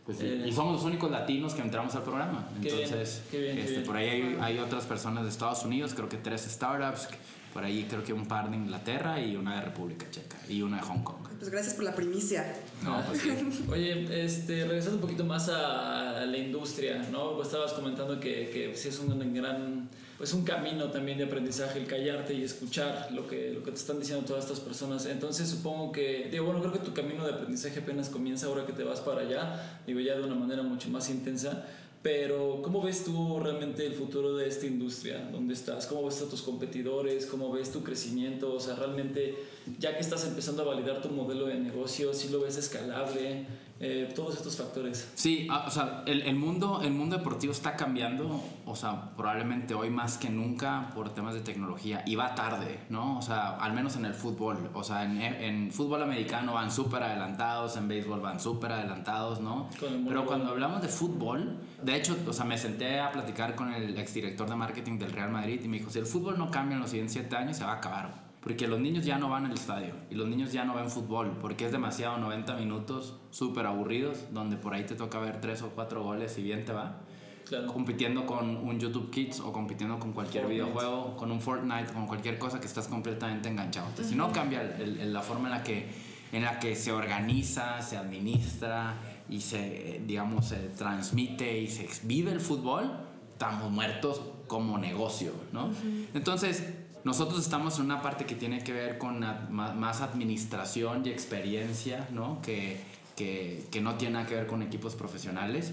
Pues 0.07 0.19
sí, 0.19 0.25
Eh, 0.27 0.47
y 0.49 0.53
somos 0.53 0.73
los 0.75 0.85
únicos 0.85 1.11
latinos 1.11 1.53
que 1.53 1.63
entramos 1.63 1.95
al 1.97 2.03
programa. 2.05 2.49
Qué 2.63 2.71
bien, 2.71 2.85
Entonces, 2.85 3.23
qué 3.31 3.39
bien, 3.41 3.57
qué 3.57 3.61
este, 3.63 3.73
bien. 3.75 3.85
por 3.87 3.97
ahí 3.97 4.09
hay, 4.09 4.39
hay 4.41 4.59
otras 4.61 4.85
personas 4.87 5.25
de 5.25 5.31
Estados 5.31 5.65
Unidos, 5.65 5.93
creo 5.95 6.09
que 6.09 6.17
tres 6.17 6.43
startups, 6.43 7.09
por 7.53 7.65
ahí 7.65 7.87
creo 7.89 8.05
que 8.05 8.13
un 8.13 8.27
par 8.27 8.51
de 8.51 8.57
Inglaterra 8.57 9.21
y 9.21 9.37
una 9.37 9.57
de 9.57 9.63
República 9.63 10.07
Checa 10.11 10.37
y 10.49 10.63
una 10.63 10.77
de 10.77 10.83
Hong 10.83 11.03
Kong. 11.03 11.27
Pues 11.39 11.51
gracias 11.51 11.75
por 11.75 11.85
la 11.85 11.95
primicia. 11.95 12.55
No, 12.83 13.03
pues 13.07 13.21
sí. 13.21 13.31
Oye, 13.71 14.25
este, 14.25 14.65
regresando 14.65 14.97
un 14.97 15.03
poquito 15.03 15.25
más 15.25 15.49
a, 15.49 16.25
la 16.27 16.39
industria, 16.39 17.07
¿no? 17.11 17.35
Vos 17.35 17.47
estabas 17.47 17.73
comentando 17.73 18.19
que, 18.19 18.51
que 18.51 18.75
sí 18.75 18.89
es 18.89 18.99
un 18.99 19.33
gran, 19.33 19.89
pues 20.19 20.33
un 20.33 20.45
camino 20.45 20.91
también 20.91 21.19
de 21.19 21.25
aprendizaje 21.25 21.79
el 21.79 21.87
callarte 21.87 22.35
y 22.35 22.43
escuchar 22.43 23.09
lo 23.13 23.29
que, 23.29 23.53
lo 23.53 23.63
que 23.63 23.71
te 23.71 23.77
están 23.77 23.99
diciendo 23.99 24.25
todas 24.25 24.45
estas 24.45 24.61
personas. 24.61 25.07
Entonces 25.07 25.49
supongo 25.49 25.93
que, 25.93 26.29
digo, 26.31 26.47
bueno, 26.47 26.61
creo 26.61 26.73
que 26.73 26.79
tu 26.79 26.95
camino 26.95 27.25
de 27.25 27.35
aprendizaje 27.35 27.81
apenas 27.81 28.09
comienza 28.09 28.47
ahora 28.47 28.67
que 28.67 28.73
te 28.73 28.83
vas 28.83 29.01
para 29.01 29.21
allá, 29.21 29.81
digo, 29.87 30.01
ya 30.01 30.15
de 30.17 30.23
una 30.23 30.35
manera 30.35 30.63
mucho 30.63 30.89
más 30.89 31.11
intensa. 31.11 31.67
Pero, 32.07 32.63
¿cómo 32.63 32.83
ves 32.83 33.03
tú 33.03 33.41
realmente 33.41 33.85
el 33.85 33.93
futuro 33.93 34.37
de 34.37 34.47
esta 34.47 34.65
industria? 34.65 35.29
¿Dónde 35.33 35.55
estás? 35.55 35.89
¿Cómo 35.89 36.05
ves 36.05 36.23
a 36.23 36.31
tus 36.31 36.41
competidores? 36.41 37.27
¿Cómo 37.27 37.51
ves 37.51 37.73
tu 37.73 37.83
crecimiento? 37.83 38.55
O 38.55 38.61
sea, 38.61 38.77
realmente, 38.77 39.35
ya 39.79 39.95
que 39.95 40.01
estás 40.01 40.25
empezando 40.27 40.63
a 40.63 40.75
validar 40.75 41.01
tu 41.03 41.09
modelo 41.11 41.47
de 41.47 41.55
negocio, 41.59 42.13
si 42.15 42.29
lo 42.29 42.41
ves 42.41 42.57
escalable, 42.57 43.47
Eh, 43.79 44.11
todos 44.17 44.35
estos 44.35 44.57
factores. 44.57 45.07
Sí, 45.17 45.47
ah, 45.51 45.67
o 45.69 45.71
sea, 45.71 46.03
el, 46.07 46.23
el 46.23 46.35
mundo, 46.35 46.81
el 46.83 46.93
mundo 46.93 47.19
deportivo 47.19 47.53
está 47.53 47.77
cambiando, 47.77 48.43
o 48.65 48.75
sea, 48.75 49.11
probablemente 49.19 49.75
hoy 49.75 49.91
más 49.91 50.17
que 50.17 50.31
nunca 50.31 50.91
por 50.95 51.13
temas 51.13 51.35
de 51.35 51.41
tecnología 51.41 52.03
y 52.07 52.15
va 52.15 52.35
tarde, 52.35 52.81
¿no? 52.89 53.19
O 53.19 53.21
sea, 53.21 53.59
al 53.59 53.75
menos 53.75 53.95
en 53.97 54.07
el 54.07 54.15
fútbol, 54.15 54.71
o 54.73 54.83
sea, 54.83 55.05
en, 55.05 55.21
en 55.21 55.71
fútbol 55.73 56.03
americano 56.03 56.55
van 56.55 56.71
súper 56.71 57.03
adelantados, 57.03 57.77
en 57.77 57.87
béisbol 57.87 58.21
van 58.21 58.41
súper 58.41 58.73
adelantados, 58.73 59.43
¿no? 59.43 59.69
Pero 60.09 60.25
cuando 60.25 60.53
hablamos 60.53 60.81
de 60.81 60.89
fútbol, 60.89 61.59
de 61.83 61.97
hecho, 61.97 62.17
o 62.27 62.33
sea, 62.33 62.47
me 62.47 62.57
senté 62.57 62.99
a 62.99 63.13
platicar 63.13 63.55
con 63.55 63.75
el 63.75 63.99
exdirector 63.99 64.49
de 64.49 64.57
marketing 64.57 64.99
del 64.99 65.13
Real 65.13 65.31
Madrid 65.31 65.61
y 65.63 65.69
me 65.69 65.77
dijo, 65.81 65.91
si 65.91 65.99
el 65.99 66.07
fútbol 66.07 66.39
no 66.39 66.51
cambia 66.51 66.77
en 66.77 66.81
los 66.81 66.89
siguientes 66.89 67.13
siete 67.13 67.37
años, 67.37 67.59
se 67.59 67.65
va 67.65 67.73
a 67.73 67.77
acabar. 67.77 68.26
Porque 68.47 68.69
los 68.69 68.79
niños 68.79 69.05
ya 69.05 69.19
no 69.19 69.29
van 69.29 69.45
al 69.47 69.53
estadio 69.55 69.93
y 70.09 70.15
los 70.15 70.29
niños 70.29 70.53
ya 70.53 70.65
no 70.65 70.77
ven 70.77 70.89
fútbol 70.89 71.37
porque 71.41 71.67
es 71.67 71.73
demasiado 71.73 72.17
90 72.19 72.55
minutos 72.55 73.17
súper 73.31 73.67
aburridos 73.67 74.33
donde 74.33 74.57
por 74.57 74.73
ahí 74.73 74.85
te 74.87 74.95
toca 74.95 75.19
ver 75.19 75.41
tres 75.41 75.63
o 75.63 75.71
cuatro 75.71 76.05
goles 76.05 76.39
y 76.39 76.43
bien 76.45 76.65
te 76.65 76.73
va. 76.73 77.01
Claro. 77.45 77.67
Compitiendo 77.67 78.25
con 78.25 78.57
un 78.57 78.79
YouTube 78.79 79.11
Kids 79.11 79.41
o 79.41 79.53
compitiendo 79.53 79.99
con 79.99 80.13
cualquier 80.13 80.45
Fortnite. 80.45 80.63
videojuego, 80.65 81.17
con 81.17 81.33
un 81.33 81.41
Fortnite, 81.41 81.93
con 81.93 82.07
cualquier 82.07 82.39
cosa 82.39 82.61
que 82.61 82.67
estás 82.69 82.87
completamente 82.87 83.49
enganchado. 83.49 83.87
Entonces, 83.89 84.11
si 84.13 84.17
no 84.17 84.31
cambia 84.31 84.63
el- 84.63 85.01
el- 85.01 85.13
la 85.13 85.23
forma 85.23 85.47
en 85.49 85.51
la, 85.57 85.63
que, 85.65 85.89
en 86.31 86.45
la 86.45 86.61
que 86.61 86.77
se 86.77 86.93
organiza, 86.93 87.83
se 87.83 87.97
administra 87.97 88.95
y 89.29 89.41
se, 89.41 90.01
digamos, 90.07 90.47
se 90.47 90.57
transmite 90.71 91.59
y 91.61 91.67
se 91.67 91.89
vive 92.05 92.31
el 92.31 92.41
fútbol, 92.41 92.93
estamos 93.33 93.71
muertos 93.73 94.21
como 94.47 94.79
negocio, 94.79 95.33
¿no? 95.53 95.71
Entonces, 96.15 96.65
nosotros 97.07 97.39
estamos 97.39 97.79
en 97.79 97.85
una 97.85 98.03
parte 98.03 98.27
que 98.27 98.35
tiene 98.35 98.65
que 98.65 98.73
ver 98.73 98.99
con 98.99 99.21
más 99.21 100.01
administración 100.01 101.07
y 101.07 101.11
experiencia, 101.11 102.09
¿no? 102.11 102.43
Que, 102.43 102.81
que, 103.15 103.65
que 103.71 103.81
no 103.81 103.95
tiene 103.95 104.15
nada 104.15 104.27
que 104.27 104.35
ver 104.35 104.49
con 104.49 104.61
equipos 104.61 104.97
profesionales. 104.97 105.73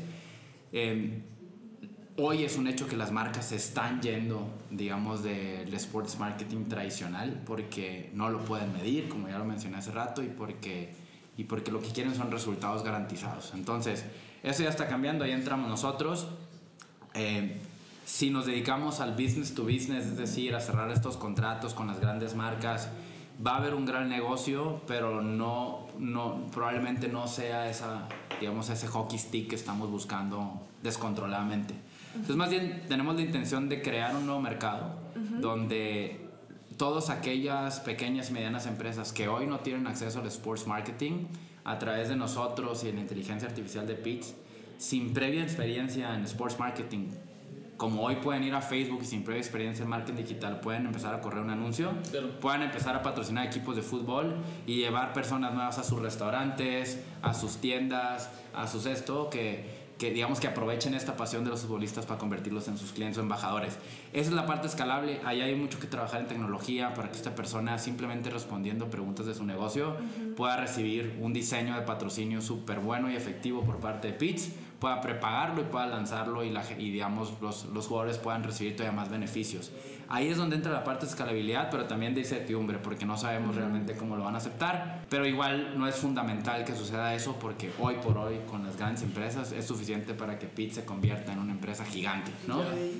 Eh, 0.72 1.24
hoy 2.17 2.43
es 2.43 2.56
un 2.56 2.67
hecho 2.67 2.88
que 2.88 2.96
las 2.96 3.12
marcas 3.12 3.48
se 3.48 3.56
están 3.56 4.00
yendo, 4.00 4.48
digamos, 4.69 5.24
del 5.24 5.74
sports 5.74 6.19
marketing 6.19 6.65
tradicional 6.65 7.41
porque 7.48 8.12
no 8.13 8.30
lo 8.30 8.46
pueden 8.46 8.72
medir, 8.72 9.10
como 9.10 9.28
ya 9.28 9.39
lo 9.39 9.46
mencioné 9.46 9.78
hace 9.78 9.89
rato, 9.89 10.22
y 10.22 10.28
porque, 10.28 10.93
y 11.36 11.46
porque 11.46 11.72
lo 11.72 11.82
que 11.82 11.89
quieren 11.89 12.13
son 12.13 12.30
resultados 12.30 12.84
garantizados. 12.84 13.54
Entonces, 13.56 14.06
eso 14.43 14.62
ya 14.62 14.69
está 14.69 14.88
cambiando, 14.88 15.24
ahí 15.24 15.32
entramos 15.32 15.67
nosotros. 15.67 16.28
Eh, 17.15 17.60
si 18.06 18.30
nos 18.30 18.46
dedicamos 18.46 19.00
al 19.00 19.12
business 19.12 19.54
to 19.54 19.63
business, 19.63 20.06
es 20.06 20.18
decir, 20.18 20.56
a 20.56 20.60
cerrar 20.60 20.92
estos 20.92 21.18
contratos 21.18 21.74
con 21.74 21.88
las 21.88 22.00
grandes 22.00 22.36
marcas, 22.36 22.89
va 23.46 23.56
a 23.56 23.58
haber 23.58 23.74
un 23.74 23.86
gran 23.86 24.10
negocio, 24.10 24.82
pero 24.88 25.22
no, 25.22 25.88
no, 25.98 26.48
probablemente 26.52 27.08
no 27.08 27.28
sea 27.28 27.70
esa, 27.70 28.08
digamos, 28.39 28.70
ese 28.70 28.88
hockey 28.88 29.18
stick 29.18 29.50
que 29.50 29.56
estamos 29.56 29.89
buscando 29.89 30.62
descontroladamente. 30.82 31.74
Entonces, 32.13 32.36
más 32.36 32.50
bien, 32.50 32.84
tenemos 32.88 33.16
la 33.16 33.22
intención 33.22 33.70
de 33.70 33.82
crear 33.82 34.16
un 34.16 34.26
nuevo 34.26 34.42
mercado 34.42 35.02
donde 35.39 36.30
todas 36.78 37.10
aquellas 37.10 37.80
pequeñas 37.80 38.30
y 38.30 38.34
medianas 38.34 38.68
empresas 38.68 39.13
que 39.13 39.28
hoy 39.28 39.48
no 39.48 39.60
tienen 39.60 39.88
acceso 39.88 40.20
al 40.20 40.28
sports 40.28 40.68
marketing, 40.68 41.26
a 41.63 41.80
través 41.80 42.10
de 42.10 42.16
nosotros 42.16 42.84
y 42.84 42.88
de 42.88 42.94
la 42.94 43.00
inteligencia 43.02 43.48
artificial 43.48 43.88
de 43.88 43.96
Pitts, 43.96 44.36
sin 44.78 45.13
previa 45.13 45.44
experiencia 45.44 46.13
en 46.13 46.24
sports 46.26 46.60
marketing, 46.60 47.10
como 47.78 48.04
hoy 48.04 48.18
pueden 48.18 48.44
ir 48.44 48.54
a 48.54 48.62
Facebook 48.62 49.00
y 49.02 49.06
sin 49.06 49.24
previa 49.24 49.42
experiencia 49.42 49.84
en 49.84 49.90
marketing 49.90 50.18
digital, 50.24 50.60
pueden 50.60 50.86
empezar 50.86 51.14
a 51.16 51.22
correr 51.22 51.42
un 51.44 51.50
anuncio, 51.50 51.92
Claro. 52.12 52.40
pueden 52.40 52.62
empezar 52.62 52.96
a 52.96 53.02
patrocinar 53.02 53.46
equipos 53.48 53.76
de 53.76 53.82
fútbol 53.82 54.36
y 54.68 54.78
llevar 54.78 55.12
personas 55.14 55.54
nuevas 55.54 55.78
a 55.80 55.84
sus 55.84 56.00
restaurantes, 56.02 57.02
a 57.22 57.34
sus 57.34 57.58
tiendas, 57.58 58.30
a 58.54 58.68
sus 58.68 58.86
esto, 58.86 59.30
que, 59.30 59.84
que 59.98 60.12
digamos 60.12 60.40
que 60.40 60.48
aprovechen 60.48 60.94
esta 60.94 61.16
pasión 61.16 61.44
de 61.44 61.50
los 61.50 61.62
futbolistas 61.62 62.06
para 62.06 62.20
convertirlos 62.20 62.68
en 62.68 62.78
sus 62.78 62.92
clientes 62.92 63.18
o 63.18 63.22
embajadores. 63.22 63.78
Esa 64.12 64.30
es 64.30 64.36
la 64.36 64.46
parte 64.46 64.68
escalable, 64.68 65.20
ahí 65.26 65.42
hay 65.42 65.56
mucho 65.56 65.80
que 65.80 65.88
trabajar 65.88 66.22
en 66.22 66.28
tecnología 66.28 66.94
para 66.94 67.10
que 67.10 67.16
esta 67.18 67.36
persona 67.36 67.78
simplemente 67.80 68.30
respondiendo 68.30 68.90
preguntas 68.90 69.26
de 69.26 69.34
su 69.34 69.46
negocio 69.46 69.96
pueda 70.36 70.58
recibir 70.58 71.18
un 71.22 71.34
diseño 71.34 71.76
de 71.76 71.82
patrocinio 71.82 72.42
súper 72.42 72.80
bueno 72.80 73.10
y 73.12 73.16
efectivo 73.16 73.62
por 73.64 73.78
parte 73.78 74.08
de 74.10 74.14
Pitts, 74.14 74.52
pueda 74.84 75.00
prepagarlo 75.00 75.62
y 75.62 75.63
pueda 75.63 75.88
lanzarlo 75.88 76.43
y, 76.43 76.50
la, 76.50 76.62
y 76.78 76.91
digamos 76.91 77.36
los, 77.41 77.67
los 77.67 77.88
jugadores 77.88 78.17
puedan 78.17 78.43
recibir 78.43 78.76
todavía 78.76 78.93
más 79.00 79.10
beneficios. 79.10 79.72
Ahí 80.10 80.28
es 80.28 80.36
donde 80.38 80.58
entra 80.58 80.74
la 80.74 80.84
parte 80.84 81.06
de 81.06 81.12
escalabilidad, 81.12 81.69
pero 81.72 81.86
también 81.86 82.13
de 82.13 82.19
incertidumbre, 82.19 82.78
porque 82.80 83.06
no 83.06 83.15
sabemos 83.17 83.56
realmente 83.56 83.96
cómo 83.96 84.17
lo 84.17 84.26
van 84.26 84.36
a 84.36 84.39
aceptar. 84.39 85.06
Pero 85.10 85.26
igual 85.26 85.80
no 85.80 85.88
es 85.88 85.96
fundamental 85.96 86.65
que 86.65 86.76
suceda 86.76 87.15
eso, 87.15 87.38
porque 87.39 87.72
hoy 87.80 87.96
por 88.04 88.17
hoy, 88.17 88.39
con 88.52 88.65
las 88.65 88.76
grandes 88.78 89.04
empresas, 89.04 89.54
es 89.54 89.65
suficiente 89.65 90.13
para 90.13 90.38
que 90.38 90.48
Pitt 90.48 90.74
se 90.74 90.84
convierta 90.86 91.32
en 91.32 91.39
una 91.39 91.54
empresa 91.54 91.86
gigante, 91.86 92.32
¿no? 92.48 92.60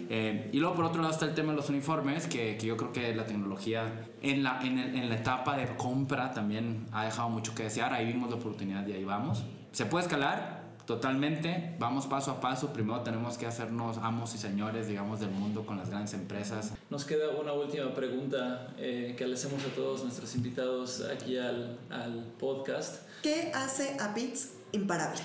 Eh, 0.10 0.50
y 0.54 0.60
luego, 0.60 0.76
por 0.76 0.86
otro 0.86 1.02
lado, 1.02 1.14
está 1.14 1.26
el 1.26 1.34
tema 1.36 1.52
de 1.52 1.58
los 1.58 1.70
uniformes, 1.70 2.26
que, 2.28 2.56
que 2.58 2.66
yo 2.66 2.78
creo 2.78 2.94
que 2.94 3.14
la 3.14 3.26
tecnología 3.26 4.06
en 4.22 4.42
la, 4.42 4.62
en, 4.64 4.80
el- 4.80 4.96
en 4.96 5.10
la 5.10 5.16
etapa 5.16 5.58
de 5.58 5.68
compra 5.76 6.32
también 6.32 6.86
ha 6.94 7.04
dejado 7.04 7.30
mucho 7.30 7.54
que 7.54 7.64
desear. 7.64 7.94
Ahí 7.94 8.08
vimos 8.08 8.30
la 8.30 8.38
oportunidad 8.38 8.88
y 8.88 8.94
ahí 8.94 9.04
vamos. 9.04 9.44
Se 9.74 9.86
puede 9.86 10.06
escalar, 10.06 10.63
Totalmente, 10.86 11.76
vamos 11.80 12.08
paso 12.08 12.32
a 12.32 12.42
paso. 12.42 12.74
Primero 12.74 13.02
tenemos 13.02 13.38
que 13.38 13.46
hacernos 13.46 13.98
amos 14.00 14.36
y 14.36 14.38
señores, 14.38 14.88
digamos, 14.88 15.22
del 15.22 15.32
mundo 15.32 15.66
con 15.66 15.78
las 15.78 15.90
grandes 15.90 16.14
empresas. 16.14 16.74
Nos 16.90 17.06
queda 17.06 17.30
una 17.30 17.54
última 17.54 17.94
pregunta 17.94 18.74
eh, 18.78 19.16
que 19.18 19.26
le 19.26 19.36
hacemos 19.36 19.64
a 19.64 19.74
todos 19.76 20.04
nuestros 20.04 20.36
invitados 20.36 21.02
aquí 21.10 21.38
al, 21.38 21.80
al 21.90 22.26
podcast. 22.38 23.08
¿Qué 23.22 23.52
hace 23.56 23.96
a 24.02 24.14
Pitts 24.14 24.52
imparable? 24.74 25.22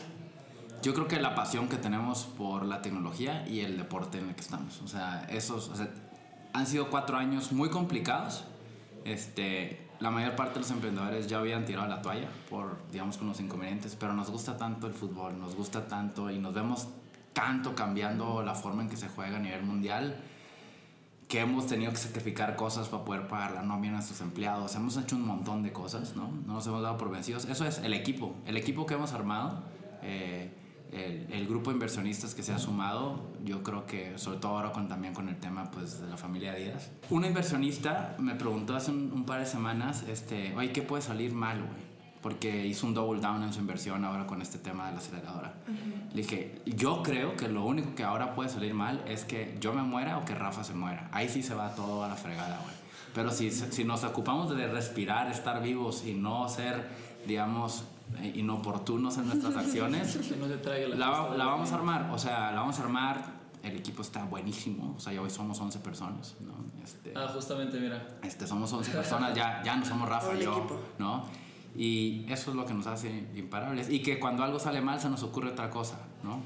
Yo 0.80 0.94
creo 0.94 1.08
que 1.08 1.18
la 1.18 1.34
pasión 1.34 1.68
que 1.68 1.76
tenemos 1.76 2.28
por 2.36 2.64
la 2.64 2.80
tecnología 2.80 3.44
y 3.48 3.60
el 3.60 3.76
deporte 3.76 4.18
en 4.18 4.28
el 4.28 4.34
que 4.36 4.42
estamos. 4.42 4.80
O 4.82 4.86
sea, 4.86 5.26
esos 5.28 5.68
o 5.70 5.74
sea, 5.74 5.90
han 6.52 6.66
sido 6.68 6.88
cuatro 6.88 7.16
años 7.16 7.50
muy 7.50 7.68
complicados. 7.68 8.44
Este, 9.04 9.87
la 10.00 10.10
mayor 10.10 10.36
parte 10.36 10.54
de 10.54 10.60
los 10.60 10.70
emprendedores 10.70 11.26
ya 11.26 11.38
habían 11.38 11.64
tirado 11.64 11.88
la 11.88 12.00
toalla 12.00 12.28
por, 12.48 12.78
digamos, 12.92 13.16
con 13.16 13.28
los 13.28 13.40
inconvenientes, 13.40 13.96
pero 13.96 14.14
nos 14.14 14.30
gusta 14.30 14.56
tanto 14.56 14.86
el 14.86 14.92
fútbol, 14.92 15.38
nos 15.38 15.54
gusta 15.56 15.86
tanto 15.86 16.30
y 16.30 16.38
nos 16.38 16.54
vemos 16.54 16.88
tanto 17.32 17.74
cambiando 17.74 18.42
la 18.42 18.54
forma 18.54 18.82
en 18.82 18.88
que 18.88 18.96
se 18.96 19.08
juega 19.08 19.36
a 19.36 19.40
nivel 19.40 19.62
mundial 19.62 20.16
que 21.28 21.40
hemos 21.40 21.66
tenido 21.66 21.92
que 21.92 21.98
sacrificar 21.98 22.56
cosas 22.56 22.88
para 22.88 23.04
poder 23.04 23.28
pagar 23.28 23.52
la 23.52 23.62
nómina 23.62 23.94
a 23.94 23.96
nuestros 23.96 24.20
empleados. 24.22 24.74
Hemos 24.74 24.96
hecho 24.96 25.14
un 25.14 25.26
montón 25.26 25.62
de 25.62 25.72
cosas, 25.72 26.16
¿no? 26.16 26.32
No 26.46 26.54
nos 26.54 26.66
hemos 26.66 26.82
dado 26.82 26.96
por 26.96 27.10
vencidos. 27.10 27.44
Eso 27.44 27.66
es 27.66 27.78
el 27.78 27.92
equipo. 27.92 28.34
El 28.46 28.56
equipo 28.56 28.86
que 28.86 28.94
hemos 28.94 29.12
armado, 29.12 29.62
eh, 30.02 30.50
el, 30.92 31.26
el 31.32 31.46
grupo 31.46 31.70
de 31.70 31.74
inversionistas 31.74 32.34
que 32.34 32.42
se 32.42 32.52
ha 32.52 32.58
sumado, 32.58 33.30
yo 33.44 33.62
creo 33.62 33.86
que, 33.86 34.18
sobre 34.18 34.38
todo 34.38 34.56
ahora 34.56 34.72
con, 34.72 34.88
también 34.88 35.14
con 35.14 35.28
el 35.28 35.36
tema 35.36 35.70
pues, 35.70 36.00
de 36.00 36.08
la 36.08 36.16
familia 36.16 36.54
Díaz. 36.54 36.90
Una 37.10 37.26
inversionista 37.26 38.16
me 38.18 38.34
preguntó 38.34 38.74
hace 38.74 38.90
un, 38.90 39.12
un 39.12 39.24
par 39.24 39.40
de 39.40 39.46
semanas, 39.46 40.04
este, 40.08 40.54
oye, 40.56 40.72
¿qué 40.72 40.82
puede 40.82 41.02
salir 41.02 41.32
mal, 41.32 41.58
güey? 41.58 41.88
Porque 42.22 42.66
hizo 42.66 42.86
un 42.86 42.94
double 42.94 43.20
down 43.20 43.42
en 43.44 43.52
su 43.52 43.60
inversión 43.60 44.04
ahora 44.04 44.26
con 44.26 44.42
este 44.42 44.58
tema 44.58 44.86
de 44.86 44.92
la 44.92 44.98
aceleradora. 44.98 45.54
Le 46.12 46.22
dije, 46.22 46.60
yo 46.66 47.02
creo 47.04 47.36
que 47.36 47.46
lo 47.48 47.64
único 47.64 47.94
que 47.94 48.02
ahora 48.02 48.34
puede 48.34 48.48
salir 48.48 48.74
mal 48.74 49.04
es 49.06 49.24
que 49.24 49.56
yo 49.60 49.72
me 49.72 49.82
muera 49.82 50.18
o 50.18 50.24
que 50.24 50.34
Rafa 50.34 50.64
se 50.64 50.74
muera. 50.74 51.08
Ahí 51.12 51.28
sí 51.28 51.44
se 51.44 51.54
va 51.54 51.76
todo 51.76 52.02
a 52.02 52.08
la 52.08 52.16
fregada, 52.16 52.58
güey. 52.64 52.74
Pero 53.14 53.30
si, 53.30 53.52
si 53.52 53.84
nos 53.84 54.02
ocupamos 54.02 54.54
de 54.54 54.66
respirar, 54.66 55.30
estar 55.30 55.62
vivos 55.62 56.04
y 56.04 56.14
no 56.14 56.48
ser, 56.48 56.88
digamos, 57.26 57.84
inoportunos 58.34 59.16
en 59.18 59.26
nuestras 59.26 59.56
acciones, 59.64 60.16
Que 60.16 60.36
no 60.36 60.46
te 60.46 60.58
traiga 60.58 60.88
la, 60.88 60.96
la, 60.96 61.36
la 61.36 61.44
vamos 61.46 61.72
a 61.72 61.74
armar. 61.76 62.10
O 62.12 62.18
sea, 62.18 62.52
la 62.52 62.60
vamos 62.60 62.78
a 62.78 62.82
armar. 62.82 63.38
El 63.62 63.76
equipo 63.76 64.02
está 64.02 64.24
buenísimo. 64.24 64.94
O 64.96 65.00
sea, 65.00 65.12
ya 65.12 65.20
hoy 65.20 65.30
somos 65.30 65.60
11 65.60 65.80
personas, 65.80 66.36
¿no? 66.40 66.54
Este, 66.82 67.12
Ah, 67.16 67.28
justamente, 67.34 67.78
mira. 67.80 68.18
este, 68.22 68.46
somos 68.46 68.72
11 68.72 68.90
personas, 68.92 69.34
ya, 69.34 69.62
ya 69.64 69.76
no 69.76 69.84
somos 69.84 70.08
Rafa 70.08 70.34
yo, 70.36 70.52
equipo. 70.56 70.80
¿no? 70.98 71.24
Y 71.76 72.24
eso 72.28 72.50
es 72.50 72.56
lo 72.56 72.64
que 72.64 72.72
nos 72.74 72.86
hace 72.86 73.28
imparables. 73.34 73.90
Y 73.90 74.00
que 74.00 74.18
cuando 74.18 74.42
algo 74.44 74.58
sale 74.58 74.80
mal 74.80 75.00
se 75.00 75.10
nos 75.10 75.22
ocurre 75.22 75.50
otra 75.50 75.68
cosa, 75.70 75.98
¿no? 76.22 76.40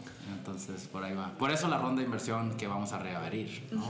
Entonces, 0.44 0.88
por 0.90 1.04
ahí 1.04 1.14
va. 1.14 1.32
Por 1.38 1.52
eso 1.52 1.68
la 1.68 1.78
ronda 1.78 2.00
de 2.00 2.06
inversión 2.06 2.56
que 2.56 2.66
vamos 2.66 2.92
a 2.92 2.98
reabrir, 2.98 3.62
¿no? 3.70 3.84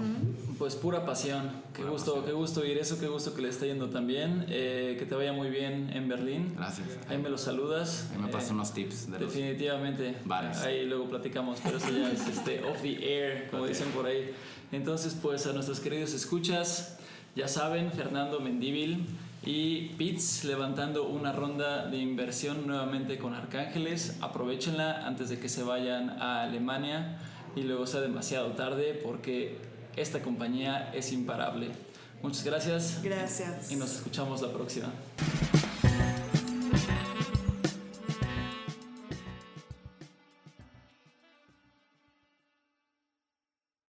Pues 0.58 0.76
pura 0.76 1.06
pasión. 1.06 1.50
Qué 1.72 1.78
Pura 1.80 1.92
gusto, 1.92 2.10
pasión. 2.12 2.26
qué 2.26 2.32
gusto 2.32 2.60
oír 2.60 2.76
eso, 2.76 3.00
qué 3.00 3.06
gusto 3.08 3.34
que 3.34 3.40
le 3.40 3.48
está 3.48 3.64
yendo 3.64 3.88
también. 3.88 4.44
Eh, 4.48 4.96
que 4.98 5.06
te 5.06 5.14
vaya 5.14 5.32
muy 5.32 5.48
bien 5.48 5.88
en 5.94 6.08
Berlín. 6.08 6.52
Gracias. 6.54 6.88
Ahí 7.08 7.16
me 7.16 7.30
lo 7.30 7.38
saludas. 7.38 8.10
Ahí 8.12 8.18
me 8.20 8.28
pasas 8.28 8.50
Eh, 8.50 8.52
unos 8.52 8.74
tips 8.74 9.10
de. 9.10 9.18
Definitivamente. 9.18 10.14
Bares. 10.26 10.58
Ahí 10.58 10.84
luego 10.84 11.08
platicamos, 11.08 11.58
pero 11.64 11.78
eso 11.78 11.88
ya 11.90 12.10
es 12.12 12.28
este, 12.28 12.62
off 12.64 12.82
the 12.82 12.98
air, 13.02 13.48
como 13.50 13.62
Ok. 13.62 13.68
dicen 13.70 13.88
por 13.92 14.04
ahí. 14.04 14.30
Entonces, 14.72 15.16
pues 15.20 15.46
a 15.46 15.54
nuestros 15.54 15.80
queridos 15.80 16.12
escuchas, 16.12 16.98
ya 17.34 17.48
saben, 17.48 17.90
Fernando 17.92 18.40
Mendíbil 18.40 19.06
y 19.44 19.88
Pitts 19.98 20.44
levantando 20.44 21.08
una 21.08 21.32
ronda 21.32 21.86
de 21.86 21.98
inversión 21.98 22.66
nuevamente 22.66 23.18
con 23.18 23.34
Arcángeles. 23.34 24.16
Aprovechenla 24.20 25.06
antes 25.06 25.28
de 25.30 25.38
que 25.38 25.48
se 25.48 25.62
vayan 25.62 26.10
a 26.10 26.42
Alemania 26.42 27.18
y 27.56 27.62
luego 27.62 27.86
sea 27.86 28.00
demasiado 28.00 28.52
tarde 28.52 29.00
porque 29.02 29.58
esta 29.96 30.22
compañía 30.22 30.92
es 30.94 31.12
imparable. 31.12 31.70
Muchas 32.22 32.44
gracias 32.44 33.00
Gracias. 33.02 33.72
y 33.72 33.76
nos 33.76 33.96
escuchamos 33.96 34.40
la 34.42 34.52
próxima. 34.52 34.92